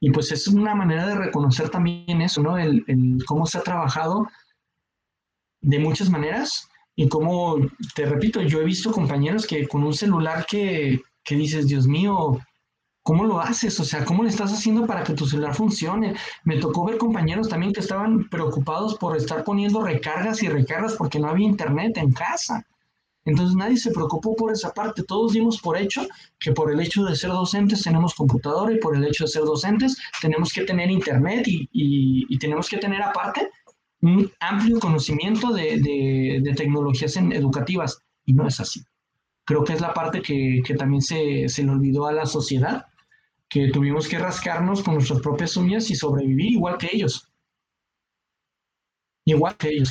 Y 0.00 0.10
pues 0.10 0.32
es 0.32 0.48
una 0.48 0.74
manera 0.74 1.06
de 1.06 1.14
reconocer 1.14 1.68
también 1.70 2.20
eso, 2.20 2.42
¿no? 2.42 2.58
El, 2.58 2.84
el 2.88 3.24
cómo 3.26 3.46
se 3.46 3.58
ha 3.58 3.62
trabajado 3.62 4.26
de 5.60 5.78
muchas 5.78 6.10
maneras 6.10 6.68
y 6.98 7.08
como, 7.08 7.58
te 7.94 8.06
repito, 8.06 8.42
yo 8.42 8.60
he 8.60 8.64
visto 8.64 8.90
compañeros 8.90 9.46
que 9.46 9.68
con 9.68 9.84
un 9.84 9.94
celular 9.94 10.44
que, 10.44 11.00
que 11.22 11.36
dices, 11.36 11.68
Dios 11.68 11.86
mío, 11.86 12.40
¿cómo 13.04 13.24
lo 13.24 13.40
haces? 13.40 13.78
O 13.78 13.84
sea, 13.84 14.04
¿cómo 14.04 14.24
le 14.24 14.30
estás 14.30 14.52
haciendo 14.52 14.84
para 14.84 15.04
que 15.04 15.14
tu 15.14 15.24
celular 15.24 15.54
funcione? 15.54 16.16
Me 16.42 16.56
tocó 16.56 16.84
ver 16.84 16.98
compañeros 16.98 17.48
también 17.48 17.72
que 17.72 17.78
estaban 17.78 18.28
preocupados 18.28 18.96
por 18.96 19.16
estar 19.16 19.44
poniendo 19.44 19.80
recargas 19.80 20.42
y 20.42 20.48
recargas 20.48 20.94
porque 20.94 21.20
no 21.20 21.28
había 21.28 21.46
internet 21.46 21.96
en 21.98 22.10
casa. 22.10 22.66
Entonces 23.24 23.54
nadie 23.54 23.76
se 23.76 23.92
preocupó 23.92 24.34
por 24.34 24.50
esa 24.50 24.74
parte. 24.74 25.04
Todos 25.04 25.34
dimos 25.34 25.60
por 25.60 25.78
hecho 25.78 26.04
que 26.40 26.50
por 26.50 26.72
el 26.72 26.80
hecho 26.80 27.04
de 27.04 27.14
ser 27.14 27.30
docentes 27.30 27.84
tenemos 27.84 28.12
computadora 28.12 28.72
y 28.72 28.80
por 28.80 28.96
el 28.96 29.04
hecho 29.04 29.22
de 29.22 29.30
ser 29.30 29.44
docentes 29.44 29.96
tenemos 30.20 30.52
que 30.52 30.62
tener 30.62 30.90
internet 30.90 31.46
y, 31.46 31.68
y, 31.72 32.26
y 32.28 32.38
tenemos 32.38 32.68
que 32.68 32.78
tener 32.78 33.02
aparte 33.02 33.48
amplio 34.40 34.78
conocimiento 34.78 35.52
de, 35.52 35.80
de, 35.80 36.40
de, 36.42 36.54
tecnologías 36.54 37.16
educativas 37.16 38.02
y 38.24 38.32
no 38.32 38.46
es 38.46 38.60
así. 38.60 38.84
Creo 39.44 39.64
que 39.64 39.72
es 39.72 39.80
la 39.80 39.94
parte 39.94 40.22
que, 40.22 40.62
que 40.64 40.74
también 40.74 41.02
se, 41.02 41.48
se, 41.48 41.64
le 41.64 41.70
olvidó 41.70 42.06
a 42.06 42.12
la 42.12 42.26
sociedad, 42.26 42.86
que 43.48 43.70
tuvimos 43.70 44.06
que 44.06 44.18
rascarnos 44.18 44.82
con 44.82 44.94
nuestras 44.94 45.20
propias 45.20 45.56
uñas 45.56 45.90
y 45.90 45.94
sobrevivir 45.94 46.52
igual 46.52 46.76
que 46.78 46.90
ellos. 46.92 47.28
Igual 49.24 49.56
que 49.56 49.70
ellos. 49.70 49.90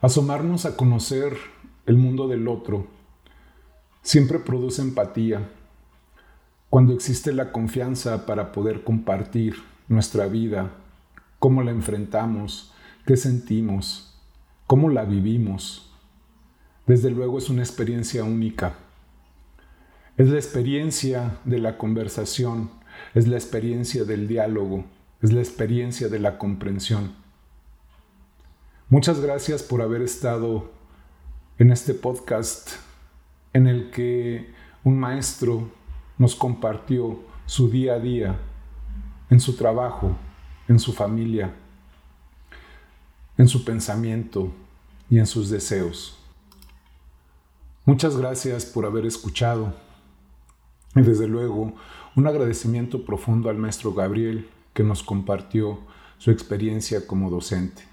Asomarnos 0.00 0.64
a 0.64 0.76
conocer 0.76 1.36
el 1.86 1.96
mundo 1.96 2.26
del 2.28 2.48
otro 2.48 2.86
siempre 4.02 4.38
produce 4.38 4.82
empatía. 4.82 5.50
Cuando 6.70 6.94
existe 6.94 7.32
la 7.32 7.52
confianza 7.52 8.26
para 8.26 8.52
poder 8.52 8.82
compartir 8.84 9.69
nuestra 9.90 10.28
vida, 10.28 10.70
cómo 11.40 11.62
la 11.64 11.72
enfrentamos, 11.72 12.72
qué 13.04 13.16
sentimos, 13.16 14.16
cómo 14.68 14.88
la 14.88 15.04
vivimos, 15.04 15.92
desde 16.86 17.10
luego 17.10 17.38
es 17.38 17.50
una 17.50 17.62
experiencia 17.62 18.22
única. 18.22 18.74
Es 20.16 20.28
la 20.28 20.36
experiencia 20.36 21.38
de 21.44 21.58
la 21.58 21.76
conversación, 21.76 22.70
es 23.14 23.26
la 23.26 23.36
experiencia 23.36 24.04
del 24.04 24.28
diálogo, 24.28 24.84
es 25.22 25.32
la 25.32 25.40
experiencia 25.40 26.08
de 26.08 26.20
la 26.20 26.38
comprensión. 26.38 27.16
Muchas 28.88 29.20
gracias 29.20 29.64
por 29.64 29.82
haber 29.82 30.02
estado 30.02 30.70
en 31.58 31.72
este 31.72 31.94
podcast 31.94 32.70
en 33.52 33.66
el 33.66 33.90
que 33.90 34.52
un 34.84 35.00
maestro 35.00 35.68
nos 36.16 36.36
compartió 36.36 37.18
su 37.46 37.68
día 37.68 37.94
a 37.94 37.98
día 37.98 38.38
en 39.30 39.40
su 39.40 39.54
trabajo, 39.54 40.16
en 40.68 40.78
su 40.78 40.92
familia, 40.92 41.54
en 43.38 43.48
su 43.48 43.64
pensamiento 43.64 44.52
y 45.08 45.18
en 45.18 45.26
sus 45.26 45.48
deseos. 45.48 46.18
Muchas 47.86 48.16
gracias 48.16 48.66
por 48.66 48.84
haber 48.84 49.06
escuchado 49.06 49.74
y 50.94 51.02
desde 51.02 51.28
luego 51.28 51.72
un 52.16 52.26
agradecimiento 52.26 53.04
profundo 53.04 53.48
al 53.48 53.56
maestro 53.56 53.94
Gabriel 53.94 54.48
que 54.74 54.82
nos 54.82 55.02
compartió 55.02 55.78
su 56.18 56.30
experiencia 56.30 57.06
como 57.06 57.30
docente. 57.30 57.89